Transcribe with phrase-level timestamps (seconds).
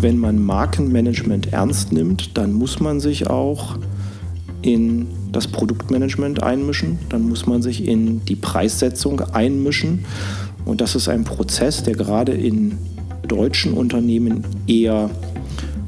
[0.00, 3.76] wenn man Markenmanagement ernst nimmt, dann muss man sich auch
[4.62, 10.04] in das Produktmanagement einmischen, dann muss man sich in die Preissetzung einmischen.
[10.64, 12.76] Und das ist ein Prozess, der gerade in
[13.26, 15.10] deutschen Unternehmen eher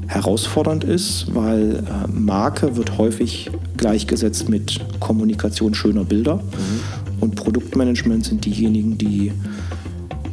[0.07, 6.37] herausfordernd ist, weil äh, Marke wird häufig gleichgesetzt mit Kommunikation schöner Bilder.
[6.37, 6.41] Mhm.
[7.19, 9.31] Und Produktmanagement sind diejenigen, die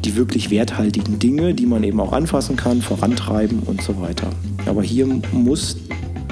[0.03, 4.29] die wirklich werthaltigen Dinge, die man eben auch anfassen kann, vorantreiben und so weiter.
[4.65, 5.77] Aber hier muss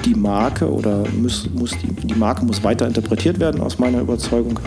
[0.04, 4.58] die Marke oder muss, muss die, die Marke muss weiter interpretiert werden aus meiner Überzeugung.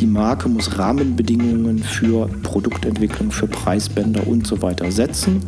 [0.00, 5.40] Die Marke muss Rahmenbedingungen für Produktentwicklung, für Preisbänder und so weiter setzen.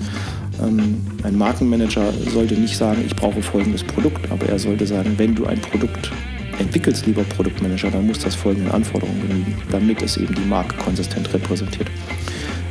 [0.63, 5.35] Ähm, ein Markenmanager sollte nicht sagen, ich brauche folgendes Produkt, aber er sollte sagen, wenn
[5.35, 6.11] du ein Produkt
[6.59, 11.33] entwickelst, lieber Produktmanager, dann muss das folgenden Anforderungen genügen, damit es eben die Marke konsistent
[11.33, 11.89] repräsentiert.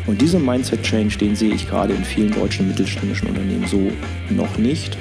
[0.06, 3.92] Und diesen Mindset-Change, den sehe ich gerade in vielen deutschen mittelständischen Unternehmen so
[4.30, 4.98] noch nicht.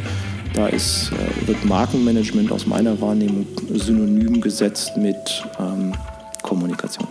[0.55, 5.17] Da ist, äh, wird Markenmanagement aus meiner Wahrnehmung synonym gesetzt mit
[5.59, 5.93] ähm,
[6.43, 7.09] Kommunikation.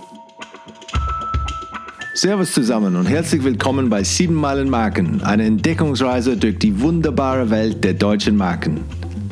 [2.14, 7.84] Servus zusammen und herzlich willkommen bei 7 Meilen Marken, eine Entdeckungsreise durch die wunderbare Welt
[7.84, 8.82] der deutschen Marken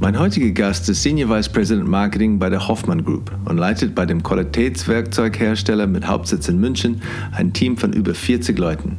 [0.00, 4.06] Mein heutiger Gast ist Senior Vice President Marketing bei der Hoffmann Group und leitet bei
[4.06, 8.96] dem Qualitätswerkzeughersteller mit Hauptsitz in München ein Team von über 40 Leuten.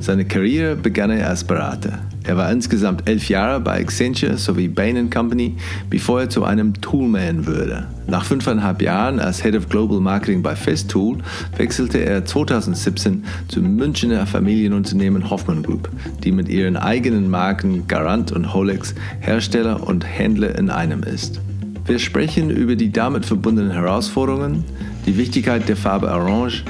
[0.00, 2.00] Seine Karriere begann er als Berater.
[2.24, 5.56] Er war insgesamt elf Jahre bei Accenture sowie Bain Company,
[5.90, 7.86] bevor er zu einem Toolman wurde.
[8.06, 11.18] Nach fünfeinhalb Jahren als Head of Global Marketing bei Festool
[11.56, 15.88] wechselte er 2017 zum Münchner Familienunternehmen Hoffmann Group,
[16.22, 21.40] die mit ihren eigenen Marken Garant und Holex Hersteller und Händler in einem ist.
[21.86, 24.64] Wir sprechen über die damit verbundenen Herausforderungen,
[25.06, 26.64] die Wichtigkeit der Farbe Orange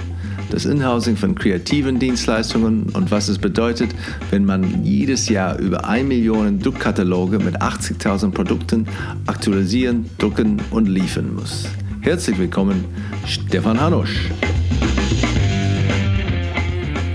[0.53, 3.91] das Inhousing von kreativen Dienstleistungen und was es bedeutet,
[4.31, 8.87] wenn man jedes Jahr über 1 Million Druckkataloge mit 80.000 Produkten
[9.27, 11.65] aktualisieren, drucken und liefern muss.
[12.03, 12.85] Herzlich willkommen,
[13.27, 14.31] Stefan Hanusch.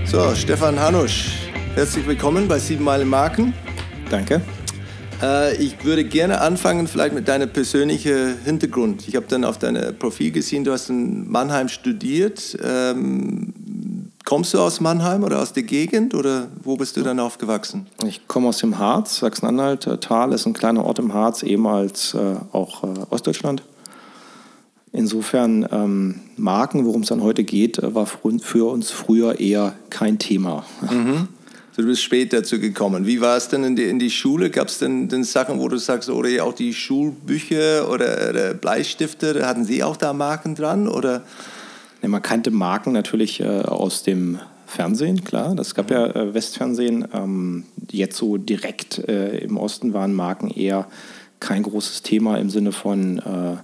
[0.04, 3.54] So, Stefan Hanusch, herzlich willkommen bei 7 Meilen Marken.
[4.10, 4.40] Danke.
[5.22, 9.08] Äh, ich würde gerne anfangen, vielleicht mit deinem persönlichen Hintergrund.
[9.08, 12.56] Ich habe dann auf deinem Profil gesehen, du hast in Mannheim studiert.
[12.62, 13.52] Ähm,
[14.24, 17.86] kommst du aus Mannheim oder aus der Gegend oder wo bist du dann aufgewachsen?
[18.06, 19.86] Ich komme aus dem Harz, Sachsen-Anhalt.
[19.86, 23.62] Äh, Thal ist ein kleiner Ort im Harz, ehemals äh, auch äh, Ostdeutschland.
[24.92, 30.64] Insofern ähm, Marken, worum es dann heute geht, war für uns früher eher kein Thema.
[30.80, 31.28] Mhm.
[31.78, 33.06] Du bist spät dazu gekommen.
[33.06, 34.50] Wie war es denn in die, in die Schule?
[34.50, 39.46] Gab es denn, denn, Sachen, wo du sagst, oder auch die Schulbücher oder, oder Bleistifte,
[39.46, 40.88] hatten sie auch da Marken dran?
[40.88, 41.22] Oder?
[42.02, 45.54] Ja, man kannte Marken natürlich äh, aus dem Fernsehen, klar.
[45.54, 47.06] Das gab ja äh, Westfernsehen.
[47.14, 47.62] Ähm,
[47.92, 50.88] jetzt so direkt äh, im Osten waren Marken eher
[51.38, 53.56] kein großes Thema im Sinne von äh,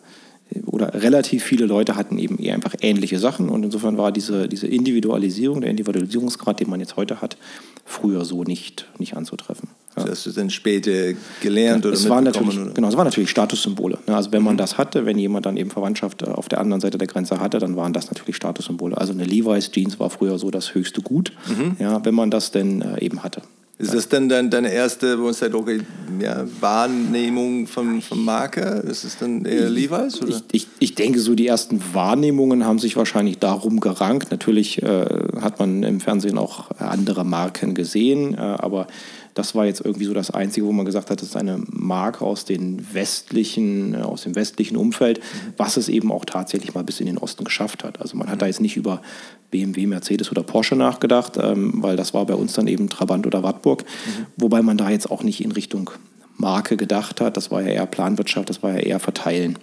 [0.67, 4.67] oder relativ viele Leute hatten eben eher einfach ähnliche Sachen und insofern war diese, diese
[4.67, 7.37] Individualisierung, der Individualisierungsgrad, den man jetzt heute hat,
[7.85, 9.69] früher so nicht, nicht anzutreffen.
[9.97, 10.03] Ja.
[10.03, 12.73] Das hast du dann später gelernt oder es war natürlich, oder?
[12.73, 13.99] Genau, es waren natürlich Statussymbole.
[14.07, 14.17] Ne?
[14.17, 14.59] Also wenn man mhm.
[14.59, 17.59] das hatte, wenn jemand dann eben Verwandtschaft äh, auf der anderen Seite der Grenze hatte,
[17.59, 18.97] dann waren das natürlich Statussymbole.
[18.97, 21.77] Also eine Levi's Jeans war früher so das höchste Gut, mhm.
[21.79, 23.43] ja, wenn man das denn äh, eben hatte.
[23.77, 25.81] Ist das denn dann deine erste, wo man sagt, okay,
[26.21, 28.61] ja, Wahrnehmung von, von Marke?
[28.61, 30.23] Ist es dann eher Levi's?
[30.23, 30.29] Oder?
[30.29, 34.31] Ich, ich, ich, denke, so die ersten Wahrnehmungen haben sich wahrscheinlich darum gerankt.
[34.31, 35.07] Natürlich äh,
[35.41, 38.87] hat man im Fernsehen auch andere Marken gesehen, äh, aber
[39.35, 42.25] das war jetzt irgendwie so das Einzige, wo man gesagt hat, das ist eine Marke
[42.25, 45.21] aus, den westlichen, äh, aus dem westlichen Umfeld,
[45.57, 48.01] was es eben auch tatsächlich mal bis in den Osten geschafft hat.
[48.01, 49.03] Also man hat da jetzt nicht über
[49.51, 53.43] BMW, Mercedes oder Porsche nachgedacht, ähm, weil das war bei uns dann eben Trabant oder
[53.43, 54.27] Wartburg, mhm.
[54.37, 55.91] wobei man da jetzt auch nicht in Richtung
[56.37, 57.37] Marke gedacht hat.
[57.37, 59.59] Das war ja eher Planwirtschaft, das war ja eher Verteilen.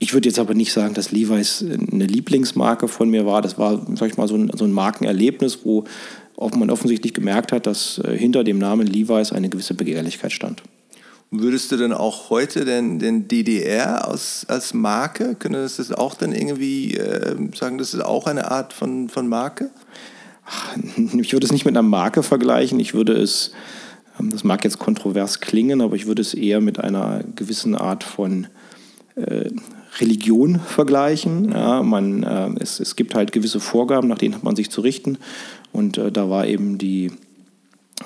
[0.00, 3.42] Ich würde jetzt aber nicht sagen, dass Levi's eine Lieblingsmarke von mir war.
[3.42, 5.84] Das war, sag ich mal, so ein, so ein Markenerlebnis, wo
[6.40, 10.62] ob man offensichtlich gemerkt hat, dass äh, hinter dem Namen Levi's eine gewisse Begehrlichkeit stand.
[11.30, 16.32] Würdest du denn auch heute den, den DDR als, als Marke, könnte das auch dann
[16.32, 19.70] irgendwie äh, sagen, das ist auch eine Art von, von Marke?
[21.20, 22.80] Ich würde es nicht mit einer Marke vergleichen.
[22.80, 23.52] Ich würde es,
[24.18, 28.04] ähm, das mag jetzt kontrovers klingen, aber ich würde es eher mit einer gewissen Art
[28.04, 28.46] von
[29.16, 29.50] äh,
[30.00, 31.50] Religion vergleichen.
[31.50, 34.80] Ja, man, äh, es, es gibt halt gewisse Vorgaben, nach denen hat man sich zu
[34.80, 35.18] richten.
[35.72, 37.10] Und äh, da war eben die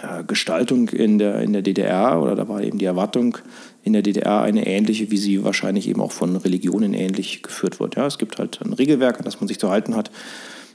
[0.02, 3.38] äh, Gestaltung in der, in der DDR oder da war eben die Erwartung
[3.82, 7.96] in der DDR eine ähnliche, wie sie wahrscheinlich eben auch von Religionen ähnlich geführt wird.
[7.96, 10.10] Ja, es gibt halt ein Regelwerk, an das man sich zu halten hat.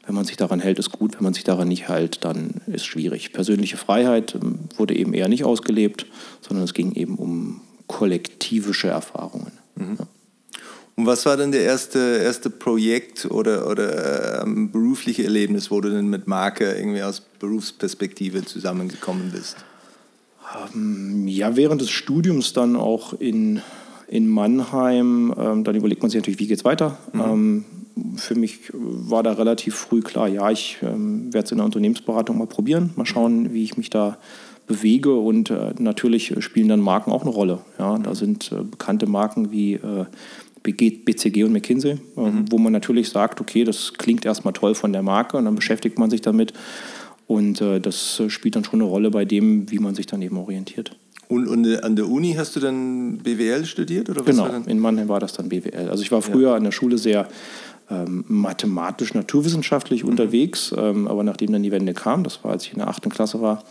[0.05, 1.15] Wenn man sich daran hält, ist gut.
[1.15, 3.33] Wenn man sich daran nicht hält, dann ist schwierig.
[3.33, 6.05] Persönliche Freiheit ähm, wurde eben eher nicht ausgelebt,
[6.41, 9.51] sondern es ging eben um kollektivische Erfahrungen.
[9.75, 9.97] Mhm.
[9.99, 10.07] Ja.
[10.97, 15.91] Und was war denn der erste, erste Projekt oder, oder ähm, berufliche Erlebnis, wo du
[15.91, 19.57] denn mit Marke irgendwie aus Berufsperspektive zusammengekommen bist?
[20.73, 23.61] Ähm, ja, während des Studiums dann auch in,
[24.07, 25.35] in Mannheim.
[25.37, 26.97] Ähm, dann überlegt man sich natürlich, wie geht es weiter.
[27.13, 27.21] Mhm.
[27.21, 27.65] Ähm,
[28.15, 32.39] für mich war da relativ früh klar, ja, ich ähm, werde es in der Unternehmensberatung
[32.39, 34.17] mal probieren, mal schauen, wie ich mich da
[34.67, 37.59] bewege und äh, natürlich spielen dann Marken auch eine Rolle.
[37.79, 40.05] Ja, da sind äh, bekannte Marken wie äh,
[40.73, 42.51] BCG und McKinsey, äh, mhm.
[42.51, 45.97] wo man natürlich sagt, okay, das klingt erstmal toll von der Marke und dann beschäftigt
[45.99, 46.53] man sich damit
[47.27, 50.37] und äh, das spielt dann schon eine Rolle bei dem, wie man sich dann eben
[50.37, 50.95] orientiert.
[51.27, 54.09] Und, und äh, an der Uni hast du dann BWL studiert?
[54.09, 55.89] Oder was genau, in Mannheim war das dann BWL.
[55.89, 56.55] Also ich war früher ja.
[56.55, 57.27] an der Schule sehr
[57.89, 60.09] ähm, mathematisch-naturwissenschaftlich mhm.
[60.09, 63.09] unterwegs, ähm, aber nachdem dann die Wende kam, das war als ich in der achten
[63.09, 63.63] Klasse war,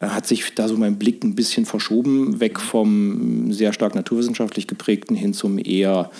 [0.00, 5.16] hat sich da so mein Blick ein bisschen verschoben, weg vom sehr stark naturwissenschaftlich geprägten
[5.16, 6.10] hin zum eher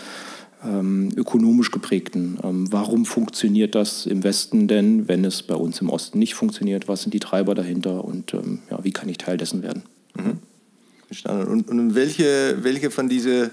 [0.64, 2.38] ähm, ökonomisch geprägten.
[2.42, 6.88] Ähm, warum funktioniert das im Westen denn, wenn es bei uns im Osten nicht funktioniert?
[6.88, 9.84] Was sind die Treiber dahinter und ähm, ja, wie kann ich Teil dessen werden?
[10.16, 10.38] Mhm.
[11.24, 13.50] Und, und welche, welche von diesen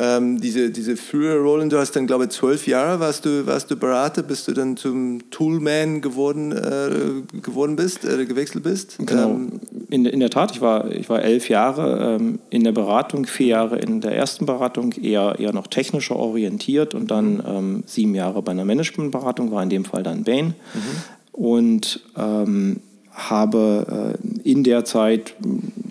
[0.00, 3.70] ähm, diese, diese frühere Rollen, du hast dann, glaube ich, zwölf Jahre warst du, warst
[3.70, 8.96] du Berater, bis du dann zum Toolman geworden, äh, geworden bist, äh, gewechselt bist.
[8.98, 9.28] Genau.
[9.28, 9.60] Ähm,
[9.90, 13.48] in, in der Tat, ich war, ich war elf Jahre ähm, in der Beratung, vier
[13.48, 17.42] Jahre in der ersten Beratung, eher, eher noch technischer orientiert und dann mhm.
[17.46, 20.46] ähm, sieben Jahre bei einer Managementberatung, war in dem Fall dann Bain.
[20.46, 20.80] Mhm.
[21.32, 22.80] Und ähm,
[23.12, 25.34] habe äh, in der Zeit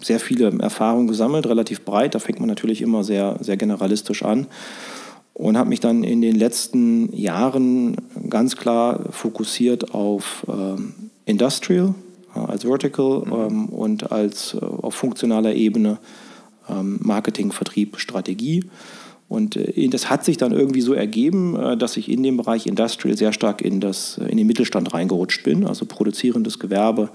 [0.01, 2.15] sehr viele Erfahrungen gesammelt, relativ breit.
[2.15, 4.47] Da fängt man natürlich immer sehr, sehr generalistisch an.
[5.33, 7.95] Und habe mich dann in den letzten Jahren
[8.29, 10.93] ganz klar fokussiert auf ähm,
[11.25, 11.93] Industrial,
[12.33, 13.33] als Vertical mhm.
[13.33, 15.97] ähm, und als äh, auf funktionaler Ebene
[16.69, 18.65] ähm, Marketing, Vertrieb, Strategie.
[19.27, 22.67] Und äh, das hat sich dann irgendwie so ergeben, äh, dass ich in dem Bereich
[22.67, 27.09] Industrial sehr stark in, das, in den Mittelstand reingerutscht bin, also produzierendes Gewerbe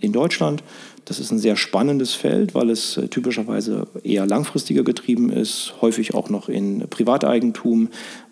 [0.00, 0.62] in Deutschland.
[1.04, 6.14] Das ist ein sehr spannendes Feld, weil es äh, typischerweise eher langfristiger getrieben ist, häufig
[6.14, 7.88] auch noch in Privateigentum,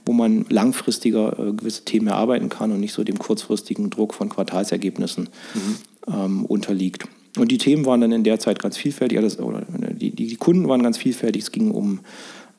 [0.06, 5.28] wo man langfristiger gewisse Themen erarbeiten kann und nicht so dem kurzfristigen Druck von Quartalsergebnissen
[5.54, 5.76] mhm.
[6.12, 7.04] ähm, unterliegt.
[7.36, 9.52] Und die Themen waren dann in der Zeit ganz vielfältig, also,
[9.92, 11.42] die, die Kunden waren ganz vielfältig.
[11.42, 12.00] Es ging um ähm,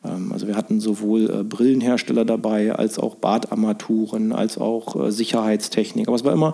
[0.02, 6.08] also wir hatten sowohl äh, Brillenhersteller dabei, als auch Badarmaturen, als auch äh, Sicherheitstechnik.
[6.08, 6.54] Aber es war immer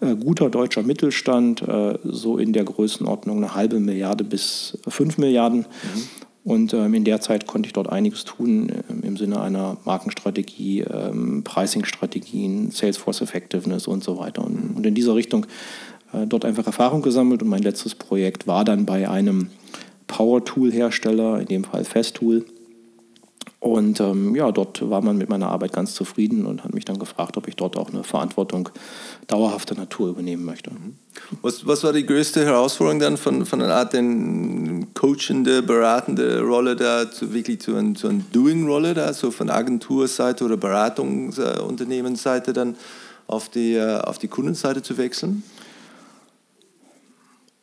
[0.00, 1.62] äh, guter deutscher Mittelstand,
[2.04, 5.60] so in der Größenordnung eine halbe Milliarde bis fünf Milliarden.
[5.60, 6.02] Mhm.
[6.44, 8.70] Und ähm, in der Zeit konnte ich dort einiges tun
[9.02, 14.44] im Sinne einer Markenstrategie, ähm, Pricing-Strategien, Salesforce Effectiveness und so weiter.
[14.44, 15.46] Und in dieser Richtung
[16.28, 17.42] dort einfach Erfahrung gesammelt.
[17.42, 19.50] Und mein letztes Projekt war dann bei einem
[20.06, 22.46] Power-Tool-Hersteller, in dem Fall Festool
[23.66, 26.98] und ähm, ja, dort war man mit meiner Arbeit ganz zufrieden und hat mich dann
[26.98, 28.68] gefragt, ob ich dort auch eine Verantwortung
[29.26, 30.70] dauerhafter Natur übernehmen möchte.
[30.70, 30.94] Mhm.
[31.42, 36.76] Was, was war die größte Herausforderung dann von, von einer Art den coachende, beratende Rolle
[36.76, 42.76] da zu wirklich zu einer zu Doing-Rolle da, so von Agenturseite oder Beratungsunternehmensseite dann
[43.26, 45.42] auf die, äh, auf die Kundenseite zu wechseln?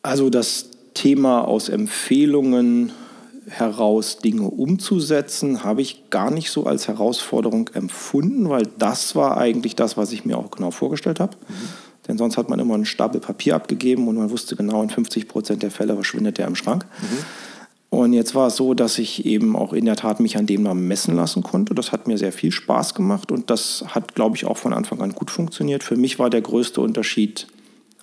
[0.02, 2.92] Also das Thema aus Empfehlungen
[3.48, 9.76] heraus Dinge umzusetzen, habe ich gar nicht so als Herausforderung empfunden, weil das war eigentlich
[9.76, 11.36] das, was ich mir auch genau vorgestellt habe.
[11.48, 11.54] Mhm.
[12.08, 15.28] Denn sonst hat man immer einen Stapel Papier abgegeben und man wusste genau, in 50
[15.28, 16.86] Prozent der Fälle verschwindet der im Schrank.
[17.02, 17.98] Mhm.
[17.98, 20.64] Und jetzt war es so, dass ich eben auch in der Tat mich an dem
[20.64, 21.76] Namen messen lassen konnte.
[21.76, 25.00] Das hat mir sehr viel Spaß gemacht und das hat, glaube ich, auch von Anfang
[25.02, 25.84] an gut funktioniert.
[25.84, 27.48] Für mich war der größte Unterschied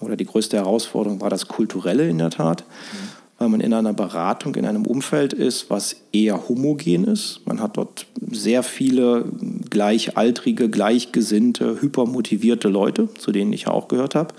[0.00, 2.64] oder die größte Herausforderung war das Kulturelle in der Tat.
[2.92, 3.09] Mhm
[3.40, 7.40] weil man in einer Beratung in einem Umfeld ist, was eher homogen ist.
[7.46, 9.24] Man hat dort sehr viele
[9.70, 14.34] gleichaltrige, gleichgesinnte, hypermotivierte Leute, zu denen ich auch gehört habe.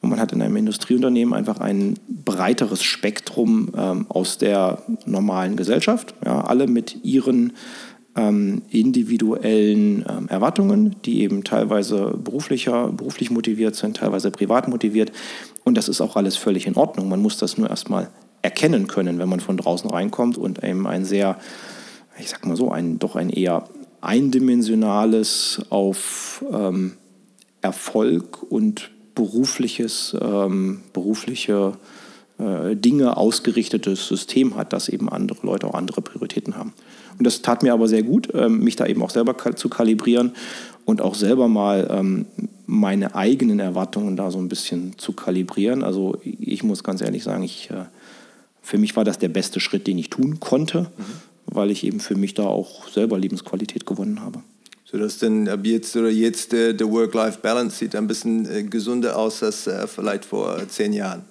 [0.00, 6.14] Und man hat in einem Industrieunternehmen einfach ein breiteres Spektrum ähm, aus der normalen Gesellschaft.
[6.24, 7.52] Ja, alle mit ihren
[8.16, 15.12] ähm, individuellen ähm, Erwartungen, die eben teilweise beruflicher, beruflich motiviert sind, teilweise privat motiviert.
[15.64, 17.08] Und das ist auch alles völlig in Ordnung.
[17.08, 18.10] Man muss das nur erstmal
[18.42, 21.38] erkennen können, wenn man von draußen reinkommt und eben ein sehr
[22.18, 23.68] ich sag mal so, ein doch ein eher
[24.00, 26.94] eindimensionales auf ähm,
[27.60, 31.74] Erfolg und berufliches, ähm, berufliche
[32.38, 36.72] äh, Dinge ausgerichtetes System hat, dass eben andere Leute auch andere Prioritäten haben.
[37.18, 40.32] Und das tat mir aber sehr gut, ähm, mich da eben auch selber zu kalibrieren
[40.84, 42.26] und auch selber mal ähm,
[42.66, 45.82] meine eigenen Erwartungen da so ein bisschen zu kalibrieren.
[45.82, 47.84] Also ich muss ganz ehrlich sagen, ich, äh,
[48.62, 51.04] für mich war das der beste Schritt, den ich tun konnte, mhm.
[51.46, 54.40] weil ich eben für mich da auch selber Lebensqualität gewonnen habe.
[54.84, 59.16] So dass dann ab jetzt oder jetzt äh, der Work-Life-Balance sieht ein bisschen äh, gesünder
[59.18, 61.22] aus als vielleicht vor zehn Jahren.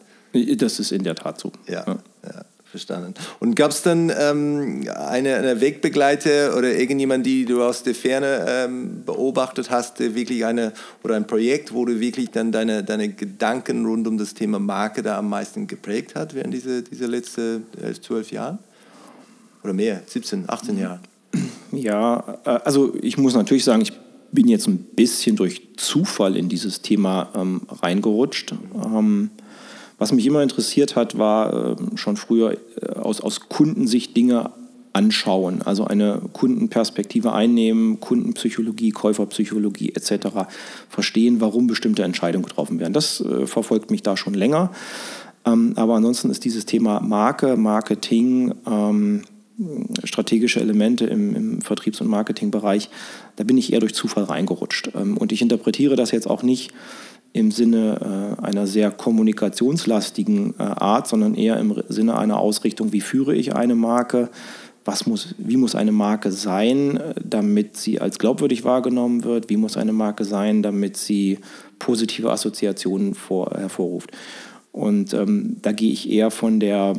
[0.57, 1.51] Das ist in der Tat so.
[1.67, 1.97] Ja, ja.
[2.23, 3.13] ja verstanden.
[3.39, 8.45] Und gab es dann ähm, eine, eine, Wegbegleiter oder irgendjemand, die du aus der Ferne
[8.47, 10.71] ähm, beobachtet hast, wirklich eine
[11.03, 15.03] oder ein Projekt, wo du wirklich dann deine, deine Gedanken rund um das Thema Marke
[15.03, 18.59] da am meisten geprägt hat während dieser diese letzten äh, zwölf Jahren?
[19.63, 20.99] Oder mehr, 17, 18 Jahre?
[21.71, 23.93] Ja, äh, also ich muss natürlich sagen, ich
[24.31, 28.53] bin jetzt ein bisschen durch Zufall in dieses Thema ähm, reingerutscht.
[28.75, 29.29] Ähm,
[30.01, 34.49] was mich immer interessiert hat, war äh, schon früher äh, aus, aus Kundensicht Dinge
[34.93, 40.49] anschauen, also eine Kundenperspektive einnehmen, Kundenpsychologie, Käuferpsychologie etc.
[40.89, 42.93] verstehen, warum bestimmte Entscheidungen getroffen werden.
[42.93, 44.71] Das äh, verfolgt mich da schon länger.
[45.45, 49.21] Ähm, aber ansonsten ist dieses Thema Marke, Marketing, ähm,
[50.03, 52.89] strategische Elemente im, im, Vertriebs- und Marketingbereich,
[53.35, 54.93] da bin ich eher durch Zufall reingerutscht.
[54.95, 56.71] Ähm, und ich interpretiere das jetzt auch nicht
[57.33, 63.01] im Sinne äh, einer sehr kommunikationslastigen äh, Art, sondern eher im Sinne einer Ausrichtung, wie
[63.01, 64.29] führe ich eine Marke,
[64.83, 69.57] was muss, wie muss eine Marke sein, äh, damit sie als glaubwürdig wahrgenommen wird, wie
[69.57, 71.39] muss eine Marke sein, damit sie
[71.79, 74.11] positive Assoziationen vor, hervorruft.
[74.71, 76.93] Und ähm, da gehe ich eher von der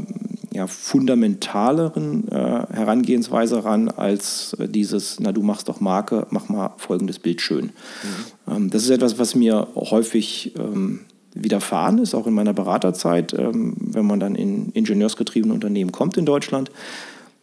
[0.53, 6.75] ja, fundamentaleren äh, Herangehensweise ran als äh, dieses, na du machst doch Marke, mach mal
[6.77, 7.67] folgendes Bild schön.
[7.67, 8.32] Mhm.
[8.49, 11.01] Ähm, das ist etwas, was mir häufig ähm,
[11.35, 16.27] widerfahren ist, auch in meiner Beraterzeit, ähm, wenn man dann in ingenieursgetriebene Unternehmen kommt in
[16.27, 16.71] Deutschland,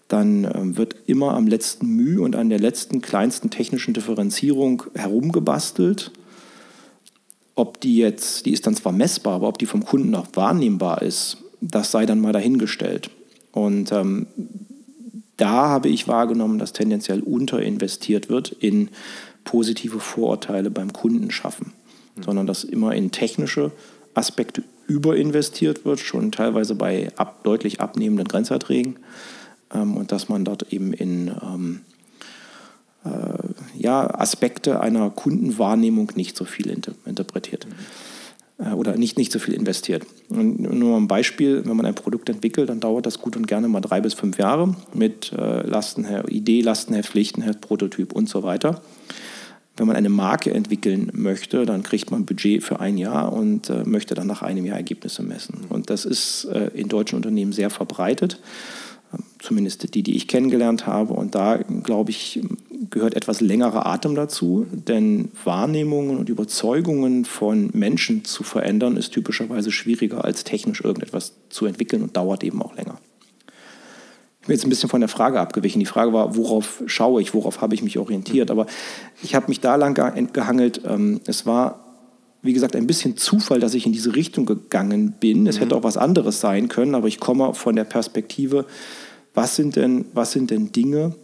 [0.07, 6.11] dann wird immer am letzten Mühe und an der letzten kleinsten technischen Differenzierung herumgebastelt
[7.59, 11.01] ob die jetzt, die ist dann zwar messbar, aber ob die vom Kunden auch wahrnehmbar
[11.01, 13.09] ist, das sei dann mal dahingestellt.
[13.51, 14.27] Und ähm,
[15.35, 18.89] da habe ich wahrgenommen, dass tendenziell unterinvestiert wird in
[19.49, 21.73] positive Vorurteile beim Kunden schaffen,
[22.15, 22.23] mhm.
[22.23, 23.71] sondern dass immer in technische
[24.13, 28.99] Aspekte überinvestiert wird, schon teilweise bei ab, deutlich abnehmenden Grenzerträgen
[29.73, 31.81] ähm, und dass man dort eben in ähm,
[33.05, 37.65] äh, ja, Aspekte einer Kundenwahrnehmung nicht so viel inter interpretiert
[38.59, 38.73] mhm.
[38.75, 40.05] oder nicht, nicht so viel investiert.
[40.29, 43.67] Und nur ein Beispiel, wenn man ein Produkt entwickelt, dann dauert das gut und gerne
[43.67, 48.83] mal drei bis fünf Jahre mit äh, Lastenheft, Idee, Lastenheft, Pflichtenheft, Prototyp und so weiter.
[49.79, 53.83] Wenn man eine Marke entwickeln möchte, dann kriegt man Budget für ein Jahr und äh,
[53.85, 55.65] möchte dann nach einem Jahr Ergebnisse messen.
[55.69, 58.39] Und das ist äh, in deutschen Unternehmen sehr verbreitet
[59.39, 61.13] zumindest die, die ich kennengelernt habe.
[61.13, 62.41] Und da, glaube ich,
[62.89, 69.71] gehört etwas längerer Atem dazu, denn Wahrnehmungen und Überzeugungen von Menschen zu verändern, ist typischerweise
[69.71, 72.99] schwieriger als technisch irgendetwas zu entwickeln und dauert eben auch länger.
[74.41, 75.79] Ich bin jetzt ein bisschen von der Frage abgewichen.
[75.79, 78.51] Die Frage war, worauf schaue ich, worauf habe ich mich orientiert.
[78.51, 78.65] Aber
[79.21, 79.93] ich habe mich da lang
[80.33, 80.81] gehangelt.
[80.85, 81.85] Ähm, es war
[82.41, 85.45] wie gesagt, ein bisschen Zufall, dass ich in diese Richtung gegangen bin.
[85.47, 85.61] Es mhm.
[85.61, 88.65] hätte auch was anderes sein können, aber ich komme von der Perspektive,
[89.33, 91.15] was sind denn, was sind denn Dinge,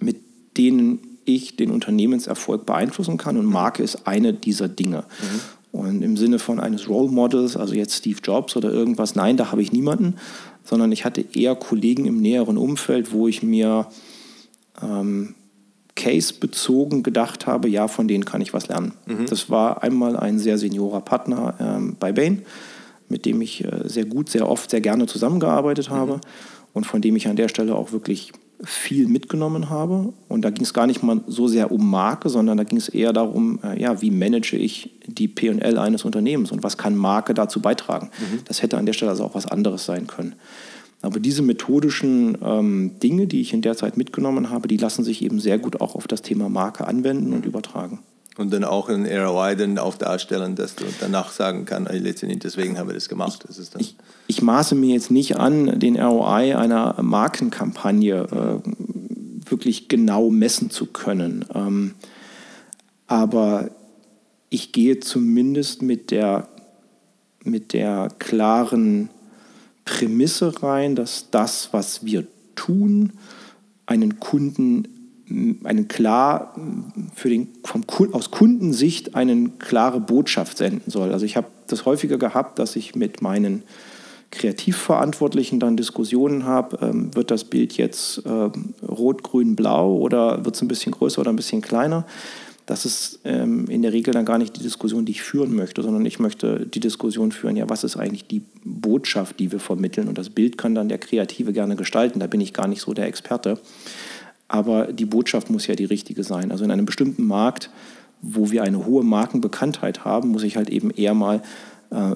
[0.00, 0.16] mit
[0.56, 4.98] denen ich den Unternehmenserfolg beeinflussen kann und Marke ist eine dieser Dinge.
[4.98, 5.40] Mhm.
[5.72, 9.50] Und im Sinne von eines Role Models, also jetzt Steve Jobs oder irgendwas, nein, da
[9.50, 10.16] habe ich niemanden,
[10.64, 13.86] sondern ich hatte eher Kollegen im näheren Umfeld, wo ich mir
[14.82, 15.34] ähm,
[15.94, 18.94] case-bezogen gedacht habe, ja, von denen kann ich was lernen.
[19.06, 19.26] Mhm.
[19.26, 22.42] Das war einmal ein sehr seniorer Partner ähm, bei Bain,
[23.08, 26.14] mit dem ich äh, sehr gut, sehr oft, sehr gerne zusammengearbeitet habe.
[26.14, 26.20] Mhm
[26.74, 30.12] und von dem ich an der Stelle auch wirklich viel mitgenommen habe.
[30.28, 32.88] Und da ging es gar nicht mal so sehr um Marke, sondern da ging es
[32.88, 37.34] eher darum, äh, ja, wie manage ich die PL eines Unternehmens und was kann Marke
[37.34, 38.10] dazu beitragen.
[38.18, 38.40] Mhm.
[38.46, 40.34] Das hätte an der Stelle also auch was anderes sein können.
[41.02, 45.22] Aber diese methodischen ähm, Dinge, die ich in der Zeit mitgenommen habe, die lassen sich
[45.22, 48.00] eben sehr gut auch auf das Thema Marke anwenden und übertragen
[48.36, 52.78] und dann auch ein ROI dann auch darstellen, dass du danach sagen kannst, letztendlich deswegen
[52.78, 53.44] haben wir das gemacht.
[53.46, 59.88] Das ist ich, ich, maße mir jetzt nicht an, den ROI einer Markenkampagne äh, wirklich
[59.88, 61.44] genau messen zu können.
[61.54, 61.94] Ähm,
[63.06, 63.70] aber
[64.54, 66.46] ich gehe zumindest mit der,
[67.42, 69.10] mit der klaren
[69.84, 73.14] Prämisse rein, dass das, was wir tun,
[73.84, 74.88] einen Kunden
[75.64, 76.54] einen klar
[77.14, 77.82] für den vom
[78.12, 81.12] aus Kundensicht eine klare Botschaft senden soll.
[81.12, 83.62] Also ich habe das häufiger gehabt, dass ich mit meinen
[84.30, 90.54] Kreativverantwortlichen dann Diskussionen habe, ähm, wird das Bild jetzt ähm, rot, grün, blau oder wird
[90.54, 92.04] es ein bisschen größer oder ein bisschen kleiner.
[92.66, 95.82] Das ist ähm, in der Regel dann gar nicht die Diskussion, die ich führen möchte,
[95.82, 100.08] sondern ich möchte die Diskussion führen, ja, was ist eigentlich die Botschaft, die wir vermitteln?
[100.08, 102.94] Und das Bild kann dann der Kreative gerne gestalten, da bin ich gar nicht so
[102.94, 103.58] der Experte.
[104.48, 106.50] Aber die Botschaft muss ja die richtige sein.
[106.50, 107.70] Also in einem bestimmten Markt,
[108.22, 111.42] wo wir eine hohe Markenbekanntheit haben, muss ich halt eben eher mal
[111.90, 112.14] äh,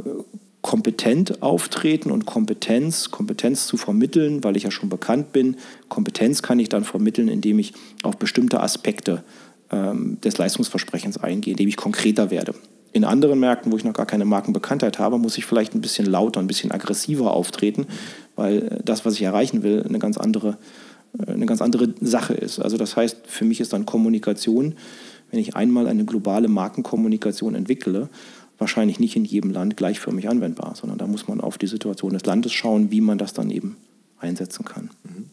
[0.62, 5.56] kompetent auftreten und Kompetenz, Kompetenz zu vermitteln, weil ich ja schon bekannt bin.
[5.88, 9.22] Kompetenz kann ich dann vermitteln, indem ich auf bestimmte Aspekte
[9.70, 12.54] ähm, des Leistungsversprechens eingehe, indem ich konkreter werde.
[12.92, 16.06] In anderen Märkten, wo ich noch gar keine Markenbekanntheit habe, muss ich vielleicht ein bisschen
[16.06, 17.86] lauter, ein bisschen aggressiver auftreten,
[18.34, 20.56] weil das, was ich erreichen will, eine ganz andere,
[21.18, 22.58] äh, eine ganz andere Sache ist.
[22.60, 24.74] Also das heißt, für mich ist dann Kommunikation,
[25.30, 28.08] wenn ich einmal eine globale Markenkommunikation entwickle,
[28.56, 32.24] wahrscheinlich nicht in jedem Land gleichförmig anwendbar, sondern da muss man auf die Situation des
[32.24, 33.76] Landes schauen, wie man das dann eben
[34.18, 34.90] einsetzen kann.
[35.04, 35.26] Mhm.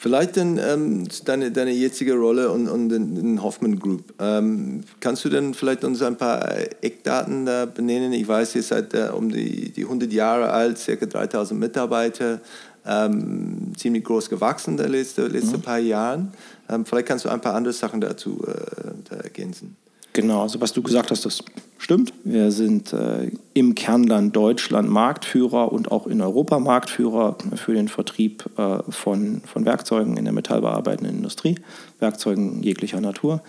[0.00, 4.14] Vielleicht dann ähm, deine, deine jetzige Rolle und, und den, den Hoffman Group.
[4.20, 6.48] Ähm, kannst du denn vielleicht uns ein paar
[6.80, 8.12] Eckdaten da benennen?
[8.12, 12.40] Ich weiß, ihr seid äh, um die, die 100 Jahre alt, circa 3000 Mitarbeiter,
[12.86, 15.62] ähm, ziemlich groß gewachsen in den letzten, letzten mhm.
[15.62, 16.32] paar Jahren.
[16.68, 19.74] Ähm, vielleicht kannst du ein paar andere Sachen dazu äh, ergänzen.
[20.12, 21.44] Genau, also was du gesagt hast, das
[21.78, 22.12] stimmt.
[22.24, 28.44] Wir sind äh, im Kernland Deutschland Marktführer und auch in Europa Marktführer für den Vertrieb
[28.56, 31.56] äh, von, von Werkzeugen in der metallbearbeitenden Industrie,
[32.00, 33.42] Werkzeugen jeglicher Natur.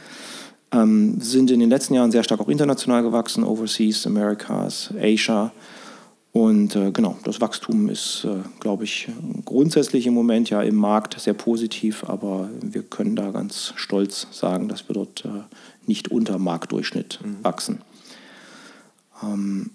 [0.71, 5.51] Ähm, sind in den letzten Jahren sehr stark auch international gewachsen, Overseas, Americas, Asia.
[6.31, 9.07] Und äh, genau, das Wachstum ist, äh, glaube ich,
[9.45, 14.67] grundsätzlich im Moment ja im Markt sehr positiv, aber wir können da ganz stolz sagen,
[14.67, 15.29] dass wir dort äh,
[15.89, 17.43] nicht unter Marktdurchschnitt mhm.
[17.43, 17.81] wachsen.
[19.21, 19.71] Ähm,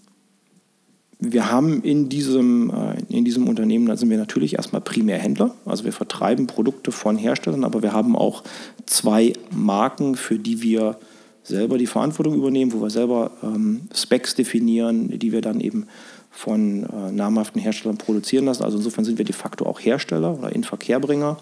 [1.18, 5.55] wir haben in diesem, äh, in diesem Unternehmen, da sind wir natürlich erstmal primär Händler.
[5.66, 8.42] Also wir vertreiben Produkte von Herstellern, aber wir haben auch
[8.87, 10.98] zwei Marken, für die wir
[11.42, 15.87] selber die Verantwortung übernehmen, wo wir selber ähm, Specs definieren, die wir dann eben
[16.31, 18.64] von äh, namhaften Herstellern produzieren lassen.
[18.64, 21.37] Also insofern sind wir de facto auch Hersteller oder Inverkehrbringer.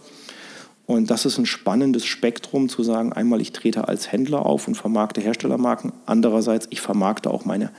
[0.92, 4.74] Und das ist ein spannendes Spektrum zu sagen, einmal ich trete als Händler auf und
[4.74, 7.70] vermarkte Herstellermarken, andererseits ich vermarkte auch meine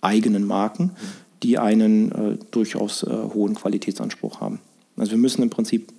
[0.00, 0.92] eigenen Marken,
[1.42, 4.60] die einen äh, durchaus äh, hohen Qualitätsanspruch haben.
[4.96, 5.92] Also wir müssen im Prinzip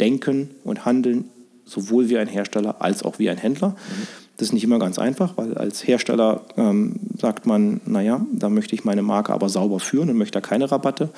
[0.00, 1.30] denken und handeln,
[1.64, 3.68] sowohl wie ein Hersteller als auch wie ein Händler.
[3.68, 4.06] Mhm.
[4.36, 8.74] Das ist nicht immer ganz einfach, weil als Hersteller ähm, sagt man, naja, da möchte
[8.74, 11.10] ich meine Marke aber sauber führen und möchte da keine Rabatte.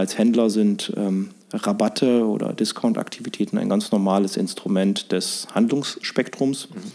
[0.00, 6.70] Als Händler sind ähm, Rabatte oder Discount-Aktivitäten ein ganz normales Instrument des Handlungsspektrums.
[6.70, 6.92] Mhm.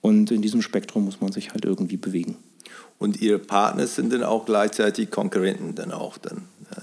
[0.00, 2.36] Und in diesem Spektrum muss man sich halt irgendwie bewegen.
[2.98, 6.38] Und Ihre Partner sind dann auch gleichzeitig Konkurrenten dann auch dann
[6.72, 6.80] äh,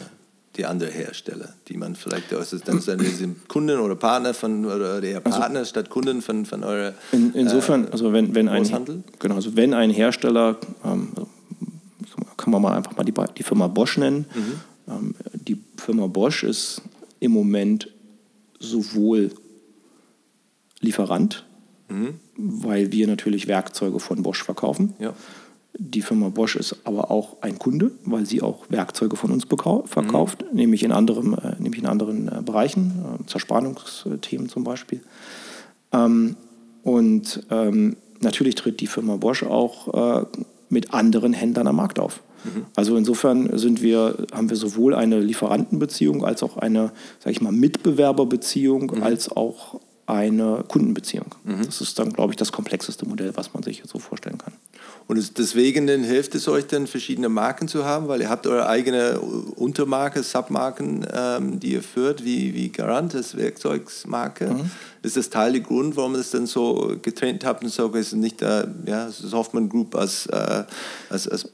[0.56, 5.02] die anderen Hersteller, die man vielleicht, das ist dann sind Kunden oder Partner von oder
[5.02, 8.48] der also Partner also, statt Kunden von, von eurer in, Insofern, äh, also wenn, wenn
[8.48, 11.10] ein genau, also wenn ein Hersteller, ähm,
[12.38, 14.26] kann man mal einfach mal die, die Firma Bosch nennen.
[14.34, 14.62] Mhm.
[14.89, 16.82] Ähm, die Firma Bosch ist
[17.19, 17.91] im Moment
[18.60, 19.32] sowohl
[20.82, 21.45] Lieferant,
[21.89, 22.15] mhm.
[22.38, 24.93] weil wir natürlich Werkzeuge von Bosch verkaufen.
[24.99, 25.13] Ja.
[25.78, 30.43] Die Firma Bosch ist aber auch ein Kunde, weil sie auch Werkzeuge von uns verkauft,
[30.43, 30.58] mhm.
[30.58, 35.02] nämlich in, anderem, äh, nämlich in anderen äh, Bereichen, äh, Zerspannungsthemen zum Beispiel.
[35.91, 36.36] Ähm,
[36.84, 40.25] und ähm, natürlich tritt die Firma Bosch auch äh,
[40.69, 42.21] mit anderen Händlern am Markt auf.
[42.43, 42.65] Mhm.
[42.75, 47.52] Also insofern sind wir, haben wir sowohl eine Lieferantenbeziehung als auch eine, sage ich mal,
[47.52, 49.04] Mitbewerberbeziehung mhm.
[49.04, 51.36] als auch eine Kundenbeziehung.
[51.43, 51.65] Mhm.
[51.65, 54.54] Das ist dann, glaube ich, das komplexeste Modell, was man sich so vorstellen kann.
[55.06, 58.67] Und deswegen dann hilft es euch dann, verschiedene Marken zu haben, weil ihr habt eure
[58.67, 64.47] eigene Untermarke, Submarken, ähm, die ihr führt, wie, wie Garant, das Werkzeugsmarke.
[64.47, 64.71] Mhm.
[65.04, 68.13] Ist das Teil der Grund, warum ihr es dann so getrennt habt und so, ist
[68.13, 70.63] nicht äh, ja, Hoffmann Group als, äh,
[71.10, 71.49] als, als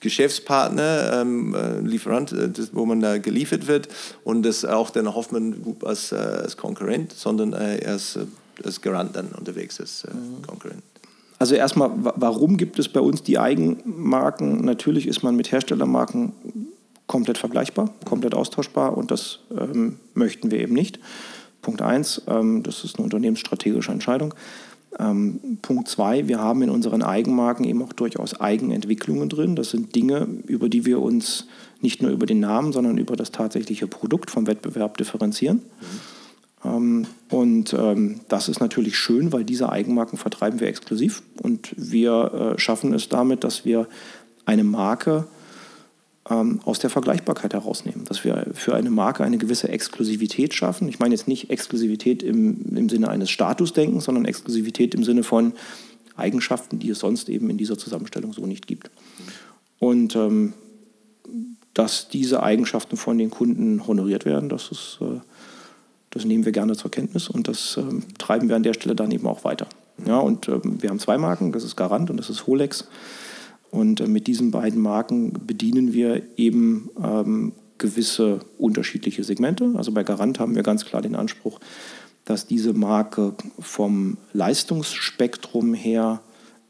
[0.00, 3.88] Geschäftspartner, ähm, äh, Lieferant, äh, das, wo man da geliefert wird
[4.24, 8.26] und das auch dann Hoffmann als, äh, als Konkurrent, sondern äh, als, äh,
[8.64, 10.42] als Garant dann unterwegs als äh, mhm.
[10.46, 10.82] Konkurrent.
[11.38, 14.64] Also erstmal, warum gibt es bei uns die Eigenmarken?
[14.64, 16.32] Natürlich ist man mit Herstellermarken
[17.06, 20.98] komplett vergleichbar, komplett austauschbar und das ähm, möchten wir eben nicht.
[21.62, 24.34] Punkt eins, ähm, das ist eine unternehmensstrategische Entscheidung.
[24.98, 29.56] Ähm, Punkt zwei, wir haben in unseren Eigenmarken eben auch durchaus Eigenentwicklungen drin.
[29.56, 31.46] Das sind Dinge, über die wir uns
[31.80, 35.56] nicht nur über den Namen, sondern über das tatsächliche Produkt vom Wettbewerb differenzieren.
[35.58, 36.18] Mhm.
[36.64, 42.54] Ähm, und ähm, das ist natürlich schön, weil diese Eigenmarken vertreiben wir exklusiv und wir
[42.56, 43.86] äh, schaffen es damit, dass wir
[44.44, 45.26] eine Marke
[46.30, 50.88] ähm, aus der Vergleichbarkeit herausnehmen, dass wir für eine Marke eine gewisse Exklusivität schaffen.
[50.88, 55.52] Ich meine jetzt nicht Exklusivität im, im Sinne eines Statusdenkens, sondern Exklusivität im Sinne von
[56.16, 58.90] Eigenschaften, die es sonst eben in dieser Zusammenstellung so nicht gibt.
[59.78, 60.54] Und ähm,
[61.74, 65.20] dass diese Eigenschaften von den Kunden honoriert werden, das ist äh,
[66.10, 69.10] das nehmen wir gerne zur Kenntnis und das ähm, treiben wir an der Stelle dann
[69.10, 69.66] eben auch weiter.
[70.06, 72.88] Ja, und ähm, wir haben zwei Marken, das ist Garant und das ist Holex.
[73.70, 79.72] Und äh, mit diesen beiden Marken bedienen wir eben ähm, gewisse unterschiedliche Segmente.
[79.76, 81.60] Also bei Garant haben wir ganz klar den Anspruch,
[82.24, 86.20] dass diese Marke vom Leistungsspektrum her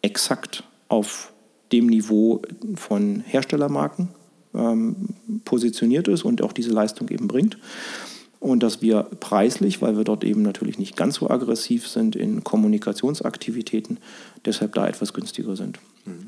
[0.03, 1.33] exakt auf
[1.73, 2.43] dem Niveau
[2.77, 4.09] von Herstellermarken
[4.55, 4.97] ähm,
[5.45, 7.59] positioniert ist und auch diese Leistung eben bringt
[8.41, 12.45] und dass wir preislich, weil wir dort eben natürlich nicht ganz so aggressiv sind in
[12.45, 13.99] Kommunikationsaktivitäten,
[14.45, 15.79] deshalb da etwas günstiger sind.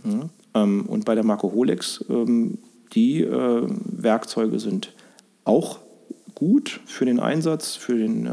[0.04, 0.30] Mhm.
[0.54, 2.58] Ähm, und bei der Marke Holex, ähm,
[2.92, 4.92] die äh, Werkzeuge sind
[5.44, 5.78] auch
[6.34, 8.30] gut für den Einsatz, für den äh,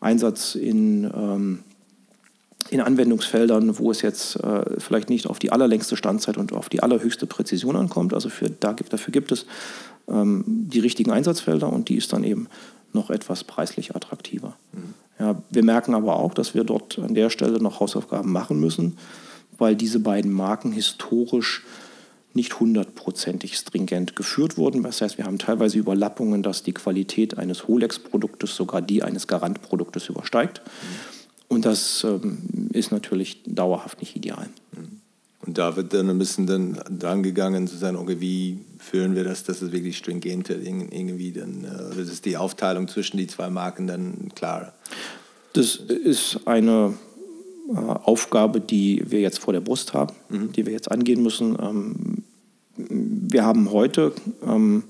[0.00, 1.60] Einsatz in, ähm,
[2.70, 6.82] in Anwendungsfeldern, wo es jetzt äh, vielleicht nicht auf die allerlängste Standzeit und auf die
[6.82, 8.14] allerhöchste Präzision ankommt.
[8.14, 9.46] Also für, da gibt, dafür gibt es
[10.08, 12.48] ähm, die richtigen Einsatzfelder und die ist dann eben
[12.92, 14.56] noch etwas preislich attraktiver.
[14.72, 14.94] Mhm.
[15.18, 18.96] Ja, wir merken aber auch, dass wir dort an der Stelle noch Hausaufgaben machen müssen,
[19.58, 21.64] weil diese beiden Marken historisch
[22.34, 24.82] nicht hundertprozentig stringent geführt wurden.
[24.82, 30.08] Das heißt, wir haben teilweise Überlappungen, dass die Qualität eines Holex-Produktes sogar die eines Garant-Produktes
[30.08, 30.62] übersteigt.
[30.64, 31.18] Mhm.
[31.48, 34.48] Und das ähm, ist natürlich dauerhaft nicht ideal.
[34.72, 35.00] Mhm.
[35.46, 39.24] Und da wird dann ein bisschen dann dran gegangen zu sagen, okay, wie führen wir
[39.24, 43.48] das, dass es wirklich stringent irgendwie dann, äh, oder ist die Aufteilung zwischen die zwei
[43.48, 44.74] Marken dann klar?
[45.54, 46.94] Das ist eine
[47.74, 50.52] Aufgabe, die wir jetzt vor der Brust haben, mhm.
[50.52, 51.56] die wir jetzt angehen müssen.
[51.60, 52.22] Ähm,
[52.76, 54.84] wir haben heute, ähm,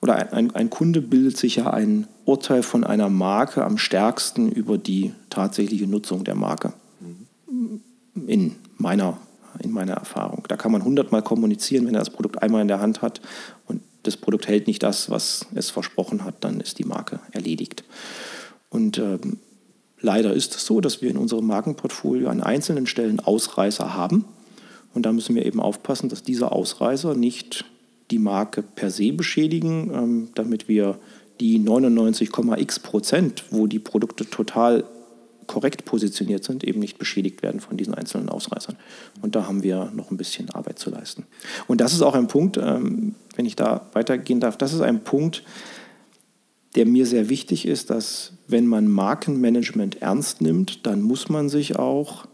[0.00, 4.78] oder ein, ein Kunde bildet sich ja ein Urteil von einer Marke am stärksten über
[4.78, 6.72] die tatsächliche Nutzung der Marke.
[7.00, 7.80] Mhm.
[8.26, 9.18] In meiner
[9.60, 10.44] in meiner Erfahrung.
[10.46, 13.20] Da kann man hundertmal kommunizieren, wenn er das Produkt einmal in der Hand hat
[13.66, 17.82] und das Produkt hält nicht das, was es versprochen hat, dann ist die Marke erledigt.
[18.70, 19.38] Und ähm,
[20.00, 24.24] leider ist es so, dass wir in unserem Markenportfolio an einzelnen Stellen Ausreißer haben.
[24.94, 27.64] Und da müssen wir eben aufpassen, dass diese Ausreißer nicht
[28.10, 30.98] die Marke per se beschädigen, ähm, damit wir
[31.40, 34.84] die 99,x Prozent, wo die Produkte total
[35.46, 38.76] korrekt positioniert sind, eben nicht beschädigt werden von diesen einzelnen Ausreißern.
[39.22, 41.24] Und da haben wir noch ein bisschen Arbeit zu leisten.
[41.66, 45.02] Und das ist auch ein Punkt, ähm, wenn ich da weitergehen darf, das ist ein
[45.02, 45.42] Punkt,
[46.74, 51.78] der mir sehr wichtig ist, dass wenn man Markenmanagement ernst nimmt, dann muss man sich
[51.78, 52.26] auch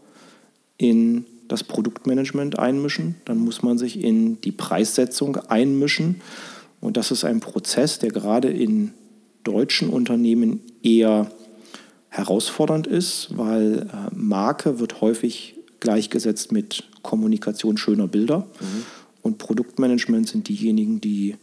[0.77, 6.21] in das Produktmanagement einmischen, dann muss man sich in die Preissetzung einmischen.
[6.81, 8.93] Und das ist ein Prozess, der gerade in
[9.43, 11.31] deutschen Unternehmen eher
[12.09, 18.85] herausfordernd ist, weil äh, Marke wird häufig gleichgesetzt mit Kommunikation schöner Bilder mhm.
[19.21, 21.35] und Produktmanagement sind diejenigen, die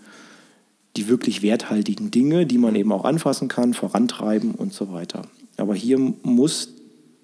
[0.96, 5.22] die wirklich werthaltigen Dinge, die man eben auch anfassen kann, vorantreiben und so weiter.
[5.56, 6.68] Aber hier muss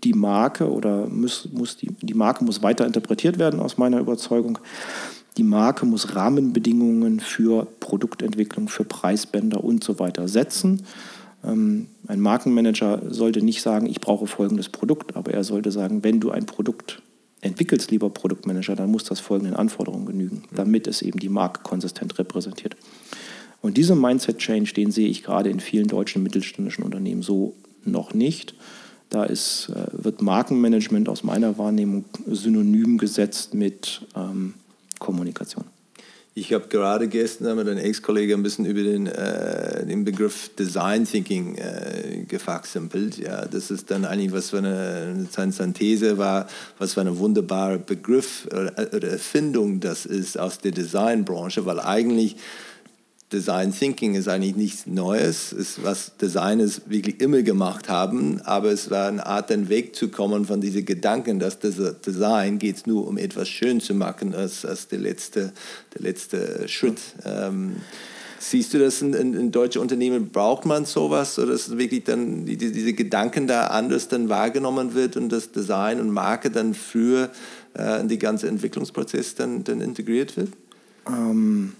[0.04, 4.58] die Marke oder muss, muss die, die Marke muss weiter interpretiert werden aus meiner Überzeugung.
[5.36, 10.84] Die Marke muss Rahmenbedingungen für Produktentwicklung, für Preisbänder und so weiter setzen.
[11.44, 16.20] Ähm, ein Markenmanager sollte nicht sagen, ich brauche folgendes Produkt, aber er sollte sagen, wenn
[16.20, 17.02] du ein Produkt
[17.40, 22.18] entwickelst, lieber Produktmanager, dann muss das folgenden Anforderungen genügen, damit es eben die Marke konsistent
[22.18, 22.76] repräsentiert.
[23.60, 28.54] Und diesen Mindset-Change, den sehe ich gerade in vielen deutschen mittelständischen Unternehmen so noch nicht.
[29.10, 34.54] Da ist, äh, wird Markenmanagement aus meiner Wahrnehmung synonym gesetzt mit ähm,
[34.98, 35.64] Kommunikation.
[36.38, 41.04] Ich habe gerade gestern mit einem Ex-Kollege ein bisschen über den, äh, den Begriff Design
[41.04, 43.18] Thinking äh, gefachsimpelt.
[43.18, 46.46] Ja, das ist dann eigentlich, was für eine, seine These war,
[46.78, 52.36] was für ein wunderbarer Begriff oder, oder Erfindung das ist aus der Designbranche, weil eigentlich
[53.32, 58.90] Design Thinking ist eigentlich nichts Neues, ist was Designers wirklich immer gemacht haben, aber es
[58.90, 63.06] war eine Art, den Weg zu kommen von diesen Gedanken, dass das Design geht nur
[63.06, 65.52] um etwas schön zu machen, als, als der, letzte,
[65.94, 67.00] der letzte Schritt.
[67.26, 67.76] Ähm,
[68.38, 72.46] siehst du das in, in, in deutschen Unternehmen, braucht man sowas oder ist wirklich dann
[72.46, 77.28] die, diese Gedanken da anders dann wahrgenommen wird und das Design und Marke dann früher
[77.76, 80.50] äh, in die ganze Entwicklungsprozess dann, dann integriert wird?
[81.06, 81.74] Ähm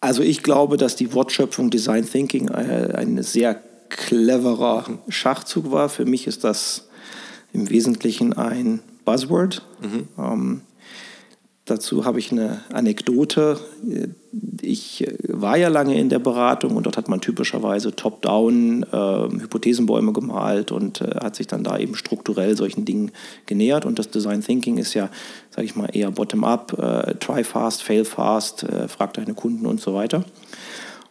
[0.00, 5.88] Also ich glaube, dass die Wortschöpfung Design Thinking äh, ein sehr cleverer Schachzug war.
[5.88, 6.88] Für mich ist das
[7.52, 9.66] im Wesentlichen ein Buzzword.
[9.80, 10.08] Mhm.
[10.18, 10.60] Ähm,
[11.70, 13.58] dazu habe ich eine Anekdote.
[14.60, 20.12] Ich war ja lange in der Beratung und dort hat man typischerweise top-down äh, Hypothesenbäume
[20.12, 23.12] gemalt und äh, hat sich dann da eben strukturell solchen Dingen
[23.46, 23.86] genähert.
[23.86, 25.08] Und das Design Thinking ist ja,
[25.50, 29.80] sage ich mal, eher bottom-up, äh, try fast, fail fast, äh, frag deine Kunden und
[29.80, 30.24] so weiter.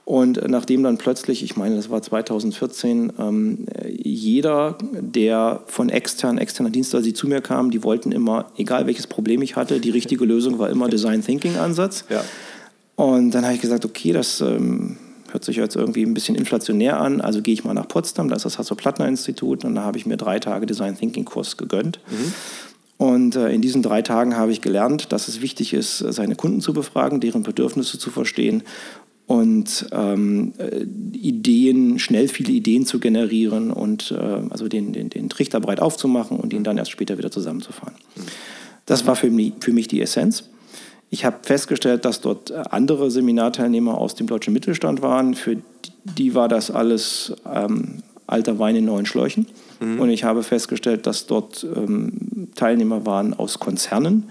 [0.08, 6.70] Und nachdem dann plötzlich, ich meine, das war 2014, ähm, jeder, der von externen, externer
[6.70, 10.24] Dienstleister, die zu mir kamen, die wollten immer, egal welches Problem ich hatte, die richtige
[10.24, 12.06] Lösung war immer Design Thinking Ansatz.
[12.10, 12.24] Ja.
[12.96, 14.96] Und dann habe ich gesagt, okay, das ähm,
[15.30, 18.38] hört sich jetzt irgendwie ein bisschen inflationär an, also gehe ich mal nach Potsdam, da
[18.38, 22.00] ist das Hasso-Plattner-Institut und da habe ich mir drei Tage Design Thinking Kurs gegönnt.
[22.10, 22.34] Mhm.
[22.96, 26.62] Und äh, in diesen drei Tagen habe ich gelernt, dass es wichtig ist, seine Kunden
[26.62, 28.64] zu befragen, deren Bedürfnisse zu verstehen
[29.28, 34.16] und ähm, äh, Ideen, schnell viele Ideen zu generieren und äh,
[34.50, 37.94] also den, den, den Trichter breit aufzumachen und ihn dann erst später wieder zusammenzufahren.
[38.86, 40.46] Das war für mich, für mich die Essenz.
[41.10, 45.36] Ich habe festgestellt, dass dort andere Seminarteilnehmer aus dem deutschen Mittelstand waren.
[45.36, 45.58] Für
[46.04, 49.48] die war das alles ähm, alter Wein in neuen Schläuchen.
[49.80, 50.00] Mhm.
[50.00, 54.30] Und ich habe festgestellt, dass dort ähm, Teilnehmer waren aus Konzernen,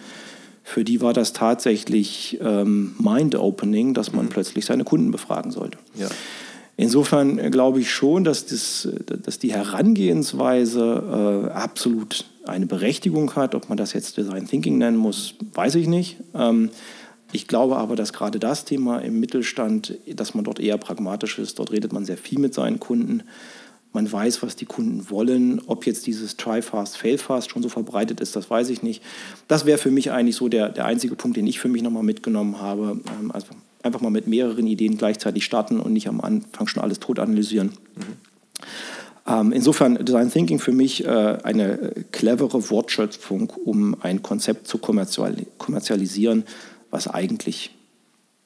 [0.69, 4.31] für die war das tatsächlich ähm, mind-opening, dass man mhm.
[4.31, 5.79] plötzlich seine Kunden befragen sollte.
[5.95, 6.09] Ja.
[6.77, 13.55] Insofern glaube ich schon, dass, das, dass die Herangehensweise äh, absolut eine Berechtigung hat.
[13.55, 16.17] Ob man das jetzt Design Thinking nennen muss, weiß ich nicht.
[16.35, 16.71] Ähm,
[17.31, 21.61] ich glaube aber, dass gerade das Thema im Mittelstand, dass man dort eher pragmatisch ist.
[21.61, 23.23] Dort redet man sehr viel mit seinen Kunden.
[23.97, 25.63] Man weiß, was die Kunden wollen.
[25.69, 29.03] Ob jetzt dieses Try Fast, Fail Fast schon so verbreitet ist, das weiß ich nicht.
[29.49, 32.03] Das wäre für mich eigentlich so der, der einzige Punkt, den ich für mich nochmal
[32.03, 33.01] mitgenommen habe.
[33.19, 33.47] Ähm, also
[33.83, 37.69] einfach mal mit mehreren Ideen gleichzeitig starten und nicht am Anfang schon alles tot analysieren.
[37.95, 39.33] Mhm.
[39.33, 46.45] Ähm, insofern Design Thinking für mich äh, eine clevere Wortschöpfung, um ein Konzept zu kommerzialisieren,
[46.91, 47.75] was eigentlich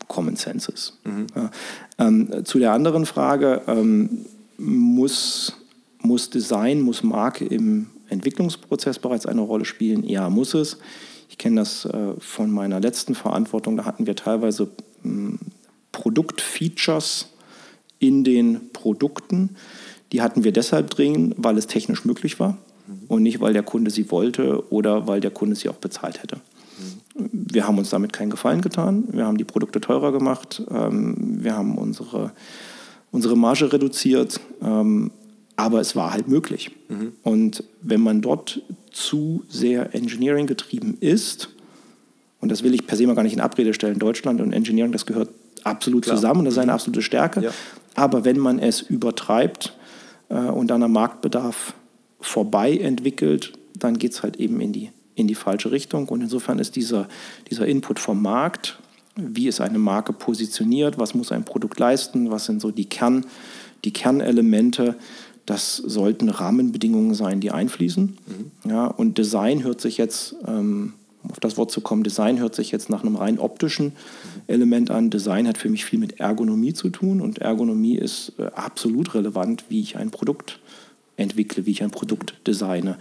[0.06, 0.96] Common Sense ist.
[1.02, 1.26] Mhm.
[1.34, 1.50] Ja.
[1.98, 4.26] Ähm, zu der anderen Frage, ähm,
[4.60, 5.54] muss,
[6.02, 10.04] muss Design, muss Marke im Entwicklungsprozess bereits eine Rolle spielen?
[10.04, 10.78] Ja, muss es.
[11.28, 13.76] Ich kenne das äh, von meiner letzten Verantwortung.
[13.76, 14.68] Da hatten wir teilweise
[15.02, 15.38] hm,
[15.92, 17.28] Produktfeatures
[17.98, 19.56] in den Produkten.
[20.12, 23.04] Die hatten wir deshalb drin, weil es technisch möglich war mhm.
[23.08, 26.36] und nicht, weil der Kunde sie wollte oder weil der Kunde sie auch bezahlt hätte.
[27.16, 27.30] Mhm.
[27.32, 29.04] Wir haben uns damit keinen Gefallen getan.
[29.12, 30.62] Wir haben die Produkte teurer gemacht.
[30.70, 32.32] Ähm, wir haben unsere
[33.10, 35.10] unsere Marge reduziert, ähm,
[35.56, 36.70] aber es war halt möglich.
[36.88, 37.12] Mhm.
[37.22, 41.50] Und wenn man dort zu sehr Engineering getrieben ist,
[42.40, 44.92] und das will ich per se mal gar nicht in Abrede stellen, Deutschland und Engineering,
[44.92, 45.28] das gehört
[45.64, 46.16] absolut Klar.
[46.16, 46.76] zusammen, das ist eine mhm.
[46.76, 47.42] absolute Stärke.
[47.42, 47.50] Ja.
[47.94, 49.74] Aber wenn man es übertreibt
[50.28, 51.74] äh, und dann am Marktbedarf
[52.20, 56.08] vorbei entwickelt, dann geht es halt eben in die, in die falsche Richtung.
[56.08, 57.08] Und insofern ist dieser,
[57.50, 58.78] dieser Input vom Markt
[59.16, 63.26] wie ist eine Marke positioniert, was muss ein Produkt leisten, was sind so die, Kern,
[63.84, 64.96] die Kernelemente.
[65.46, 68.16] Das sollten Rahmenbedingungen sein, die einfließen.
[68.26, 68.70] Mhm.
[68.70, 72.54] Ja, und Design hört sich jetzt, ähm, um auf das Wort zu kommen, Design hört
[72.54, 73.92] sich jetzt nach einem rein optischen mhm.
[74.46, 75.10] Element an.
[75.10, 79.64] Design hat für mich viel mit Ergonomie zu tun und Ergonomie ist äh, absolut relevant,
[79.68, 80.60] wie ich ein Produkt
[81.16, 82.96] entwickle, wie ich ein Produkt designe.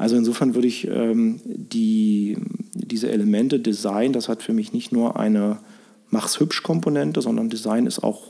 [0.00, 2.38] Also insofern würde ich ähm, die,
[2.72, 5.58] diese Elemente Design, das hat für mich nicht nur eine
[6.08, 8.28] Mach's hübsch Komponente, sondern Design ist auch,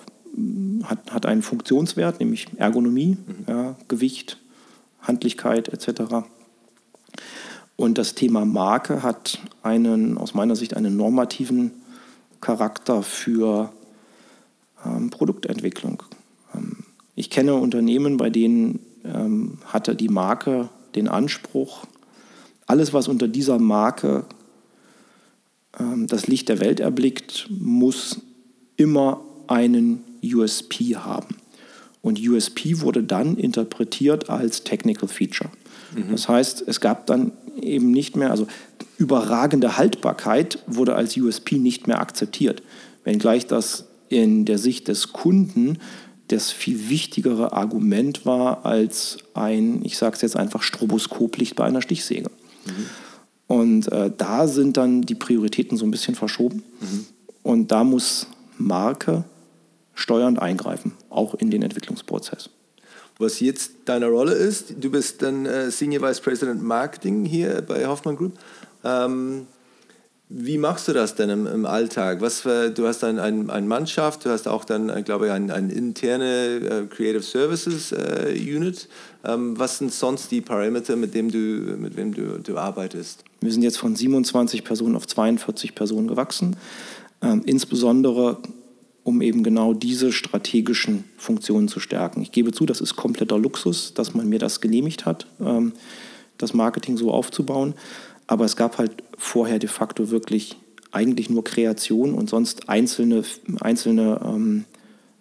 [0.82, 3.44] hat, hat einen Funktionswert, nämlich Ergonomie, mhm.
[3.46, 4.38] ja, Gewicht,
[5.00, 6.26] Handlichkeit etc.
[7.76, 11.70] Und das Thema Marke hat einen, aus meiner Sicht, einen normativen
[12.40, 13.72] Charakter für
[14.84, 16.02] ähm, Produktentwicklung.
[16.52, 16.78] Ähm,
[17.14, 21.86] ich kenne Unternehmen, bei denen ähm, hatte die Marke den Anspruch,
[22.66, 24.24] alles, was unter dieser Marke
[25.78, 28.20] ähm, das Licht der Welt erblickt, muss
[28.76, 31.36] immer einen USP haben.
[32.02, 35.50] Und USP wurde dann interpretiert als Technical Feature.
[35.94, 36.12] Mhm.
[36.12, 38.46] Das heißt, es gab dann eben nicht mehr, also
[38.96, 42.62] überragende Haltbarkeit wurde als USP nicht mehr akzeptiert,
[43.04, 45.78] wenngleich das in der Sicht des Kunden
[46.32, 51.82] das viel wichtigere Argument war als ein, ich sage es jetzt einfach, Stroboskoplicht bei einer
[51.82, 52.30] Stichsäge.
[52.66, 52.86] Mhm.
[53.46, 56.62] Und äh, da sind dann die Prioritäten so ein bisschen verschoben.
[56.80, 57.06] Mhm.
[57.42, 59.24] Und da muss Marke
[59.94, 62.50] steuernd eingreifen, auch in den Entwicklungsprozess.
[63.18, 67.86] Was jetzt deine Rolle ist, du bist dann äh, Senior Vice President Marketing hier bei
[67.86, 68.38] Hoffmann Group.
[68.84, 69.46] Ähm,
[70.32, 72.20] Wie machst du das denn im, im Alltag?
[72.20, 75.32] Was für, du hast dann ein, eine Mannschaft, du hast auch dann, äh, glaube ich,
[75.32, 78.88] eine ein interne uh, Creative Services uh, Unit.
[79.24, 81.38] Ähm, was sind sonst die Parameter, mit denen du,
[81.76, 83.24] mit wem du, du arbeitest?
[83.40, 86.54] Wir sind jetzt von 27 Personen auf 42 Personen gewachsen.
[87.22, 88.38] Ähm, insbesondere
[89.02, 92.22] um eben genau diese strategischen Funktionen zu stärken.
[92.22, 95.72] Ich gebe zu, das ist kompletter Luxus, dass man mir das genehmigt hat, ähm,
[96.38, 97.74] das Marketing so aufzubauen.
[98.30, 100.56] Aber es gab halt vorher de facto wirklich
[100.92, 103.24] eigentlich nur Kreation und sonst einzelne,
[103.60, 104.66] einzelne, ähm,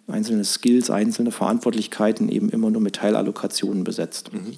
[0.06, 4.32] einzelne Skills, einzelne Verantwortlichkeiten eben immer nur mit Teilallokationen besetzt.
[4.32, 4.52] Mhm.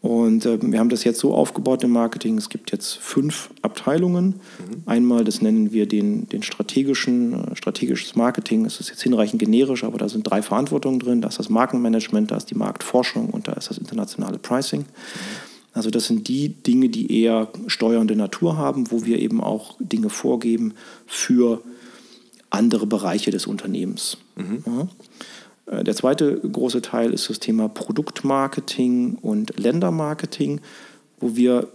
[0.00, 2.38] Und äh, wir haben das jetzt so aufgebaut im Marketing.
[2.38, 4.26] Es gibt jetzt fünf Abteilungen.
[4.58, 4.82] Mhm.
[4.86, 8.64] Einmal, das nennen wir den, den strategischen, äh, strategisches Marketing.
[8.64, 11.20] Es ist jetzt hinreichend generisch, aber da sind drei Verantwortungen drin.
[11.20, 14.80] Da ist das Markenmanagement, da ist die Marktforschung und da ist das internationale Pricing.
[14.80, 15.47] Mhm.
[15.78, 20.10] Also das sind die Dinge, die eher steuernde Natur haben, wo wir eben auch Dinge
[20.10, 20.74] vorgeben
[21.06, 21.62] für
[22.50, 24.16] andere Bereiche des Unternehmens.
[24.34, 24.64] Mhm.
[24.66, 25.78] Ja.
[25.78, 30.62] Äh, der zweite große Teil ist das Thema Produktmarketing und Ländermarketing,
[31.20, 31.68] wo wir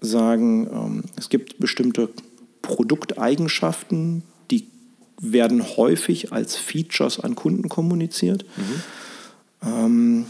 [0.00, 2.10] sagen, ähm, es gibt bestimmte
[2.62, 4.68] Produkteigenschaften, die
[5.20, 8.44] werden häufig als Features an Kunden kommuniziert.
[8.56, 9.68] Mhm.
[9.68, 10.26] Ähm,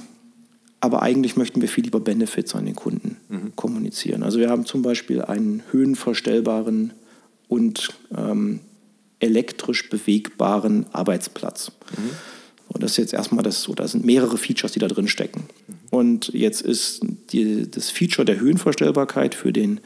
[0.80, 3.52] aber eigentlich möchten wir viel lieber Benefits an den Kunden mhm.
[3.56, 4.22] kommunizieren.
[4.22, 6.92] Also wir haben zum Beispiel einen höhenverstellbaren
[7.48, 8.60] und ähm,
[9.20, 11.72] elektrisch bewegbaren Arbeitsplatz.
[11.96, 12.10] Mhm.
[12.68, 15.44] Und das ist jetzt erstmal das so, da sind mehrere Features, die da drin stecken.
[15.90, 17.00] Und jetzt ist
[17.32, 19.80] die, das Feature der Höhenverstellbarkeit für den,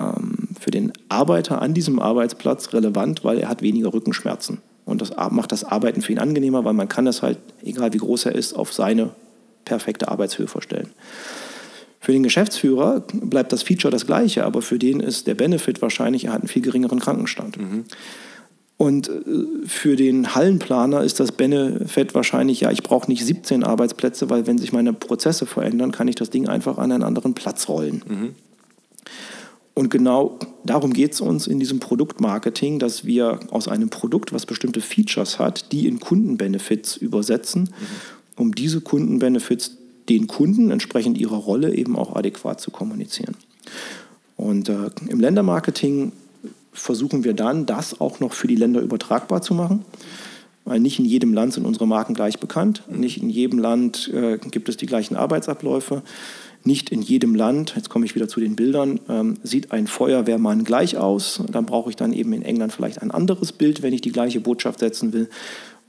[0.00, 4.58] ähm, für den Arbeiter an diesem Arbeitsplatz relevant, weil er hat weniger Rückenschmerzen.
[4.86, 7.98] Und das macht das Arbeiten für ihn angenehmer, weil man kann es halt, egal wie
[7.98, 9.10] groß er ist, auf seine
[9.64, 10.90] perfekte Arbeitshöhe vorstellen.
[12.00, 16.24] Für den Geschäftsführer bleibt das Feature das gleiche, aber für den ist der Benefit wahrscheinlich,
[16.24, 17.58] er hat einen viel geringeren Krankenstand.
[17.58, 17.84] Mhm.
[18.78, 24.30] Und äh, für den Hallenplaner ist das Benefit wahrscheinlich, ja, ich brauche nicht 17 Arbeitsplätze,
[24.30, 27.68] weil wenn sich meine Prozesse verändern, kann ich das Ding einfach an einen anderen Platz
[27.68, 28.02] rollen.
[28.08, 28.34] Mhm.
[29.74, 34.46] Und genau darum geht es uns in diesem Produktmarketing, dass wir aus einem Produkt, was
[34.46, 38.19] bestimmte Features hat, die in Kundenbenefits übersetzen, mhm.
[38.36, 39.76] Um diese Kundenbenefits
[40.08, 43.36] den Kunden entsprechend ihrer Rolle eben auch adäquat zu kommunizieren.
[44.36, 46.12] Und äh, im Ländermarketing
[46.72, 49.84] versuchen wir dann, das auch noch für die Länder übertragbar zu machen.
[50.64, 52.82] Weil nicht in jedem Land sind unsere Marken gleich bekannt.
[52.88, 56.02] Nicht in jedem Land äh, gibt es die gleichen Arbeitsabläufe.
[56.62, 60.64] Nicht in jedem Land, jetzt komme ich wieder zu den Bildern, ähm, sieht ein Feuerwehrmann
[60.64, 61.42] gleich aus.
[61.50, 64.40] Dann brauche ich dann eben in England vielleicht ein anderes Bild, wenn ich die gleiche
[64.40, 65.30] Botschaft setzen will.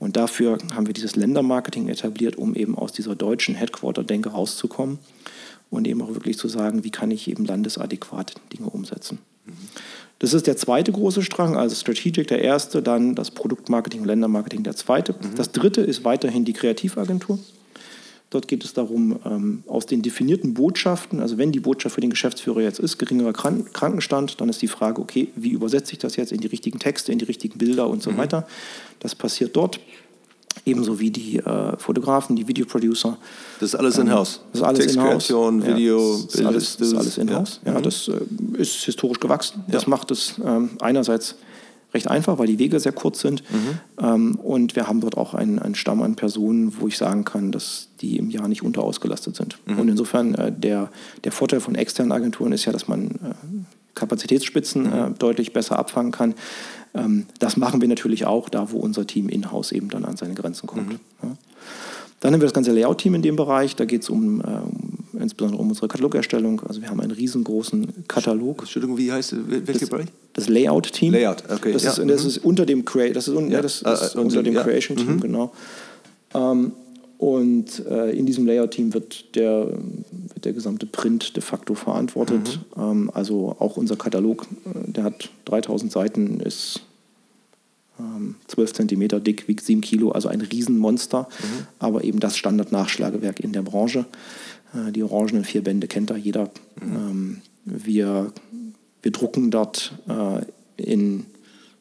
[0.02, 4.98] Und dafür haben wir dieses Ländermarketing etabliert, um eben aus dieser deutschen Headquarter-Denke rauszukommen
[5.70, 9.20] und eben auch wirklich zu sagen, wie kann ich eben landesadäquat Dinge umsetzen.
[10.18, 14.64] Das ist der zweite große Strang, also Strategic der erste, dann das Produktmarketing und Ländermarketing
[14.64, 15.12] der zweite.
[15.12, 15.36] Mhm.
[15.36, 17.38] Das dritte ist weiterhin die Kreativagentur.
[18.32, 22.08] Dort geht es darum, ähm, aus den definierten Botschaften, also wenn die Botschaft für den
[22.08, 26.32] Geschäftsführer jetzt ist, geringerer Krankenstand, dann ist die Frage, okay, wie übersetze ich das jetzt
[26.32, 28.16] in die richtigen Texte, in die richtigen Bilder und so mhm.
[28.16, 28.46] weiter.
[29.00, 29.80] Das passiert dort
[30.64, 33.18] ebenso wie die äh, Fotografen, die Videoproducer.
[33.60, 34.40] Das ist alles in-house.
[34.52, 35.28] Das ist alles in-house.
[35.28, 37.60] Video, ja, das ist alles, das ist alles in-house.
[37.66, 37.72] Ja.
[37.72, 37.78] ja.
[37.78, 37.82] Mhm.
[37.82, 39.62] das äh, ist historisch gewachsen.
[39.66, 39.74] Ja.
[39.74, 41.34] Das macht es ähm, einerseits
[41.94, 43.42] recht einfach, weil die Wege sehr kurz sind.
[43.50, 43.78] Mhm.
[44.00, 47.52] Ähm, und wir haben dort auch einen, einen, Stamm an Personen, wo ich sagen kann,
[47.52, 49.58] dass die im Jahr nicht unterausgelastet sind.
[49.66, 49.78] Mhm.
[49.78, 50.90] Und insofern äh, der,
[51.24, 53.34] der Vorteil von externen Agenturen ist ja, dass man äh,
[53.94, 54.92] Kapazitätsspitzen mhm.
[54.92, 56.34] äh, deutlich besser abfangen kann.
[56.94, 60.34] Ähm, das machen wir natürlich auch da, wo unser Team in-house eben dann an seine
[60.34, 60.88] Grenzen kommt.
[60.88, 61.00] Mhm.
[61.22, 61.36] Ja.
[62.20, 63.74] Dann haben wir das ganze Layout-Team in dem Bereich.
[63.74, 64.91] Da geht es um, äh, um,
[65.22, 66.60] insbesondere um unsere Katalogerstellung.
[66.66, 68.60] Also wir haben einen riesengroßen Katalog.
[68.60, 69.34] Entschuldigung, wie heißt
[69.66, 70.06] welcher Bereich?
[70.32, 71.12] Das Layout-Team.
[71.12, 71.72] Layout, okay.
[71.72, 71.90] Das, ja.
[71.90, 72.28] ist, das mhm.
[72.28, 73.62] ist unter dem, Crea das ist, un ja.
[73.62, 75.20] das ist äh, unter dem Creation-Team, mhm.
[75.20, 75.52] genau.
[76.34, 76.72] Ähm,
[77.22, 82.58] und äh, in diesem Layout-Team wird der, wird der gesamte Print de facto verantwortet.
[82.74, 82.82] Mhm.
[82.82, 86.80] Ähm, also auch unser Katalog, äh, der hat 3000 Seiten, ist
[88.00, 91.66] ähm, 12 Zentimeter dick, wiegt 7 Kilo, also ein Riesenmonster, mhm.
[91.78, 94.04] aber eben das Standard-Nachschlagewerk in der Branche.
[94.74, 96.50] Äh, die orangenen vier Bände kennt da jeder.
[96.80, 96.96] Mhm.
[96.96, 98.32] Ähm, wir,
[99.02, 100.44] wir drucken dort äh,
[100.76, 101.26] in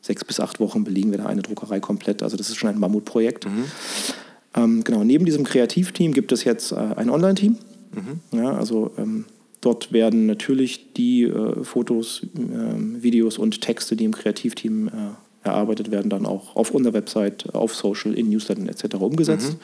[0.01, 2.23] sechs bis acht Wochen belegen wir da eine Druckerei komplett.
[2.23, 3.45] Also das ist schon ein Mammutprojekt.
[3.45, 3.65] Mhm.
[4.55, 7.57] Ähm, genau, neben diesem Kreativteam gibt es jetzt äh, ein Online-Team.
[7.93, 8.37] Mhm.
[8.37, 9.25] Ja, also ähm,
[9.61, 14.91] dort werden natürlich die äh, Fotos, äh, Videos und Texte, die im Kreativteam äh,
[15.43, 18.95] erarbeitet werden, dann auch auf unserer Website, auf Social, in Newslettern etc.
[18.95, 19.53] umgesetzt.
[19.53, 19.57] Mhm.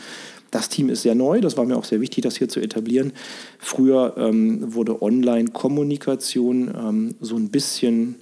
[0.51, 3.13] Das Team ist sehr neu, das war mir auch sehr wichtig, das hier zu etablieren.
[3.59, 8.15] Früher ähm, wurde Online-Kommunikation ähm, so ein bisschen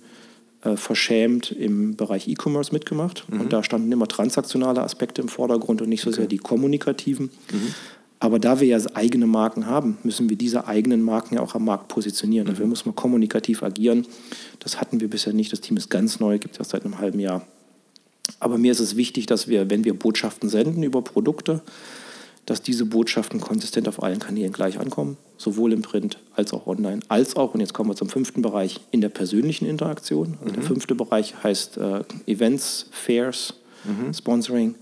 [0.65, 3.25] äh, verschämt im Bereich E-Commerce mitgemacht.
[3.29, 3.41] Mhm.
[3.41, 6.21] Und da standen immer transaktionale Aspekte im Vordergrund und nicht so okay.
[6.21, 7.29] sehr die kommunikativen.
[7.51, 7.73] Mhm.
[8.19, 11.65] Aber da wir ja eigene Marken haben, müssen wir diese eigenen Marken ja auch am
[11.65, 12.47] Markt positionieren.
[12.47, 12.71] Dafür mhm.
[12.71, 14.07] muss man kommunikativ agieren.
[14.59, 15.51] Das hatten wir bisher nicht.
[15.51, 17.45] Das Team ist ganz neu, gibt es erst seit einem halben Jahr.
[18.39, 21.61] Aber mir ist es wichtig, dass wir, wenn wir Botschaften senden über Produkte,
[22.45, 26.99] dass diese Botschaften konsistent auf allen Kanälen gleich ankommen, sowohl im Print als auch online,
[27.07, 30.37] als auch, und jetzt kommen wir zum fünften Bereich, in der persönlichen Interaktion.
[30.41, 30.53] Also mhm.
[30.53, 34.13] Der fünfte Bereich heißt äh, Events, Fairs, mhm.
[34.13, 34.75] Sponsoring.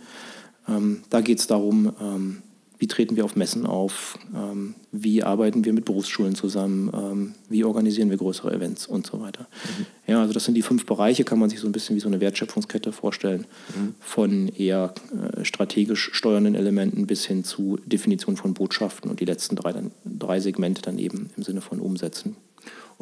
[0.68, 2.42] Ähm, da geht es darum, ähm,
[2.84, 7.64] wie treten wir auf Messen auf, ähm, wie arbeiten wir mit Berufsschulen zusammen, ähm, wie
[7.64, 9.48] organisieren wir größere Events und so weiter.
[9.64, 9.86] Mhm.
[10.06, 12.10] Ja, also das sind die fünf Bereiche, kann man sich so ein bisschen wie so
[12.10, 13.96] eine Wertschöpfungskette vorstellen, mhm.
[14.02, 19.56] von eher äh, strategisch steuernden Elementen bis hin zu Definition von Botschaften und die letzten
[19.56, 22.36] drei, dann, drei Segmente dann eben im Sinne von Umsetzen.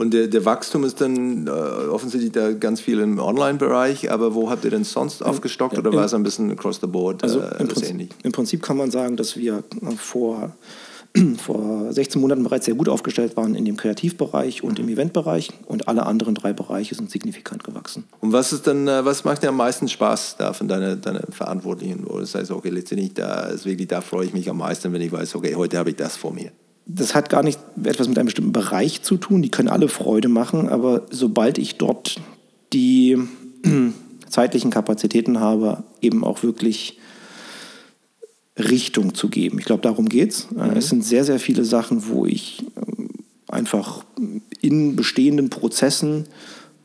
[0.02, 4.50] Und der, der, Wachstum ist dann äh, offensichtlich da ganz viel im Online-Bereich, aber wo
[4.50, 7.60] habt ihr denn sonst aufgestockt oder war es ein bisschen across the board also äh,
[7.60, 8.10] im, Prinzip, ähnlich?
[8.24, 9.64] Im Prinzip kann man sagen, dass wir
[9.98, 10.56] vor,
[11.38, 14.90] vor 16 Monaten bereits sehr gut aufgestellt waren in dem Kreativbereich und im.
[14.90, 18.06] Eventbereich und alle anderen drei Bereiche sind signifikant gewachsen.
[18.22, 21.22] Und was ist dann, äh, was macht dir am meisten Spaß da von deinen deine
[21.30, 22.06] Verantwortlichen?
[22.08, 25.02] Wo du sagst, okay, letztendlich da ist wirklich, da freue ich mich am meisten, wenn
[25.02, 26.52] ich weiß, okay, heute habe ich das vor mir
[26.86, 29.42] das hat gar nicht etwas mit einem bestimmten Bereich zu tun.
[29.42, 32.20] Die können alle Freude machen, aber sobald ich dort
[32.74, 33.18] die
[34.30, 36.98] zeitlichen Kapazitäten habe, eben auch wirklich
[38.58, 39.60] Richtung zu geben.
[39.60, 40.52] Ich glaube, darum geht es.
[40.52, 40.76] Mhm.
[40.76, 43.10] Es sind sehr, sehr viele Sachen, wo ich ähm,
[43.48, 44.04] einfach
[44.60, 46.26] in bestehenden Prozessen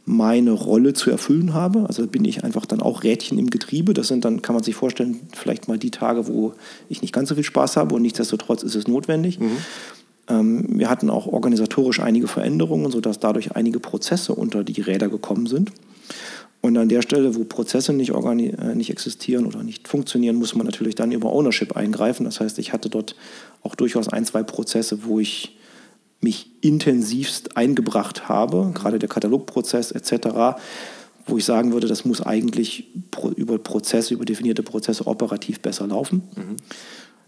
[0.06, 1.84] meine Rolle zu erfüllen habe.
[1.88, 3.92] Also bin ich einfach dann auch Rädchen im Getriebe.
[3.92, 6.54] Das sind dann, kann man sich vorstellen, vielleicht mal die Tage, wo
[6.88, 9.40] ich nicht ganz so viel Spaß habe und nichtsdestotrotz ist es notwendig.
[9.40, 9.56] Mhm.
[10.28, 15.46] Ähm, wir hatten auch organisatorisch einige Veränderungen, sodass dadurch einige Prozesse unter die Räder gekommen
[15.46, 15.72] sind.
[16.60, 20.66] Und an der Stelle, wo Prozesse nicht, äh, nicht existieren oder nicht funktionieren, muss man
[20.66, 22.24] natürlich dann über Ownership eingreifen.
[22.24, 23.16] Das heißt, ich hatte dort
[23.62, 25.55] auch durchaus ein, zwei Prozesse, wo ich
[26.20, 30.58] mich intensivst eingebracht habe, gerade der Katalogprozess etc.,
[31.26, 32.86] wo ich sagen würde, das muss eigentlich
[33.36, 36.22] über Prozesse, über definierte Prozesse operativ besser laufen.
[36.36, 36.56] Mhm.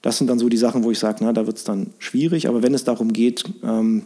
[0.02, 2.48] Das sind dann so die Sachen, wo ich sage, na, da wird es dann schwierig.
[2.48, 4.04] Aber wenn es darum geht, ähm,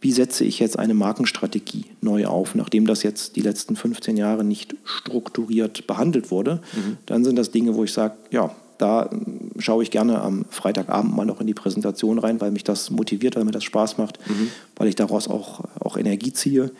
[0.00, 4.44] wie setze ich jetzt eine Markenstrategie neu auf, nachdem das jetzt die letzten 15 Jahre
[4.44, 6.98] nicht strukturiert behandelt wurde, mhm.
[7.06, 9.10] dann sind das Dinge, wo ich sage, ja, da
[9.58, 13.36] schaue ich gerne am Freitagabend mal noch in die Präsentation rein, weil mich das motiviert,
[13.36, 14.50] weil mir das Spaß macht, mhm.
[14.76, 16.70] weil ich daraus auch, auch Energie ziehe.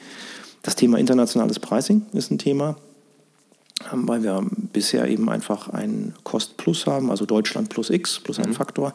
[0.62, 2.76] Das Thema internationales Pricing ist ein Thema,
[3.92, 8.38] ähm, weil wir bisher eben einfach ein Cost Plus haben, also Deutschland plus X plus
[8.38, 8.54] ein mhm.
[8.54, 8.94] Faktor.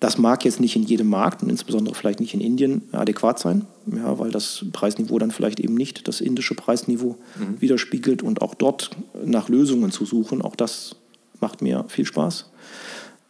[0.00, 3.66] Das mag jetzt nicht in jedem Markt und insbesondere vielleicht nicht in Indien adäquat sein,
[3.86, 7.60] ja, weil das Preisniveau dann vielleicht eben nicht das indische Preisniveau mhm.
[7.60, 8.90] widerspiegelt und auch dort
[9.24, 10.96] nach Lösungen zu suchen, auch das
[11.40, 12.46] macht mir viel Spaß.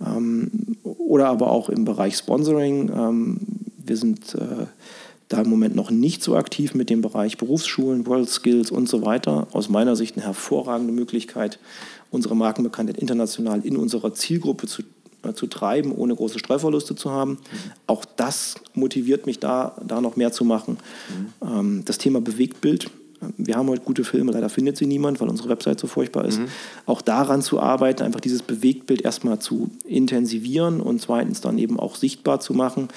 [0.04, 2.90] Ähm, oder aber auch im Bereich Sponsoring.
[2.90, 3.40] Ähm,
[3.78, 4.66] wir sind äh,
[5.28, 9.04] da im Moment noch nicht so aktiv mit dem Bereich Berufsschulen, World Skills und so
[9.04, 9.48] weiter.
[9.52, 11.58] Aus meiner Sicht eine hervorragende Möglichkeit,
[12.10, 14.82] unsere Markenbekanntheit international in unserer Zielgruppe zu,
[15.22, 17.32] äh, zu treiben, ohne große Streuverluste zu haben.
[17.32, 17.38] Mhm.
[17.86, 20.78] Auch das motiviert mich da, da noch mehr zu machen.
[21.42, 21.48] Mhm.
[21.48, 22.90] Ähm, das Thema Bewegtbild
[23.36, 26.38] wir haben heute gute Filme, leider findet sie niemand, weil unsere Website so furchtbar ist.
[26.38, 26.48] Mhm.
[26.84, 31.96] Auch daran zu arbeiten, einfach dieses Bewegtbild erstmal zu intensivieren und zweitens dann eben auch
[31.96, 32.88] sichtbar zu machen.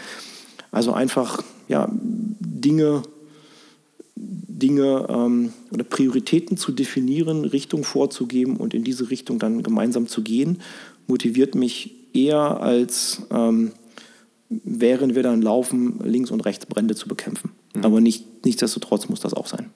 [0.71, 3.03] Also einfach ja, Dinge,
[4.15, 10.21] Dinge ähm, oder Prioritäten zu definieren, Richtung vorzugeben und in diese Richtung dann gemeinsam zu
[10.21, 10.59] gehen,
[11.07, 13.71] motiviert mich eher als ähm,
[14.49, 17.51] während wir dann laufen, links und rechts Brände zu bekämpfen.
[17.73, 17.85] Mhm.
[17.85, 19.69] Aber nicht, nichtsdestotrotz muss das auch sein.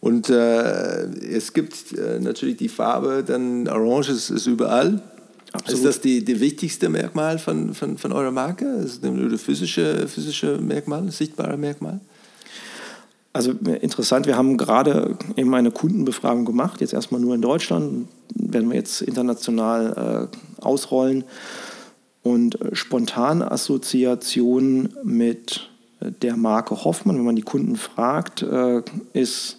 [0.00, 5.02] Und äh, es gibt äh, natürlich die Farbe, dann Orange ist, ist überall.
[5.52, 5.78] Absolut.
[5.78, 8.66] Ist das die, die wichtigste Merkmal von, von, von eurer Marke?
[8.66, 12.00] Ist das ein physische, physische Merkmal, ein sichtbare Merkmal?
[13.32, 18.68] Also interessant, wir haben gerade eben eine Kundenbefragung gemacht, jetzt erstmal nur in Deutschland, werden
[18.70, 21.24] wir jetzt international äh, ausrollen.
[22.22, 25.69] Und äh, spontane Assoziation mit äh,
[26.00, 28.82] der Marke Hoffmann, wenn man die Kunden fragt, äh,
[29.12, 29.58] ist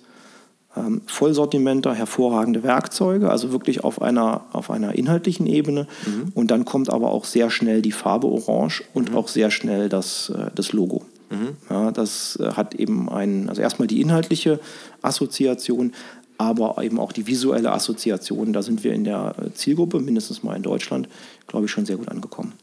[0.76, 5.88] ähm, Vollsortimenter, hervorragende Werkzeuge, also wirklich auf einer, auf einer inhaltlichen Ebene.
[6.06, 6.32] Mhm.
[6.34, 9.18] Und dann kommt aber auch sehr schnell die Farbe Orange und mhm.
[9.18, 11.04] auch sehr schnell das, das Logo.
[11.30, 11.58] Mhm.
[11.70, 14.60] Ja, das hat eben einen, also erstmal die inhaltliche
[15.02, 15.94] Assoziation,
[16.38, 18.54] aber eben auch die visuelle Assoziation.
[18.54, 21.08] Da sind wir in der Zielgruppe, mindestens mal in Deutschland,
[21.48, 22.54] glaube ich, schon sehr gut angekommen.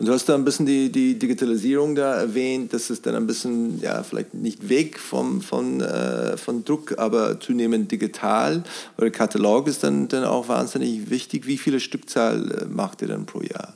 [0.00, 3.26] Und du hast da ein bisschen die, die Digitalisierung da erwähnt, dass es dann ein
[3.26, 8.62] bisschen, ja, vielleicht nicht weg vom, von, äh, von Druck, aber zunehmend digital.
[8.96, 11.46] Oder Katalog ist dann, dann auch wahnsinnig wichtig.
[11.46, 13.74] Wie viele Stückzahl äh, macht ihr dann pro Jahr?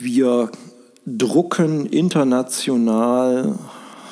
[0.00, 0.50] Wir
[1.06, 3.56] drucken international,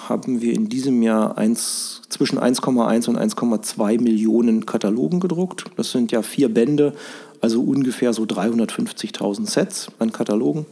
[0.08, 5.64] haben wir in diesem Jahr eins, zwischen 1,1 und 1,2 Millionen Katalogen gedruckt.
[5.76, 6.92] Das sind ja vier Bände
[7.40, 10.66] also ungefähr so 350.000 Sets an Katalogen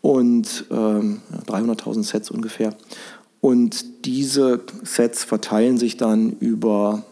[0.00, 2.74] und ähm, 300.000 Sets ungefähr.
[3.40, 7.02] Und diese Sets verteilen sich dann über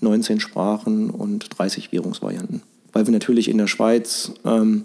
[0.00, 2.62] 19 Sprachen und 30 Währungsvarianten.
[2.92, 4.84] Weil wir natürlich in der Schweiz ähm,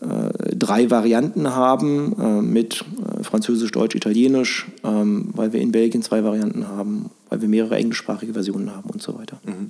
[0.00, 2.84] äh, drei Varianten haben äh, mit
[3.18, 7.76] äh, Französisch, Deutsch, Italienisch, ähm, weil wir in Belgien zwei Varianten haben, weil wir mehrere
[7.76, 9.40] englischsprachige Versionen haben und so weiter.
[9.44, 9.69] Mhm.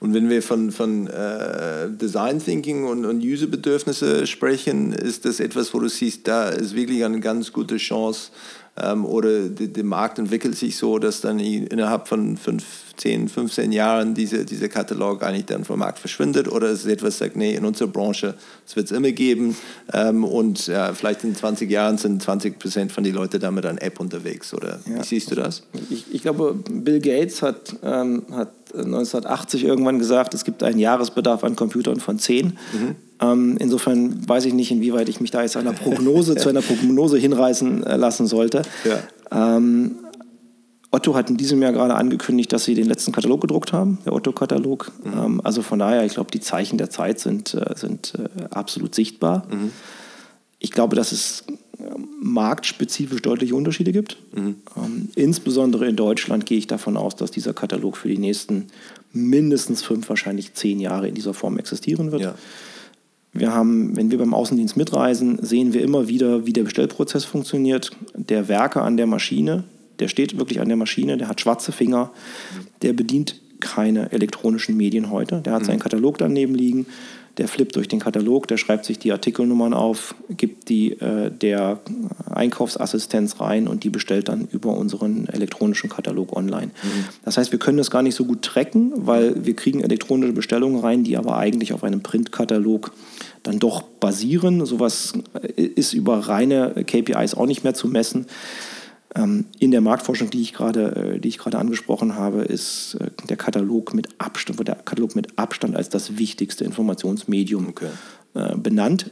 [0.00, 5.74] Und wenn wir von, von äh, Design Thinking und, und User-Bedürfnisse sprechen, ist das etwas,
[5.74, 8.30] wo du siehst, da ist wirklich eine ganz gute Chance,
[8.82, 12.64] ähm, oder der Markt entwickelt sich so, dass dann innerhalb von fünf,
[12.96, 17.18] 10, 15 Jahren diese, dieser Katalog eigentlich dann vom Markt verschwindet oder es ist etwas,
[17.18, 18.34] sagt, nee, in unserer Branche,
[18.66, 19.56] es wird es immer geben
[19.92, 23.78] ähm, und ja, vielleicht in 20 Jahren sind 20 Prozent von den Leuten damit an
[23.78, 25.00] App unterwegs oder ja.
[25.00, 25.62] wie siehst du das?
[25.88, 31.42] Ich, ich glaube, Bill Gates hat, ähm, hat 1980 irgendwann gesagt, es gibt einen Jahresbedarf
[31.44, 32.46] an Computern von 10.
[32.46, 32.96] Mhm.
[33.20, 37.18] Ähm, insofern weiß ich nicht, inwieweit ich mich da jetzt einer Prognose zu einer Prognose
[37.18, 38.62] hinreißen äh, lassen sollte.
[38.84, 39.56] Ja.
[39.56, 39.96] Ähm,
[40.92, 44.12] Otto hat in diesem Jahr gerade angekündigt, dass sie den letzten Katalog gedruckt haben, der
[44.12, 44.90] Otto-Katalog.
[45.04, 45.12] Mhm.
[45.12, 48.94] Ähm, also von daher, ich glaube, die Zeichen der Zeit sind, äh, sind äh, absolut
[48.94, 49.46] sichtbar.
[49.50, 49.70] Mhm.
[50.58, 51.44] Ich glaube, dass es
[51.78, 54.16] ähm, marktspezifisch deutliche Unterschiede gibt.
[54.34, 54.56] Mhm.
[54.76, 58.66] Ähm, insbesondere in Deutschland gehe ich davon aus, dass dieser Katalog für die nächsten
[59.12, 62.22] mindestens fünf, wahrscheinlich zehn Jahre in dieser Form existieren wird.
[62.22, 62.34] Ja.
[63.32, 67.90] Wir haben, wenn wir beim Außendienst mitreisen, sehen wir immer wieder, wie der Bestellprozess funktioniert.
[68.14, 69.64] Der Werker an der Maschine,
[70.00, 72.10] der steht wirklich an der Maschine, der hat schwarze Finger,
[72.82, 75.42] der bedient keine elektronischen Medien heute.
[75.42, 75.82] Der hat seinen mhm.
[75.82, 76.86] Katalog daneben liegen,
[77.38, 81.80] der flippt durch den Katalog, der schreibt sich die Artikelnummern auf, gibt die äh, der
[82.30, 86.68] Einkaufsassistenz rein und die bestellt dann über unseren elektronischen Katalog online.
[86.68, 87.04] Mhm.
[87.24, 90.80] Das heißt, wir können das gar nicht so gut tracken, weil wir kriegen elektronische Bestellungen
[90.80, 92.92] rein, die aber eigentlich auf einem Printkatalog
[93.42, 94.66] dann doch basieren.
[94.66, 95.14] Sowas
[95.56, 98.26] äh, ist über reine KPIs auch nicht mehr zu messen.
[99.14, 103.10] Ähm, in der Marktforschung, die ich gerade, äh, die ich gerade angesprochen habe, ist äh,
[103.28, 107.88] der Katalog mit Abstand, der Katalog mit Abstand als das wichtigste Informationsmedium okay.
[108.34, 109.10] Äh, benannt.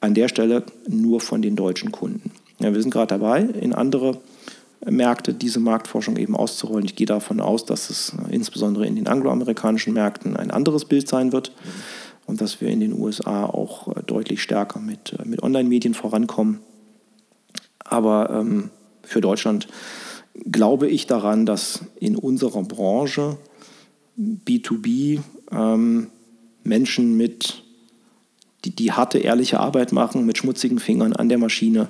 [0.00, 2.30] An der Stelle nur von den deutschen Kunden.
[2.60, 4.20] Ja, wir sind gerade dabei, in andere
[4.86, 6.84] Märkte diese Marktforschung eben auszurollen.
[6.84, 11.32] Ich gehe davon aus, dass es insbesondere in den angloamerikanischen Märkten ein anderes Bild sein
[11.32, 11.70] wird mhm.
[12.26, 16.60] und dass wir in den USA auch deutlich stärker mit, mit Online-Medien vorankommen.
[17.80, 18.70] Aber ähm,
[19.08, 19.68] für Deutschland
[20.44, 23.36] glaube ich daran, dass in unserer Branche
[24.18, 26.08] B2B ähm,
[26.64, 27.62] Menschen mit,
[28.64, 31.88] die, die harte, ehrliche Arbeit machen, mit schmutzigen Fingern an der Maschine,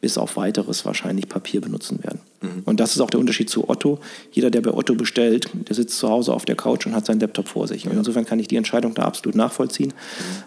[0.00, 2.20] bis auf weiteres wahrscheinlich Papier benutzen werden.
[2.40, 2.62] Mhm.
[2.64, 4.00] Und das ist auch der Unterschied zu Otto.
[4.32, 7.20] Jeder, der bei Otto bestellt, der sitzt zu Hause auf der Couch und hat seinen
[7.20, 7.86] Laptop vor sich.
[7.86, 9.94] Und insofern kann ich die Entscheidung da absolut nachvollziehen.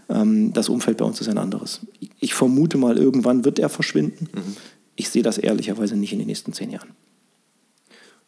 [0.10, 0.16] Mhm.
[0.16, 1.82] Ähm, das Umfeld bei uns ist ein anderes.
[2.20, 4.28] Ich vermute mal, irgendwann wird er verschwinden.
[4.34, 4.56] Mhm
[4.96, 6.90] ich sehe das ehrlicherweise nicht in den nächsten zehn Jahren.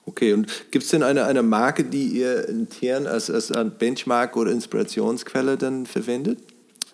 [0.08, 4.52] Okay, und gibt es denn eine, eine Marke, die ihr intern als, als Benchmark oder
[4.52, 6.40] Inspirationsquelle dann verwendet?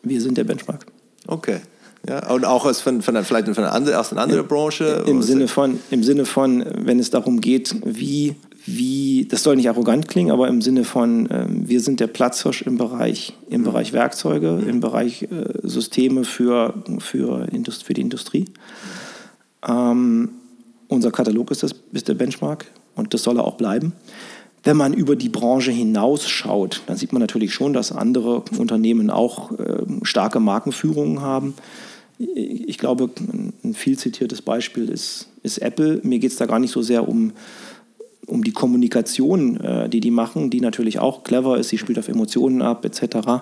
[0.01, 0.85] Wir sind der Benchmark.
[1.27, 1.61] Okay.
[2.09, 5.05] Ja, und auch aus, von, von, vielleicht von einer andere, aus einer anderen Branche?
[5.07, 9.69] Im Sinne, von, Im Sinne von, wenn es darum geht, wie, wie, das soll nicht
[9.69, 13.65] arrogant klingen, aber im Sinne von, äh, wir sind der Platzhirsch im Bereich, im mhm.
[13.65, 14.69] Bereich Werkzeuge, mhm.
[14.69, 15.27] im Bereich äh,
[15.61, 18.47] Systeme für, für, Indust für die Industrie.
[18.47, 19.02] Mhm
[19.67, 20.29] ähm,
[20.87, 23.93] unser Katalog ist, das, ist der Benchmark und das soll er auch bleiben.
[24.63, 29.51] Wenn man über die Branche hinausschaut, dann sieht man natürlich schon, dass andere Unternehmen auch
[29.59, 31.53] äh, starke Markenführungen haben.
[32.17, 33.09] Ich glaube,
[33.63, 35.99] ein viel zitiertes Beispiel ist, ist Apple.
[36.03, 37.33] Mir geht es da gar nicht so sehr um,
[38.25, 42.07] um die Kommunikation, äh, die die machen, die natürlich auch clever ist, sie spielt auf
[42.07, 43.41] Emotionen ab, etc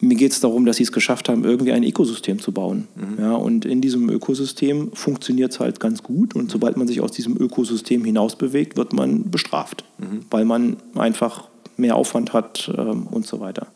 [0.00, 2.86] mir geht es darum, dass sie es geschafft haben, irgendwie ein Ökosystem zu bauen.
[2.94, 3.22] Mhm.
[3.22, 6.36] Ja, und in diesem Ökosystem funktioniert es halt ganz gut.
[6.36, 10.20] Und sobald man sich aus diesem Ökosystem hinaus bewegt, wird man bestraft, mhm.
[10.30, 13.68] weil man einfach mehr Aufwand hat äh, und so weiter.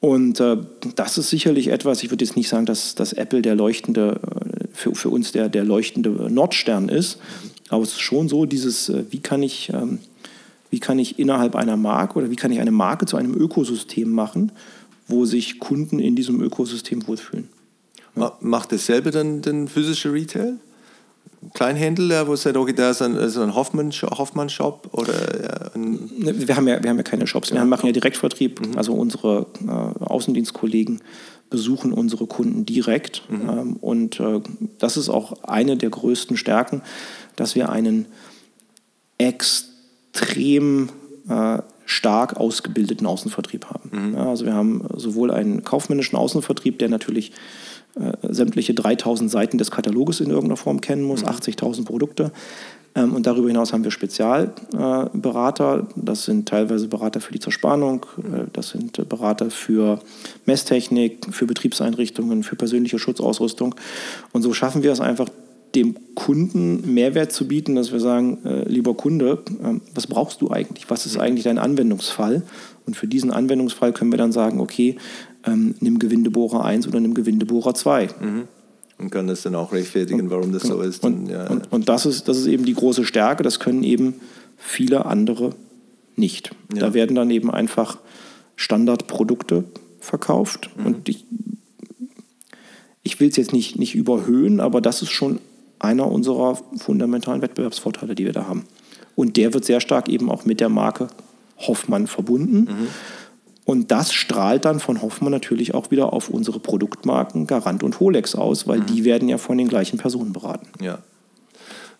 [0.00, 0.58] Und äh,
[0.96, 4.66] das ist sicherlich etwas, ich würde jetzt nicht sagen, dass, dass Apple der leuchtende, äh,
[4.72, 7.18] für, für uns der, der leuchtende Nordstern ist,
[7.70, 10.00] aber es ist schon so, dieses, äh, wie kann ich, ähm,
[10.70, 14.10] wie kann ich innerhalb einer Marke oder wie kann ich eine Marke zu einem Ökosystem
[14.10, 14.52] machen,
[15.06, 17.48] wo sich Kunden in diesem Ökosystem wohlfühlen.
[18.16, 18.36] Ja.
[18.40, 20.58] Macht dasselbe dann den physische Retail?
[21.52, 24.48] Kleinhändler, wo es sagt, okay, da ist ein, also ein Hoffmann-Shop Hoffmann
[24.92, 27.64] oder ein ne, wir, haben ja, wir haben ja keine Shops, wir ja.
[27.64, 28.66] machen ja Direktvertrieb.
[28.66, 28.78] Mhm.
[28.78, 31.02] Also unsere äh, Außendienstkollegen
[31.50, 33.22] besuchen unsere Kunden direkt.
[33.28, 33.48] Mhm.
[33.48, 34.40] Ähm, und äh,
[34.78, 36.82] das ist auch eine der größten Stärken,
[37.36, 38.06] dass wir einen
[39.18, 40.88] extrem
[41.28, 43.90] äh, stark ausgebildeten Außenvertrieb haben.
[43.92, 44.14] Mhm.
[44.14, 47.32] Ja, also wir haben sowohl einen kaufmännischen Außenvertrieb, der natürlich
[47.94, 51.28] äh, sämtliche 3000 Seiten des Kataloges in irgendeiner Form kennen muss, mhm.
[51.28, 52.32] 80.000 Produkte.
[52.94, 55.78] Ähm, und darüber hinaus haben wir Spezialberater.
[55.78, 60.00] Äh, das sind teilweise Berater für die Zerspannung, äh, das sind Berater für
[60.46, 63.74] Messtechnik, für Betriebseinrichtungen, für persönliche Schutzausrüstung.
[64.32, 65.28] Und so schaffen wir es einfach,
[65.74, 70.50] dem Kunden Mehrwert zu bieten, dass wir sagen, äh, lieber Kunde, äh, was brauchst du
[70.50, 70.88] eigentlich?
[70.90, 72.42] Was ist eigentlich dein Anwendungsfall?
[72.86, 74.96] Und für diesen Anwendungsfall können wir dann sagen, okay,
[75.46, 78.08] ähm, nimm Gewindebohrer 1 oder nimm Gewindebohrer 2.
[78.20, 78.48] Mhm.
[78.98, 81.02] Und kann das dann auch rechtfertigen, warum das so ist.
[81.02, 81.48] Und, ja.
[81.48, 84.14] und, und, das, ist, das ist eben die große Stärke, das können eben
[84.56, 85.50] viele andere
[86.16, 86.52] nicht.
[86.72, 86.80] Ja.
[86.80, 87.98] Da werden dann eben einfach
[88.54, 89.64] Standardprodukte
[89.98, 90.70] verkauft.
[90.76, 90.86] Mhm.
[90.86, 91.24] Und ich,
[93.02, 95.40] ich will es jetzt nicht, nicht überhöhen, aber das ist schon
[95.84, 98.64] einer unserer fundamentalen Wettbewerbsvorteile, die wir da haben.
[99.16, 101.08] Und der wird sehr stark eben auch mit der Marke
[101.58, 102.60] Hoffmann verbunden.
[102.60, 102.88] Mhm.
[103.64, 108.34] Und das strahlt dann von Hoffmann natürlich auch wieder auf unsere Produktmarken Garant und Holex
[108.34, 108.86] aus, weil mhm.
[108.86, 110.66] die werden ja von den gleichen Personen beraten.
[110.82, 110.98] Ja.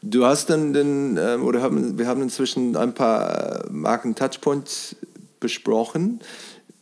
[0.02, 4.96] Du hast dann den, ähm, oder haben, wir haben inzwischen ein paar äh, Marken-Touchpoints
[5.40, 6.20] besprochen.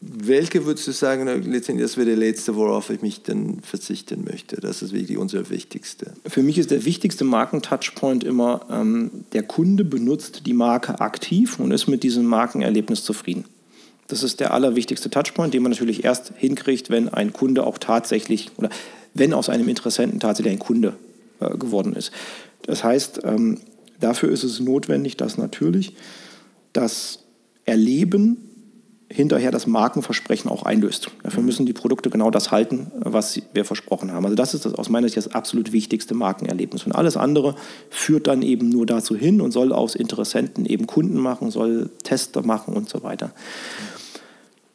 [0.05, 4.57] Welche würdest du sagen, das wäre der letzte, worauf ich mich dann verzichten möchte?
[4.57, 6.13] Das ist wirklich unser wichtigste.
[6.27, 11.71] Für mich ist der wichtigste Marken-Touchpoint immer, ähm, der Kunde benutzt die Marke aktiv und
[11.71, 13.45] ist mit diesem Markenerlebnis zufrieden.
[14.09, 18.51] Das ist der allerwichtigste Touchpoint, den man natürlich erst hinkriegt, wenn ein Kunde auch tatsächlich
[18.57, 18.71] oder
[19.15, 20.95] wenn aus einem Interessenten tatsächlich ein Kunde
[21.39, 22.11] äh, geworden ist.
[22.63, 23.61] Das heißt, ähm,
[24.01, 25.95] dafür ist es notwendig, dass natürlich
[26.73, 27.21] das
[27.65, 28.49] Erleben
[29.13, 31.11] hinterher das Markenversprechen auch einlöst.
[31.23, 31.47] Dafür mhm.
[31.47, 34.25] müssen die Produkte genau das halten, was wir versprochen haben.
[34.25, 36.85] Also das ist das, aus meiner Sicht das absolut wichtigste Markenerlebnis.
[36.85, 37.55] Und alles andere
[37.91, 42.43] führt dann eben nur dazu hin und soll aus Interessenten eben Kunden machen, soll Tester
[42.43, 43.33] machen und so weiter.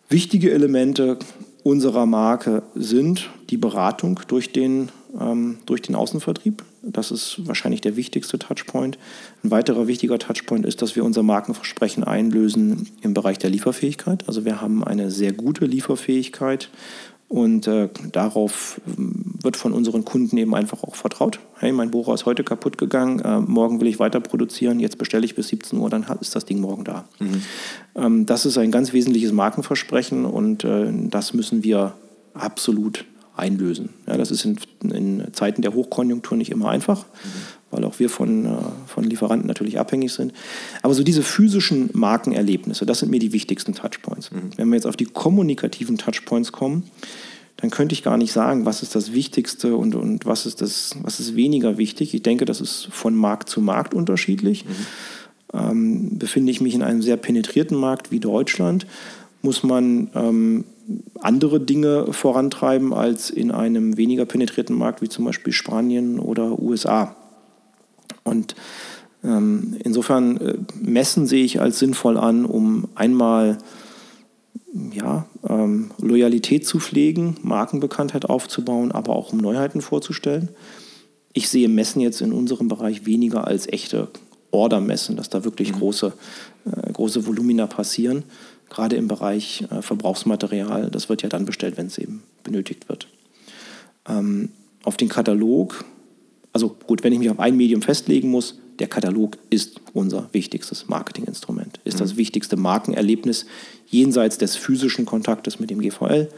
[0.09, 1.17] Wichtige Elemente
[1.63, 4.89] unserer Marke sind die Beratung durch den,
[5.19, 6.63] ähm, durch den Außenvertrieb.
[6.83, 8.97] Das ist wahrscheinlich der wichtigste Touchpoint.
[9.43, 14.27] Ein weiterer wichtiger Touchpoint ist, dass wir unser Markenversprechen einlösen im Bereich der Lieferfähigkeit.
[14.27, 16.69] Also wir haben eine sehr gute Lieferfähigkeit
[17.29, 21.39] und äh, darauf ähm, wird von unseren Kunden eben einfach auch vertraut.
[21.57, 25.25] Hey, mein Bohrer ist heute kaputt gegangen, äh, morgen will ich weiter produzieren, jetzt bestelle
[25.25, 27.05] ich bis 17 Uhr, dann ist das Ding morgen da.
[27.19, 27.41] Mhm.
[27.95, 31.93] Ähm, das ist ein ganz wesentliches Markenversprechen und äh, das müssen wir
[32.33, 33.03] absolut
[33.37, 33.89] einlösen.
[34.07, 37.71] Ja, das ist in, in, Zeiten der Hochkonjunktur nicht immer einfach, mhm.
[37.71, 38.49] weil auch wir von, äh,
[38.87, 40.33] von Lieferanten natürlich abhängig sind.
[40.81, 44.31] Aber so diese physischen Markenerlebnisse, das sind mir die wichtigsten Touchpoints.
[44.31, 44.51] Mhm.
[44.57, 46.83] Wenn wir jetzt auf die kommunikativen Touchpoints kommen,
[47.57, 50.91] dann könnte ich gar nicht sagen, was ist das Wichtigste und, und was, ist das,
[51.01, 52.13] was ist weniger wichtig.
[52.13, 54.65] Ich denke, das ist von Markt zu Markt unterschiedlich.
[54.65, 54.69] Mhm.
[55.53, 58.85] Ähm, befinde ich mich in einem sehr penetrierten Markt wie Deutschland,
[59.41, 60.65] muss man ähm,
[61.19, 67.15] andere Dinge vorantreiben als in einem weniger penetrierten Markt wie zum Beispiel Spanien oder USA.
[68.23, 68.55] Und
[69.23, 73.57] ähm, insofern äh, messen sehe ich als sinnvoll an, um einmal
[74.93, 80.49] ja, ähm, Loyalität zu pflegen, Markenbekanntheit aufzubauen, aber auch um Neuheiten vorzustellen.
[81.33, 84.09] Ich sehe Messen jetzt in unserem Bereich weniger als echte
[84.51, 85.79] Ordermessen, dass da wirklich mhm.
[85.79, 86.13] große,
[86.65, 88.23] äh, große Volumina passieren,
[88.69, 90.89] gerade im Bereich äh, Verbrauchsmaterial.
[90.89, 93.07] Das wird ja dann bestellt, wenn es eben benötigt wird.
[94.07, 94.49] Ähm,
[94.83, 95.83] auf den Katalog,
[96.53, 100.87] also gut, wenn ich mich auf ein Medium festlegen muss, der Katalog ist unser wichtigstes
[100.87, 101.99] Marketinginstrument, ist mhm.
[101.99, 103.45] das wichtigste Markenerlebnis
[103.87, 106.29] jenseits des physischen Kontaktes mit dem GVL,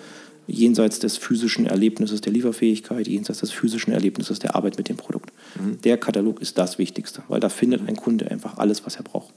[0.48, 5.32] jenseits des physischen Erlebnisses der Lieferfähigkeit, jenseits des physischen Erlebnisses der Arbeit mit dem Produkt.
[5.60, 5.82] Mhm.
[5.82, 9.34] Der Katalog ist das Wichtigste, weil da findet ein Kunde einfach alles, was er braucht.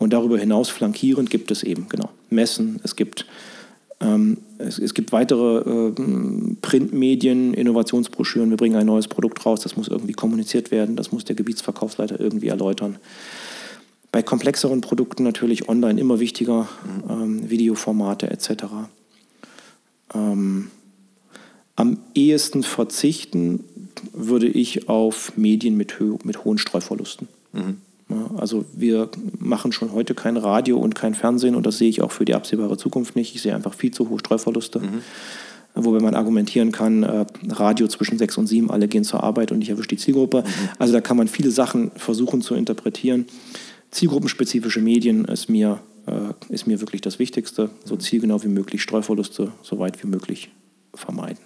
[0.00, 3.26] Und darüber hinaus flankierend gibt es eben, genau, Messen, es gibt,
[4.00, 9.76] ähm, es, es, gibt weitere äh, Printmedien, Innovationsbroschüren, wir bringen ein neues Produkt raus, das
[9.76, 12.96] muss irgendwie kommuniziert werden, das muss der Gebietsverkaufsleiter irgendwie erläutern.
[14.10, 16.66] Bei komplexeren Produkten natürlich online immer wichtiger,
[17.06, 17.10] mhm.
[17.10, 18.64] ähm, Videoformate etc.
[20.14, 20.70] Ähm,
[21.76, 23.64] am ehesten verzichten
[24.14, 25.94] würde ich auf Medien mit,
[26.24, 27.28] mit hohen Streuverlusten.
[27.52, 27.76] Mhm.
[28.36, 29.08] Also wir
[29.38, 32.34] machen schon heute kein Radio und kein Fernsehen und das sehe ich auch für die
[32.34, 33.34] absehbare Zukunft nicht.
[33.34, 34.80] Ich sehe einfach viel zu hohe Streuverluste.
[34.80, 35.02] Mhm.
[35.74, 39.62] Wobei man argumentieren kann, äh, Radio zwischen sechs und sieben, alle gehen zur Arbeit und
[39.62, 40.42] ich erwische die Zielgruppe.
[40.42, 40.68] Mhm.
[40.78, 43.26] Also da kann man viele Sachen versuchen zu interpretieren.
[43.92, 47.70] Zielgruppenspezifische Medien ist mir, äh, ist mir wirklich das Wichtigste.
[47.84, 48.00] So mhm.
[48.00, 50.50] zielgenau wie möglich, Streuverluste so weit wie möglich
[50.94, 51.38] vermeiden.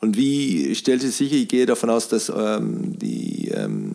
[0.00, 3.92] Und wie stellt es sicher, ich gehe davon aus, dass ähm, die, ähm,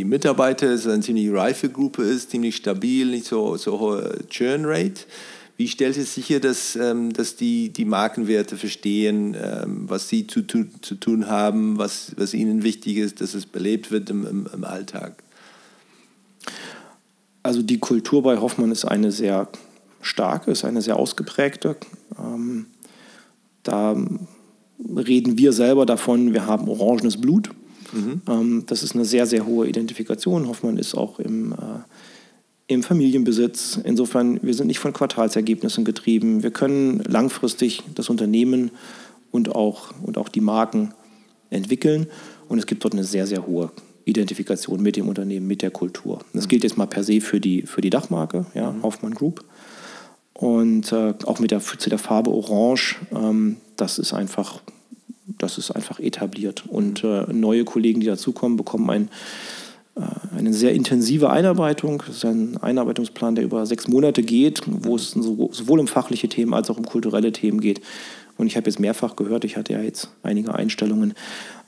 [0.00, 5.02] die, Mitarbeiter eine ziemlich reife Gruppe ist, ziemlich stabil, nicht so, so hohe Churn Rate.
[5.58, 10.42] Wie stellt es sicher, dass, ähm, dass die, die Markenwerte verstehen, ähm, was sie zu,
[10.46, 14.64] zu tun haben, was, was ihnen wichtig ist, dass es belebt wird im, im, im
[14.64, 15.22] Alltag?
[17.42, 19.48] Also die Kultur bei Hoffmann ist eine sehr
[20.00, 21.76] starke, ist eine sehr ausgeprägte.
[22.18, 22.66] Ähm,
[23.64, 23.94] da
[24.96, 27.50] reden wir selber davon, wir haben orangenes Blut.
[27.92, 28.22] Mhm.
[28.28, 30.48] Ähm, das ist eine sehr, sehr hohe Identifikation.
[30.48, 31.56] Hoffmann ist auch im, äh,
[32.66, 33.80] im Familienbesitz.
[33.82, 36.42] Insofern, wir sind nicht von Quartalsergebnissen getrieben.
[36.42, 38.70] Wir können langfristig das Unternehmen
[39.30, 40.94] und auch, und auch die Marken
[41.50, 42.06] entwickeln.
[42.48, 43.70] Und es gibt dort eine sehr, sehr hohe
[44.04, 46.20] Identifikation mit dem Unternehmen, mit der Kultur.
[46.32, 48.82] Das gilt jetzt mal per se für die, für die Dachmarke, ja, mhm.
[48.82, 49.44] Hoffmann Group.
[50.32, 54.62] Und äh, auch mit der, zu der Farbe Orange, ähm, das ist einfach,
[55.38, 56.64] das ist einfach etabliert.
[56.66, 59.08] Und äh, neue Kollegen, die dazukommen, bekommen ein,
[59.96, 62.02] äh, eine sehr intensive Einarbeitung.
[62.06, 66.54] Das ist ein Einarbeitungsplan, der über sechs Monate geht, wo es sowohl um fachliche Themen
[66.54, 67.80] als auch um kulturelle Themen geht.
[68.36, 71.14] Und ich habe jetzt mehrfach gehört, ich hatte ja jetzt einige Einstellungen.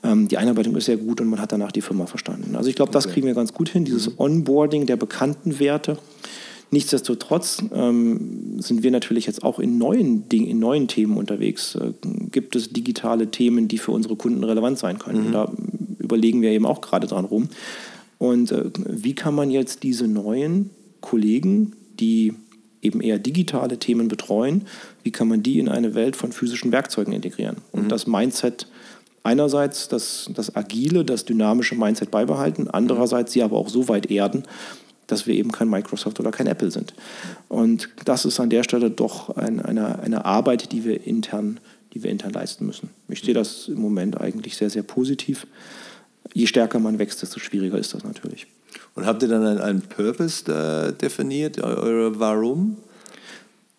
[0.03, 2.55] Ähm, die Einarbeitung ist sehr gut und man hat danach die Firma verstanden.
[2.55, 4.15] Also ich glaube, das kriegen wir ganz gut hin, dieses mhm.
[4.17, 5.97] Onboarding der bekannten Werte
[6.73, 11.75] Nichtsdestotrotz ähm, sind wir natürlich jetzt auch in neuen, Ding, in neuen Themen unterwegs.
[11.75, 11.93] Äh,
[12.31, 15.27] gibt es digitale Themen, die für unsere Kunden relevant sein können?
[15.27, 15.31] Mhm.
[15.33, 15.51] Da
[15.99, 17.47] überlegen wir eben auch gerade dran rum.
[18.17, 22.33] Und äh, wie kann man jetzt diese neuen Kollegen, die
[22.81, 24.63] eben eher digitale Themen betreuen,
[25.03, 27.57] wie kann man die in eine Welt von physischen Werkzeugen integrieren?
[27.71, 27.89] Und mhm.
[27.89, 28.67] das Mindset
[29.21, 34.43] einerseits das, das agile, das dynamische Mindset beibehalten, andererseits sie aber auch so weit erden,
[35.07, 36.93] dass wir eben kein Microsoft oder kein Apple sind.
[37.49, 41.59] Und das ist an der Stelle doch ein, eine, eine Arbeit, die wir intern,
[41.93, 42.89] die wir intern leisten müssen.
[43.07, 45.47] Ich sehe das im Moment eigentlich sehr, sehr positiv.
[46.33, 48.47] Je stärker man wächst, desto schwieriger ist das natürlich.
[48.95, 52.77] Und habt ihr dann einen, Purpose äh, definiert, eure Warum?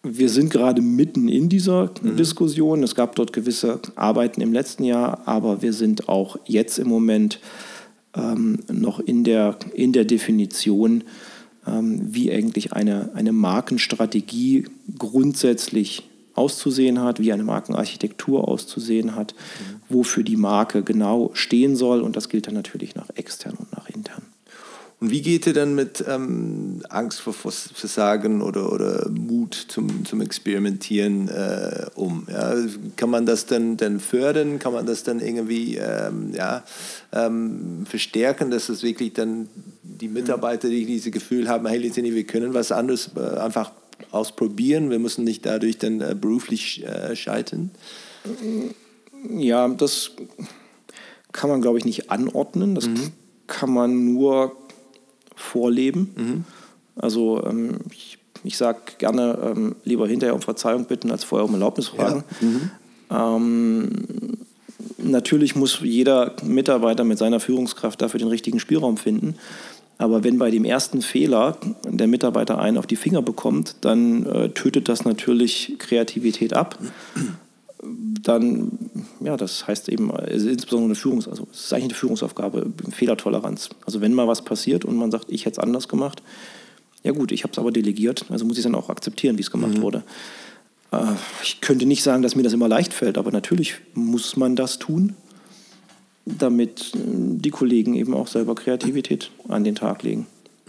[0.02, 2.16] Wir sind gerade mitten in dieser mhm.
[2.16, 2.82] Diskussion.
[2.82, 7.40] Es gab dort gewisse Arbeiten im letzten Jahr, aber wir sind auch jetzt im Moment
[8.16, 11.04] ähm, noch in der, in der Definition,
[11.66, 14.66] ähm, wie eigentlich eine, eine Markenstrategie
[14.98, 19.94] grundsätzlich auszusehen hat, wie eine Markenarchitektur auszusehen hat, mhm.
[19.96, 22.02] wofür die Marke genau stehen soll.
[22.02, 23.53] Und das gilt dann natürlich nach extern.
[25.04, 30.22] Und wie geht ihr dann mit ähm, Angst vor Versagen oder, oder Mut zum, zum
[30.22, 32.26] Experimentieren äh, um?
[32.26, 32.54] Ja?
[32.96, 34.58] Kann man das dann, dann fördern?
[34.58, 36.64] Kann man das dann irgendwie ähm, ja,
[37.12, 39.50] ähm, verstärken, dass es wirklich dann
[39.82, 43.72] die Mitarbeiter, die dieses Gefühl haben, hey, Lizini, wir können was anderes äh, einfach
[44.10, 47.72] ausprobieren, wir müssen nicht dadurch dann äh, beruflich äh, scheitern?
[49.28, 50.12] Ja, das
[51.32, 52.74] kann man, glaube ich, nicht anordnen.
[52.74, 53.12] Das mhm.
[53.46, 54.56] kann man nur
[55.34, 56.10] vorleben.
[56.16, 56.44] Mhm.
[56.96, 61.54] Also ähm, ich, ich sage gerne ähm, lieber hinterher um Verzeihung bitten, als vorher um
[61.54, 62.24] Erlaubnis fragen.
[62.40, 62.46] Ja.
[62.46, 62.70] Mhm.
[63.10, 63.90] Ähm,
[64.98, 69.36] natürlich muss jeder Mitarbeiter mit seiner Führungskraft dafür den richtigen Spielraum finden.
[69.98, 71.56] Aber wenn bei dem ersten Fehler
[71.86, 76.78] der Mitarbeiter einen auf die Finger bekommt, dann äh, tötet das natürlich Kreativität ab.
[78.22, 78.78] Dann,
[79.20, 83.70] ja, das heißt eben, insbesondere eine Führungs-, also es ist eigentlich eine Führungsaufgabe, Fehlertoleranz.
[83.84, 86.22] Also wenn mal was passiert und man sagt, ich hätte es anders gemacht,
[87.02, 89.50] ja gut, ich habe es aber delegiert, also muss ich dann auch akzeptieren, wie es
[89.50, 89.82] gemacht mhm.
[89.82, 90.04] wurde.
[90.90, 91.12] Äh,
[91.42, 94.78] ich könnte nicht sagen, dass mir das immer leicht fällt, aber natürlich muss man das
[94.78, 95.14] tun,
[96.24, 100.26] damit äh, die Kollegen eben auch selber Kreativität an den Tag legen.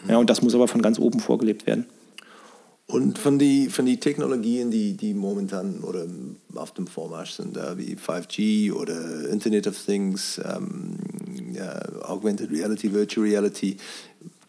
[0.07, 1.85] Ja, und das muss aber von ganz oben vorgelebt werden.
[2.87, 6.05] Und von den von die Technologien, die, die momentan oder
[6.53, 10.97] auf dem Vormarsch sind, wie 5G oder Internet of Things, ähm,
[11.51, 13.77] ja, Augmented Reality, Virtual Reality,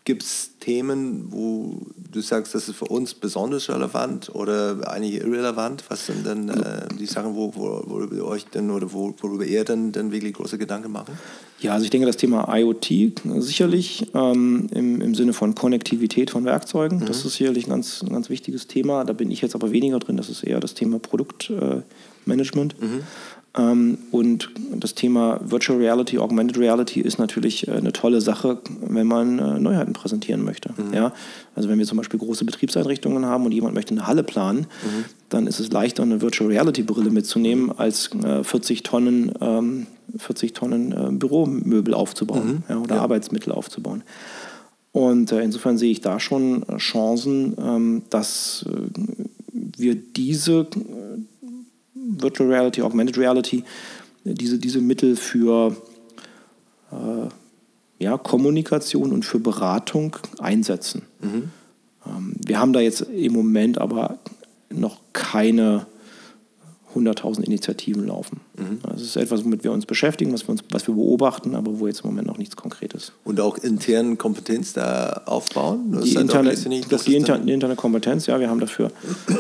[0.07, 1.81] Gibt es Themen, wo
[2.13, 5.83] du sagst, das ist für uns besonders relevant oder eigentlich irrelevant?
[5.89, 9.45] Was sind denn äh, die Sachen, wo, wo, worüber ihr euch denn oder wo, worüber
[9.45, 11.19] ihr dann, dann wirklich große Gedanken machen?
[11.59, 16.45] Ja, also ich denke, das Thema IoT sicherlich ähm, im, im Sinne von Konnektivität von
[16.45, 17.07] Werkzeugen, mhm.
[17.07, 19.05] das ist sicherlich ein ganz, ein ganz wichtiges Thema.
[19.05, 22.77] Da bin ich jetzt aber weniger drin, das ist eher das Thema Produktmanagement.
[22.81, 23.01] Äh, mhm.
[23.57, 29.07] Ähm, und das Thema Virtual Reality, Augmented Reality ist natürlich äh, eine tolle Sache, wenn
[29.07, 30.71] man äh, Neuheiten präsentieren möchte.
[30.77, 30.93] Mhm.
[30.93, 31.13] Ja?
[31.55, 35.05] Also wenn wir zum Beispiel große Betriebseinrichtungen haben und jemand möchte eine Halle planen, mhm.
[35.31, 38.11] dann ist es leichter, eine Virtual Reality Brille mitzunehmen, als
[38.43, 39.87] 40 Tonnen,
[40.17, 42.63] 40 ähm, Tonnen Büromöbel aufzubauen mhm.
[42.69, 43.03] ja, oder ja.
[43.03, 44.03] Arbeitsmittel aufzubauen.
[44.93, 48.65] Und insofern sehe ich da schon Chancen, ähm, dass
[49.53, 50.67] wir diese
[52.21, 53.65] Virtual Reality, Augmented Reality,
[54.25, 55.77] diese, diese Mittel für
[56.91, 57.29] äh,
[57.99, 61.03] ja, Kommunikation und für Beratung einsetzen.
[61.21, 61.51] Mhm.
[62.07, 64.19] Ähm, wir haben da jetzt im Moment aber
[64.71, 65.87] noch keine
[66.95, 68.41] 100.000 Initiativen laufen.
[68.59, 68.81] Mhm.
[68.83, 71.87] Das ist etwas, womit wir uns beschäftigen, was wir, uns, was wir beobachten, aber wo
[71.87, 73.13] jetzt im Moment noch nichts Konkretes.
[73.25, 75.93] Und auch interne Kompetenz da aufbauen?
[75.93, 79.33] Das die, interne, nicht, das die, interne, die interne Kompetenz, ja, wir haben dafür, äh,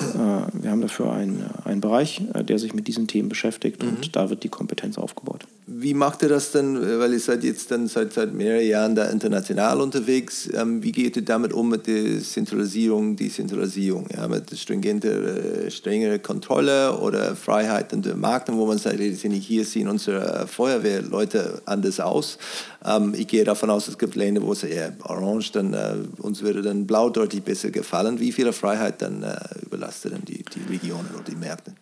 [0.63, 3.89] wir haben dafür einen, einen Bereich, äh, der sich mit diesen Themen beschäftigt mhm.
[3.89, 5.47] und da wird die Kompetenz aufgebaut.
[5.69, 9.07] Wie macht ihr das denn, weil ihr seid jetzt dann seit, seit mehreren Jahren da
[9.07, 15.65] international unterwegs, ähm, wie geht ihr damit um mit der Zentralisierung, Dezentralisierung, ja, mit stringenter,
[15.65, 21.63] äh, strengere Kontrolle oder Freiheit in den Markt, wo man sagt, hier sehen unsere Feuerwehrleute
[21.65, 22.39] anders aus.
[22.85, 26.43] Ähm, ich gehe davon aus, es gibt Länder, wo es eher orange, dann äh, uns
[26.43, 28.21] würde dann blau deutlich besser gefallen.
[28.21, 31.73] Wie viel Freiheit dann äh, überlastet dann die, die Regionen oder die Märkte?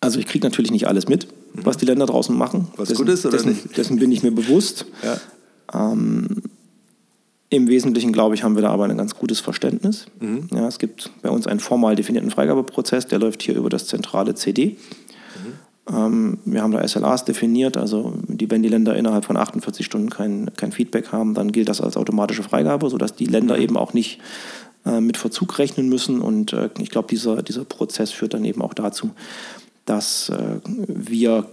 [0.00, 1.64] Also ich kriege natürlich nicht alles mit, mhm.
[1.64, 2.68] was die Länder draußen machen.
[2.76, 3.76] Was dessen, gut ist oder dessen, nicht?
[3.76, 4.86] Dessen bin ich mir bewusst.
[5.02, 5.18] Ja.
[5.92, 6.42] Ähm,
[7.50, 10.06] Im Wesentlichen, glaube ich, haben wir da aber ein ganz gutes Verständnis.
[10.20, 10.48] Mhm.
[10.52, 14.34] Ja, es gibt bei uns einen formal definierten Freigabeprozess, der läuft hier über das zentrale
[14.34, 14.76] CD.
[15.92, 20.10] Ähm, wir haben da SLAs definiert, also die, wenn die Länder innerhalb von 48 Stunden
[20.10, 23.94] kein, kein Feedback haben, dann gilt das als automatische Freigabe, sodass die Länder eben auch
[23.94, 24.20] nicht
[24.84, 26.20] äh, mit Verzug rechnen müssen.
[26.20, 29.10] Und äh, ich glaube, dieser, dieser Prozess führt dann eben auch dazu,
[29.84, 31.46] dass äh, wir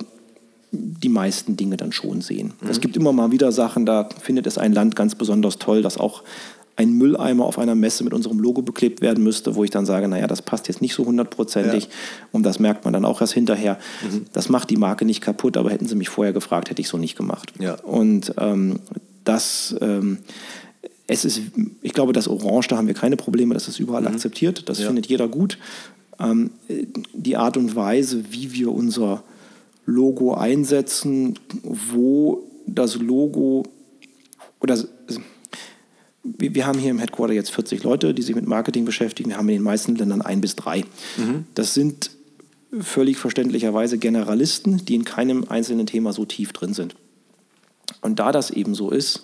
[0.72, 2.54] die meisten Dinge dann schon sehen.
[2.62, 2.70] Mhm.
[2.70, 5.98] Es gibt immer mal wieder Sachen, da findet es ein Land ganz besonders toll, dass
[5.98, 6.24] auch
[6.76, 10.08] ein Mülleimer auf einer Messe mit unserem Logo beklebt werden müsste, wo ich dann sage,
[10.08, 11.90] naja, das passt jetzt nicht so hundertprozentig ja.
[12.32, 13.78] und das merkt man dann auch erst hinterher.
[14.04, 14.26] Mhm.
[14.34, 16.98] Das macht die Marke nicht kaputt, aber hätten sie mich vorher gefragt, hätte ich so
[16.98, 17.54] nicht gemacht.
[17.60, 17.76] Ja.
[17.76, 18.80] Und ähm,
[19.24, 20.18] das, ähm,
[21.06, 21.42] es ist,
[21.82, 24.08] ich glaube, das Orange, da haben wir keine Probleme, das ist überall mhm.
[24.08, 24.88] akzeptiert, das ja.
[24.88, 25.60] findet jeder gut
[26.20, 26.52] ähm,
[27.14, 29.24] die Art und Weise, wie wir unser
[29.86, 33.64] Logo einsetzen, wo das Logo
[34.62, 34.78] oder
[36.24, 39.30] wir haben hier im Headquarter jetzt 40 Leute, die sich mit Marketing beschäftigen.
[39.30, 40.86] Wir haben in den meisten Ländern ein bis drei.
[41.18, 41.46] Mhm.
[41.54, 42.12] Das sind
[42.80, 46.96] völlig verständlicherweise Generalisten, die in keinem einzelnen Thema so tief drin sind.
[48.02, 49.24] Und da das eben so ist,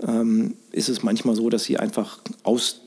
[0.00, 2.82] ähm, ist es manchmal so, dass sie einfach aus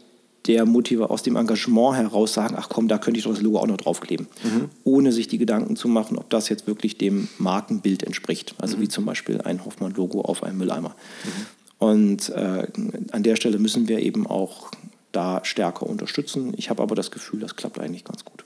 [0.48, 3.60] der Motiva aus dem Engagement heraus sagen, ach komm, da könnte ich doch das Logo
[3.60, 4.70] auch noch draufkleben, mhm.
[4.84, 8.56] ohne sich die Gedanken zu machen, ob das jetzt wirklich dem Markenbild entspricht.
[8.58, 8.82] Also mhm.
[8.82, 10.96] wie zum Beispiel ein Hoffmann-Logo auf einem Mülleimer.
[11.24, 11.46] Mhm.
[11.82, 12.68] Und äh,
[13.12, 14.70] an der Stelle müssen wir eben auch
[15.12, 16.54] da stärker unterstützen.
[16.56, 18.44] Ich habe aber das Gefühl, das klappt eigentlich ganz gut.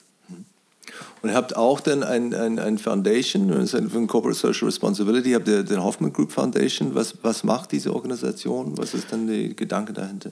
[1.21, 5.63] Und ihr habt auch dann ein, ein, ein Foundation, ein Corporate Social Responsibility, habt ihr
[5.63, 6.95] den Hoffman Group Foundation.
[6.95, 8.77] Was, was macht diese Organisation?
[8.77, 10.29] Was ist dann der Gedanke dahinter?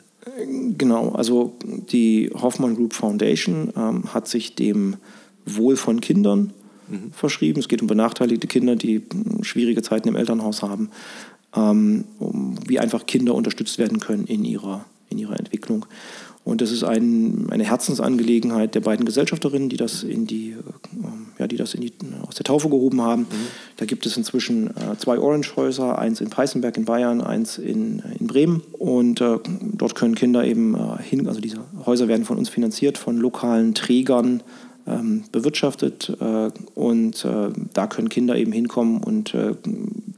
[0.77, 1.57] Genau, also
[1.91, 4.95] die Hoffman Group Foundation ähm, hat sich dem
[5.45, 6.53] Wohl von Kindern
[6.87, 7.11] mhm.
[7.11, 7.59] verschrieben.
[7.59, 9.03] Es geht um benachteiligte Kinder, die
[9.41, 10.89] schwierige Zeiten im Elternhaus haben,
[11.55, 15.85] ähm, um, wie einfach Kinder unterstützt werden können in ihrer, in ihrer Entwicklung.
[16.45, 20.55] Und das ist ein, eine Herzensangelegenheit der beiden Gesellschafterinnen, die das in die, äh,
[21.39, 21.93] ja, die das in die,
[22.27, 23.21] aus der Taufe gehoben haben.
[23.21, 23.47] Mhm.
[23.77, 28.27] Da gibt es inzwischen äh, zwei Orange-Häuser, eins in Peißenberg in Bayern, eins in, in
[28.27, 28.61] Bremen.
[28.73, 32.97] Und äh, dort können Kinder eben äh, hin, also diese Häuser werden von uns finanziert,
[32.97, 34.43] von lokalen Trägern
[34.87, 36.15] ähm, bewirtschaftet.
[36.19, 39.35] Äh, und äh, da können Kinder eben hinkommen und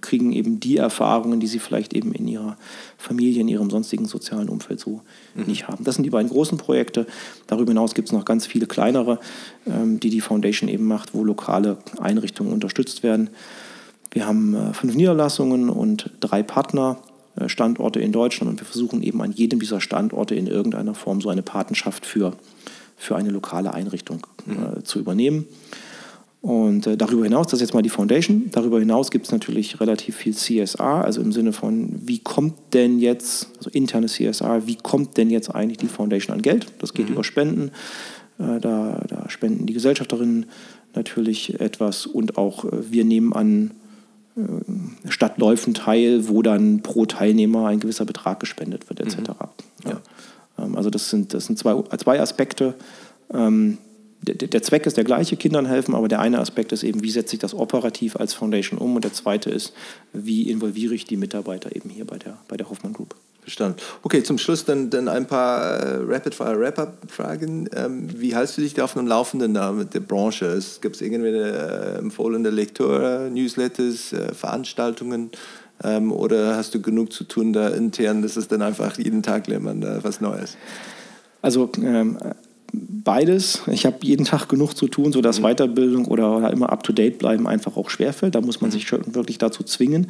[0.01, 2.57] kriegen eben die Erfahrungen, die sie vielleicht eben in ihrer
[2.97, 5.01] Familie, in ihrem sonstigen sozialen Umfeld so
[5.34, 5.45] mhm.
[5.47, 5.84] nicht haben.
[5.84, 7.07] Das sind die beiden großen Projekte.
[7.47, 9.20] Darüber hinaus gibt es noch ganz viele kleinere,
[9.66, 13.30] ähm, die die Foundation eben macht, wo lokale Einrichtungen unterstützt werden.
[14.11, 16.97] Wir haben äh, fünf Niederlassungen und drei Partner.
[17.36, 21.22] Äh, Standorte in Deutschland und wir versuchen eben an jedem dieser Standorte in irgendeiner Form
[21.22, 22.34] so eine Patenschaft für,
[22.95, 24.85] für eine lokale Einrichtung äh, mhm.
[24.85, 25.47] zu übernehmen.
[26.45, 29.81] Und äh, darüber hinaus, das ist jetzt mal die Foundation, darüber hinaus gibt es natürlich
[29.81, 34.75] relativ viel CSR, also im Sinne von, wie kommt denn jetzt, also interne CSR, wie
[34.75, 36.67] kommt denn jetzt eigentlich die Foundation an Geld?
[36.77, 37.13] Das geht mhm.
[37.13, 37.71] über Spenden,
[38.37, 40.45] äh, da, da, spenden die Gesellschafterinnen
[40.93, 43.71] natürlich etwas und auch äh, wir nehmen an
[44.37, 49.17] äh, Stadtläufen teil, wo dann pro Teilnehmer ein gewisser Betrag gespendet wird, etc.
[49.17, 49.89] Mhm.
[49.89, 50.01] Ja.
[50.57, 52.75] Ähm, also das sind, das sind zwei, zwei Aspekte.
[53.33, 53.77] Ähm,
[54.21, 57.11] der, der, Zweck ist der gleiche, Kindern helfen, aber der eine Aspekt ist eben, wie
[57.11, 59.73] setze ich das operativ als Foundation um und der zweite ist,
[60.13, 63.15] wie involviere ich die Mitarbeiter eben hier bei der, bei der Hoffmann Group.
[63.41, 63.77] Verstanden.
[64.01, 67.69] Okay, zum Schluss dann, dann ein paar äh, Rapid-Fire-Wrap-Up-Fragen.
[67.75, 70.47] Ähm, wie hältst du dich da auf dem Laufenden da mit der Branche?
[70.47, 75.29] Es gibt irgendwelche äh, empfohlene Lektüre, Newsletters, äh, Veranstaltungen?
[75.84, 79.47] Ähm, oder hast du genug zu tun da intern, dass es dann einfach jeden Tag
[79.47, 80.57] lernt man da was Neues?
[81.41, 82.17] Also ähm,
[82.73, 83.61] beides.
[83.67, 85.43] Ich habe jeden Tag genug zu tun, sodass mhm.
[85.43, 88.36] Weiterbildung oder, oder immer up-to-date bleiben einfach auch schwerfällt.
[88.36, 88.73] Da muss man mhm.
[88.73, 90.07] sich wirklich dazu zwingen.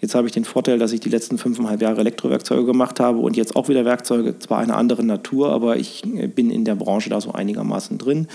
[0.00, 3.36] Jetzt habe ich den Vorteil, dass ich die letzten fünfeinhalb Jahre Elektrowerkzeuge gemacht habe und
[3.36, 7.10] jetzt auch wieder Werkzeuge, zwar einer anderen Natur, aber ich äh, bin in der Branche
[7.10, 8.28] da so einigermaßen drin.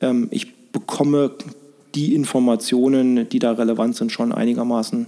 [0.00, 1.32] Ähm, ich bekomme
[1.94, 5.06] die Informationen, die da relevant sind, schon einigermaßen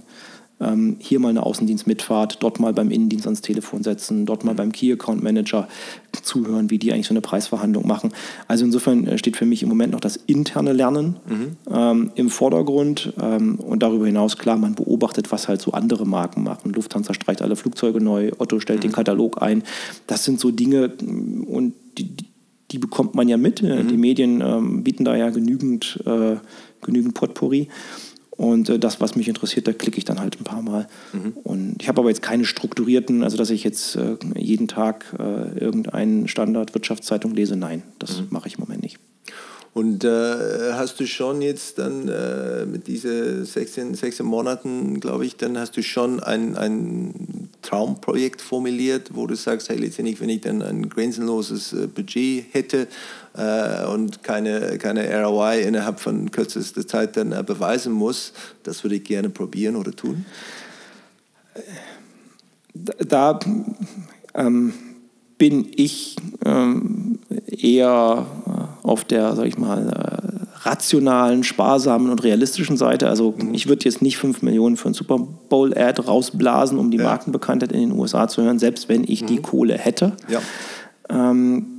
[0.61, 4.71] ähm, hier mal eine Außendienstmitfahrt, dort mal beim Innendienst ans Telefon setzen, dort mal beim
[4.71, 5.67] Key Account Manager
[6.21, 8.11] zuhören, wie die eigentlich so eine Preisverhandlung machen.
[8.47, 11.57] Also insofern äh, steht für mich im Moment noch das interne Lernen mhm.
[11.71, 16.43] ähm, im Vordergrund ähm, und darüber hinaus klar, man beobachtet, was halt so andere Marken
[16.43, 16.73] machen.
[16.73, 18.83] Lufthansa streicht alle Flugzeuge neu, Otto stellt mhm.
[18.83, 19.63] den Katalog ein.
[20.07, 20.91] Das sind so Dinge
[21.47, 22.09] und die,
[22.71, 23.61] die bekommt man ja mit.
[23.61, 23.87] Mhm.
[23.87, 26.35] Die Medien ähm, bieten da ja genügend, äh,
[26.81, 27.69] genügend Potpourri.
[28.39, 30.87] Und äh, das, was mich interessiert, da klicke ich dann halt ein paar Mal.
[31.11, 31.33] Mhm.
[31.43, 35.59] Und ich habe aber jetzt keine strukturierten, also dass ich jetzt äh, jeden Tag äh,
[35.59, 37.57] irgendeinen Standard Wirtschaftszeitung lese.
[37.57, 38.27] Nein, das mhm.
[38.29, 38.97] mache ich im Moment nicht.
[39.73, 45.35] Und äh, hast du schon jetzt dann äh, mit diesen 16, 16 Monaten, glaube ich,
[45.35, 50.41] dann hast du schon ein, ein Traumprojekt formuliert, wo du sagst, hey, letztendlich, wenn ich
[50.41, 52.87] dann ein grenzenloses äh, Budget hätte
[53.35, 58.95] äh, und keine, keine ROI innerhalb von kürzester Zeit dann äh, beweisen muss, das würde
[58.95, 60.25] ich gerne probieren oder tun?
[62.99, 63.39] Da
[64.33, 64.73] ähm,
[65.37, 66.15] bin ich
[66.45, 68.25] ähm, eher
[68.83, 73.07] auf der, sag ich mal, äh, rationalen, sparsamen und realistischen Seite.
[73.07, 73.53] Also mhm.
[73.53, 77.05] ich würde jetzt nicht 5 Millionen für ein Super Bowl-Ad rausblasen, um die ja.
[77.05, 79.27] Markenbekanntheit in den USA zu hören, selbst wenn ich mhm.
[79.27, 80.17] die Kohle hätte.
[80.27, 80.41] Ja.
[81.09, 81.77] Ähm,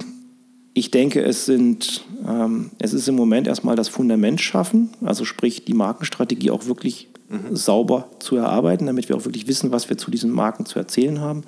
[0.74, 5.64] ich denke, es, sind, ähm, es ist im Moment erstmal das Fundament schaffen, also sprich
[5.64, 7.56] die Markenstrategie auch wirklich mhm.
[7.56, 11.20] sauber zu erarbeiten, damit wir auch wirklich wissen, was wir zu diesen Marken zu erzählen
[11.20, 11.42] haben.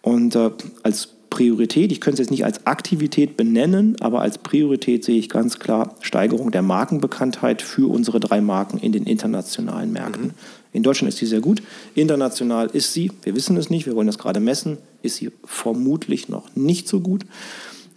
[0.00, 0.50] Und äh,
[0.82, 5.30] als Priorität, ich könnte es jetzt nicht als Aktivität benennen, aber als Priorität sehe ich
[5.30, 10.26] ganz klar Steigerung der Markenbekanntheit für unsere drei Marken in den internationalen Märkten.
[10.26, 10.34] Mhm.
[10.74, 11.62] In Deutschland ist sie sehr gut,
[11.94, 16.28] international ist sie, wir wissen es nicht, wir wollen das gerade messen, ist sie vermutlich
[16.28, 17.24] noch nicht so gut.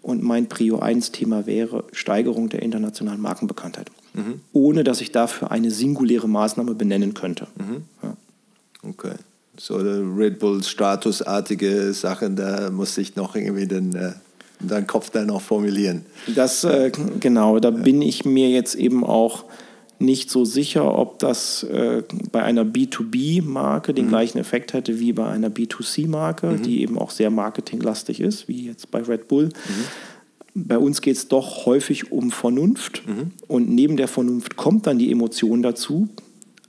[0.05, 4.41] Und mein Prio 1 Thema wäre Steigerung der internationalen Markenbekanntheit, mhm.
[4.53, 7.47] ohne dass ich dafür eine singuläre Maßnahme benennen könnte.
[7.57, 7.83] Mhm.
[8.03, 8.17] Ja.
[8.87, 9.15] Okay
[9.57, 14.11] so Red Bull Statusartige Sachen, da muss ich noch irgendwie den, äh,
[14.59, 16.05] deinen Kopf dann noch formulieren.
[16.33, 17.75] Das, äh, genau, da ja.
[17.77, 19.45] bin ich mir jetzt eben auch
[19.99, 24.09] nicht so sicher, ob das äh, bei einer B2B-Marke den mhm.
[24.09, 26.61] gleichen Effekt hätte wie bei einer B2C-Marke, mhm.
[26.63, 29.45] die eben auch sehr marketinglastig ist, wie jetzt bei Red Bull.
[29.45, 30.67] Mhm.
[30.67, 33.31] Bei uns geht es doch häufig um Vernunft mhm.
[33.47, 36.09] und neben der Vernunft kommt dann die Emotion dazu.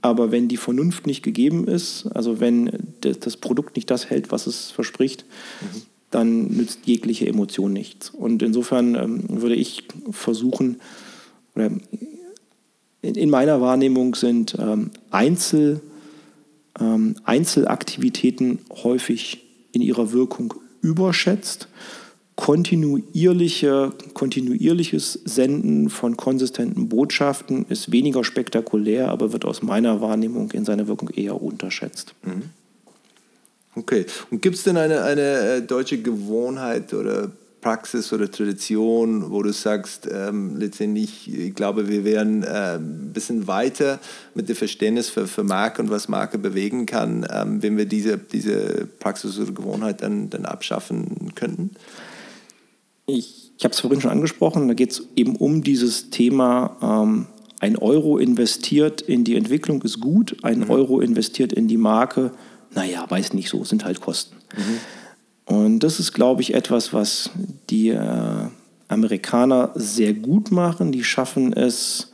[0.01, 2.71] Aber wenn die Vernunft nicht gegeben ist, also wenn
[3.01, 5.25] das Produkt nicht das hält, was es verspricht,
[5.61, 5.81] mhm.
[6.11, 8.09] dann nützt jegliche Emotion nichts.
[8.09, 10.79] Und insofern ähm, würde ich versuchen,
[11.55, 11.71] oder
[13.15, 15.81] in meiner Wahrnehmung sind ähm, Einzel,
[16.79, 21.67] ähm, Einzelaktivitäten häufig in ihrer Wirkung überschätzt
[22.37, 30.63] kontinuierliche, kontinuierliches Senden von konsistenten Botschaften ist weniger spektakulär, aber wird aus meiner Wahrnehmung in
[30.63, 32.13] seiner Wirkung eher unterschätzt.
[32.23, 32.43] Mhm.
[33.75, 34.05] Okay.
[34.29, 37.31] Und gibt es denn eine, eine äh, deutsche Gewohnheit oder
[37.67, 43.45] Praxis oder Tradition, wo du sagst, ähm, letztendlich, ich glaube, wir wären äh, ein bisschen
[43.45, 43.99] weiter
[44.35, 48.17] mit dem Verständnis für, für Marke und was Marke bewegen kann, ähm, wenn wir diese,
[48.17, 51.71] diese Praxis oder Gewohnheit dann, dann abschaffen könnten?
[53.05, 57.25] Ich, ich habe es vorhin schon angesprochen, da geht es eben um dieses Thema, ähm,
[57.59, 60.69] ein Euro investiert in die Entwicklung ist gut, ein mhm.
[60.69, 62.31] Euro investiert in die Marke,
[62.73, 64.37] naja, weiß nicht so, sind halt Kosten.
[64.55, 64.79] Mhm.
[65.47, 67.29] Und das ist, glaube ich, etwas, was
[67.69, 68.47] die äh,
[68.89, 70.91] Amerikaner sehr gut machen.
[70.91, 72.11] Die schaffen es,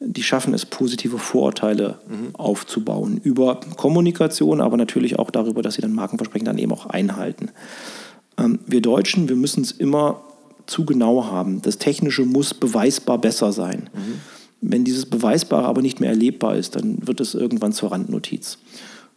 [0.00, 2.34] die schaffen es, positive Vorurteile mhm.
[2.34, 7.50] aufzubauen über Kommunikation, aber natürlich auch darüber, dass sie dann Markenversprechen dann eben auch einhalten.
[8.36, 10.20] Ähm, wir Deutschen, wir müssen es immer
[10.66, 11.62] zu genau haben.
[11.62, 13.88] Das Technische muss beweisbar besser sein.
[13.94, 14.20] Mhm.
[14.60, 18.58] Wenn dieses Beweisbare aber nicht mehr erlebbar ist, dann wird es irgendwann zur Randnotiz.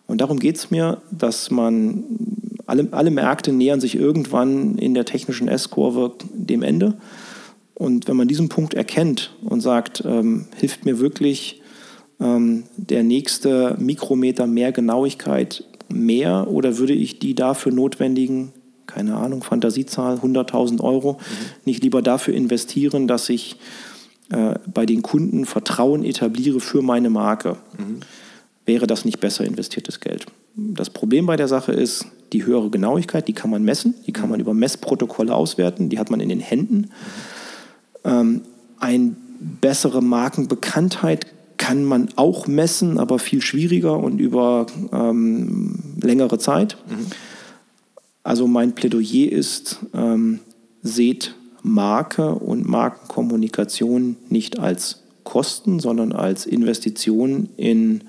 [0.07, 2.03] Und darum geht es mir, dass man,
[2.66, 6.95] alle, alle Märkte nähern sich irgendwann in der technischen S-Kurve dem Ende.
[7.74, 11.61] Und wenn man diesen Punkt erkennt und sagt, ähm, hilft mir wirklich
[12.20, 18.53] ähm, der nächste Mikrometer mehr Genauigkeit mehr oder würde ich die dafür notwendigen,
[18.88, 21.18] keine Ahnung, Fantasiezahl, 100.000 Euro, mhm.
[21.66, 23.57] nicht lieber dafür investieren, dass ich
[24.32, 27.57] äh, bei den Kunden Vertrauen etabliere für meine Marke?
[27.78, 27.99] Mhm.
[28.66, 30.26] Wäre das nicht besser investiertes Geld?
[30.55, 34.30] Das Problem bei der Sache ist, die höhere Genauigkeit, die kann man messen, die kann
[34.30, 36.89] man über Messprotokolle auswerten, die hat man in den Händen.
[38.03, 38.41] Ähm,
[38.80, 46.78] eine bessere Markenbekanntheit kann man auch messen, aber viel schwieriger und über ähm, längere Zeit.
[46.89, 47.05] Mhm.
[48.23, 50.39] Also mein Plädoyer ist, ähm,
[50.82, 58.03] seht Marke und Markenkommunikation nicht als Kosten, sondern als Investition in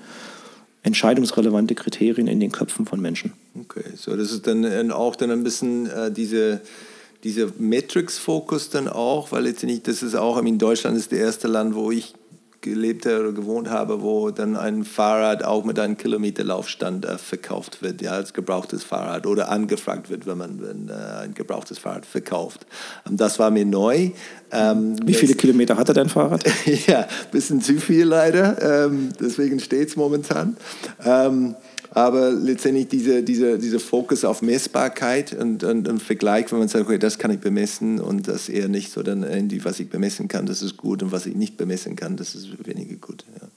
[0.87, 3.33] entscheidungsrelevante Kriterien in den Köpfen von Menschen.
[3.61, 6.61] Okay, so das ist dann auch dann ein bisschen äh, diese
[7.23, 11.75] dieser Metrics-Fokus dann auch, weil letztendlich das ist auch, in Deutschland ist das erste Land,
[11.75, 12.13] wo ich
[12.61, 18.01] gelebt oder gewohnt habe, wo dann ein Fahrrad auch mit einem Kilometerlaufstand äh, verkauft wird,
[18.01, 22.65] ja, als gebrauchtes Fahrrad oder angefragt wird, wenn man wenn, äh, ein gebrauchtes Fahrrad verkauft.
[23.07, 24.11] Ähm, das war mir neu.
[24.51, 26.43] Ähm, Wie viele das, Kilometer hatte dein Fahrrad?
[26.87, 30.57] ja, ein bisschen zu viel leider, ähm, deswegen steht es momentan.
[31.91, 36.85] Aber letztendlich dieser diese, diese Fokus auf Messbarkeit und, und im Vergleich, wenn man sagt,
[36.85, 40.27] okay, das kann ich bemessen und das eher nicht, so dann irgendwie, was ich bemessen
[40.27, 43.25] kann, das ist gut und was ich nicht bemessen kann, das ist weniger gut.
[43.39, 43.47] Ja.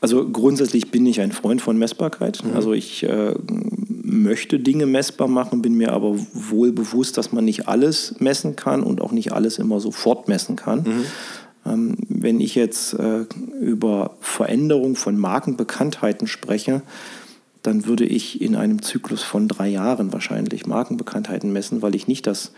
[0.00, 2.42] Also grundsätzlich bin ich ein Freund von Messbarkeit.
[2.44, 2.56] Mhm.
[2.56, 3.34] Also ich äh,
[4.02, 8.82] möchte Dinge messbar machen, bin mir aber wohl bewusst, dass man nicht alles messen kann
[8.82, 10.80] und auch nicht alles immer sofort messen kann.
[10.80, 11.04] Mhm.
[11.64, 13.24] Ähm, wenn ich jetzt äh,
[13.60, 16.82] über Veränderung von Markenbekanntheiten spreche,
[17.62, 22.26] dann würde ich in einem Zyklus von drei Jahren wahrscheinlich Markenbekanntheiten messen, weil ich nicht
[22.26, 22.52] das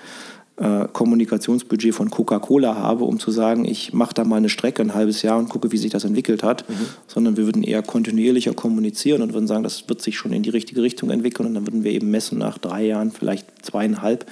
[0.56, 4.94] äh, Kommunikationsbudget von Coca-Cola habe, um zu sagen, ich mache da mal eine Strecke ein
[4.94, 6.74] halbes Jahr und gucke, wie sich das entwickelt hat, mhm.
[7.08, 10.50] sondern wir würden eher kontinuierlicher kommunizieren und würden sagen, das wird sich schon in die
[10.50, 14.26] richtige Richtung entwickeln und dann würden wir eben messen nach drei Jahren, vielleicht zweieinhalb,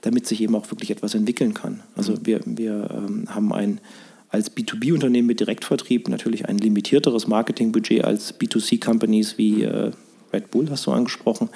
[0.00, 1.82] damit sich eben auch wirklich etwas entwickeln kann.
[1.94, 2.20] Also mhm.
[2.24, 3.80] wir, wir ähm, haben ein
[4.28, 9.92] als B2B-Unternehmen mit Direktvertrieb natürlich ein limitierteres Marketingbudget als B2C-Companies wie äh,
[10.32, 11.48] Red Bull hast du angesprochen.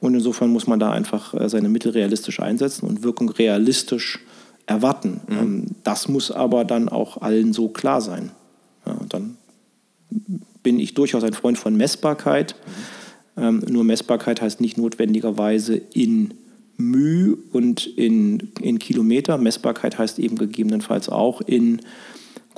[0.00, 4.20] Und insofern muss man da einfach äh, seine Mittel realistisch einsetzen und Wirkung realistisch
[4.66, 5.20] erwarten.
[5.26, 5.38] Mhm.
[5.38, 8.30] Ähm, das muss aber dann auch allen so klar sein.
[8.86, 9.36] Ja, dann
[10.62, 12.54] bin ich durchaus ein Freund von Messbarkeit.
[13.36, 13.60] Mhm.
[13.68, 16.34] nur Messbarkeit heißt nicht notwendigerweise in
[16.76, 19.36] Mühe und in, in Kilometer.
[19.38, 21.80] Messbarkeit heißt eben gegebenenfalls auch in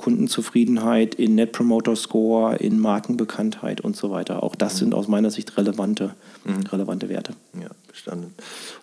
[0.01, 4.41] Kundenzufriedenheit, in Net Promoter Score, in Markenbekanntheit und so weiter.
[4.41, 4.77] Auch das mhm.
[4.79, 6.65] sind aus meiner Sicht relevante, mhm.
[6.67, 7.33] relevante Werte.
[7.59, 8.33] Ja, verstanden.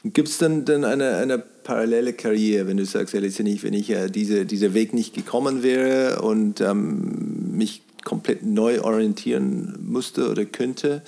[0.05, 3.75] Und gibt es denn, denn eine, eine parallele Karriere, wenn du sagst, ja, letztendlich, wenn
[3.75, 10.31] ich ja diese, dieser Weg nicht gekommen wäre und ähm, mich komplett neu orientieren musste
[10.31, 11.03] oder könnte,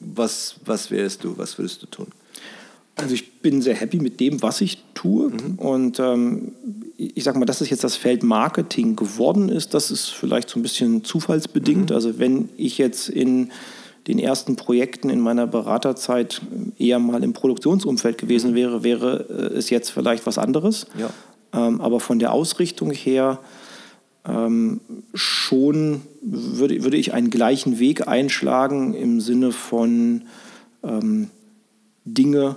[0.00, 2.08] was, was wärst du, was würdest du tun?
[2.96, 5.30] Also ich bin sehr happy mit dem, was ich tue.
[5.30, 5.54] Mhm.
[5.56, 6.52] Und ähm,
[6.96, 10.58] ich sage mal, dass es jetzt das Feld Marketing geworden ist, das ist vielleicht so
[10.58, 11.90] ein bisschen zufallsbedingt.
[11.90, 11.94] Mhm.
[11.96, 13.50] Also wenn ich jetzt in
[14.06, 16.42] den ersten Projekten in meiner Beraterzeit
[16.78, 18.54] eher mal im Produktionsumfeld gewesen mhm.
[18.54, 20.86] wäre, wäre äh, es jetzt vielleicht was anderes.
[20.98, 21.10] Ja.
[21.52, 23.40] Ähm, aber von der Ausrichtung her
[24.26, 24.80] ähm,
[25.14, 30.22] schon würde, würde ich einen gleichen Weg einschlagen im Sinne von
[30.82, 31.30] ähm,
[32.04, 32.56] Dinge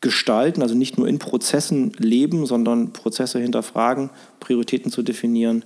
[0.00, 5.64] gestalten, also nicht nur in Prozessen leben, sondern Prozesse hinterfragen, Prioritäten zu definieren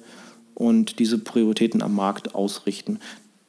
[0.55, 2.99] und diese Prioritäten am Markt ausrichten.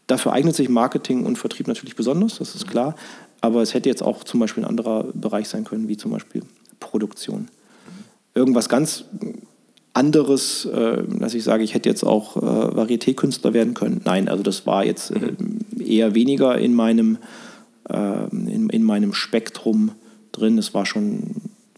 [0.07, 2.95] Dafür eignet sich Marketing und Vertrieb natürlich besonders, das ist klar,
[3.39, 6.43] aber es hätte jetzt auch zum Beispiel ein anderer Bereich sein können, wie zum Beispiel
[6.80, 7.47] Produktion.
[8.35, 9.05] Irgendwas ganz
[9.93, 14.01] anderes, äh, dass ich sage, ich hätte jetzt auch äh, Varieté-Künstler werden können.
[14.03, 15.34] Nein, also das war jetzt äh,
[15.80, 17.19] eher weniger in meinem,
[17.89, 19.91] äh, in, in meinem Spektrum
[20.34, 20.57] drin.
[20.57, 21.35] Es war schon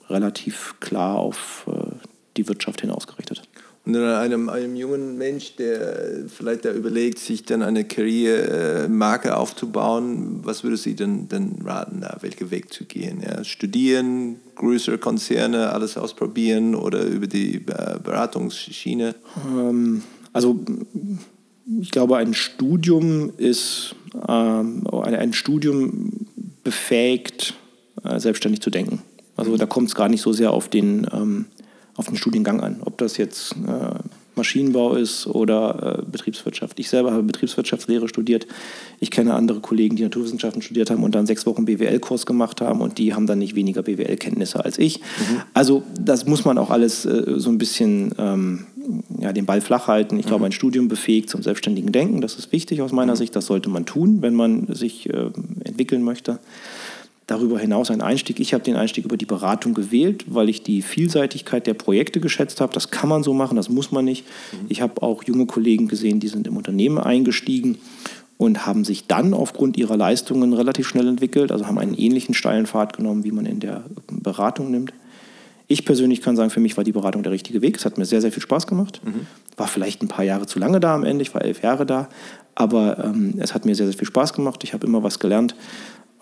[0.09, 1.95] relativ klar auf äh,
[2.37, 3.43] die Wirtschaft hin ausgerichtet.
[3.85, 10.63] Und einem, einem jungen Mensch, der vielleicht da überlegt, sich dann eine Karrieremarke aufzubauen, was
[10.63, 13.21] würde Sie denn, denn raten, da welchen Weg zu gehen?
[13.21, 13.43] Ja?
[13.43, 19.13] Studieren, größere Konzerne, alles ausprobieren oder über die äh, Beratungsschiene?
[19.55, 20.01] Ähm,
[20.33, 20.59] also
[21.79, 23.95] ich glaube, ein Studium ist
[24.27, 26.25] ähm, ein Studium
[26.63, 27.53] befähigt
[28.05, 29.01] äh, selbstständig zu denken.
[29.37, 31.45] Also da kommt es gar nicht so sehr auf den, ähm,
[31.95, 32.77] auf den Studiengang an.
[32.85, 33.99] Ob das jetzt äh,
[34.35, 36.79] Maschinenbau ist oder äh, Betriebswirtschaft.
[36.79, 38.47] Ich selber habe Betriebswirtschaftslehre studiert.
[38.99, 42.81] Ich kenne andere Kollegen, die Naturwissenschaften studiert haben und dann sechs Wochen BWL-Kurs gemacht haben
[42.81, 44.99] und die haben dann nicht weniger BWL-Kenntnisse als ich.
[44.99, 45.41] Mhm.
[45.53, 48.65] Also das muss man auch alles äh, so ein bisschen ähm,
[49.19, 50.19] ja, den Ball flach halten.
[50.19, 50.29] Ich mhm.
[50.29, 52.21] glaube, ein Studium befähigt zum selbstständigen Denken.
[52.21, 53.17] Das ist wichtig aus meiner mhm.
[53.17, 53.35] Sicht.
[53.35, 55.29] Das sollte man tun, wenn man sich äh,
[55.63, 56.39] entwickeln möchte
[57.27, 58.39] darüber hinaus ein Einstieg.
[58.39, 62.61] Ich habe den Einstieg über die Beratung gewählt, weil ich die Vielseitigkeit der Projekte geschätzt
[62.61, 62.73] habe.
[62.73, 64.25] Das kann man so machen, das muss man nicht.
[64.51, 64.65] Mhm.
[64.69, 67.77] Ich habe auch junge Kollegen gesehen, die sind im Unternehmen eingestiegen
[68.37, 72.67] und haben sich dann aufgrund ihrer Leistungen relativ schnell entwickelt, also haben einen ähnlichen steilen
[72.67, 74.93] Pfad genommen, wie man in der Beratung nimmt.
[75.67, 77.77] Ich persönlich kann sagen, für mich war die Beratung der richtige Weg.
[77.77, 79.01] Es hat mir sehr, sehr viel Spaß gemacht.
[79.03, 79.25] Mhm.
[79.57, 81.23] War vielleicht ein paar Jahre zu lange da am Ende.
[81.23, 82.07] Ich war elf Jahre da.
[82.53, 84.63] Aber ähm, es hat mir sehr, sehr viel Spaß gemacht.
[84.63, 85.55] Ich habe immer was gelernt.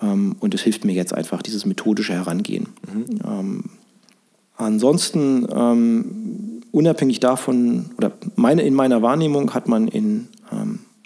[0.03, 2.67] Ähm, und es hilft mir jetzt einfach, dieses methodische Herangehen.
[2.93, 3.05] Mhm.
[3.25, 3.63] Ähm,
[4.57, 10.27] ansonsten, ähm, unabhängig davon, oder meine, in meiner Wahrnehmung hat man in,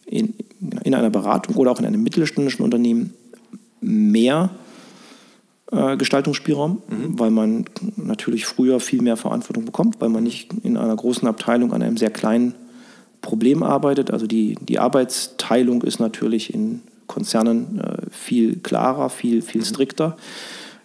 [0.05, 0.33] in,
[0.83, 3.13] in einer Beratung oder auch in einem mittelständischen Unternehmen
[3.81, 4.49] mehr
[5.71, 7.19] äh, Gestaltungsspielraum, mhm.
[7.19, 7.65] weil man
[7.97, 11.97] natürlich früher viel mehr Verantwortung bekommt, weil man nicht in einer großen Abteilung an einem
[11.97, 12.53] sehr kleinen
[13.21, 14.11] Problem arbeitet.
[14.11, 19.65] Also die, die Arbeitsteilung ist natürlich in Konzernen äh, viel klarer, viel, viel mhm.
[19.65, 20.17] strikter.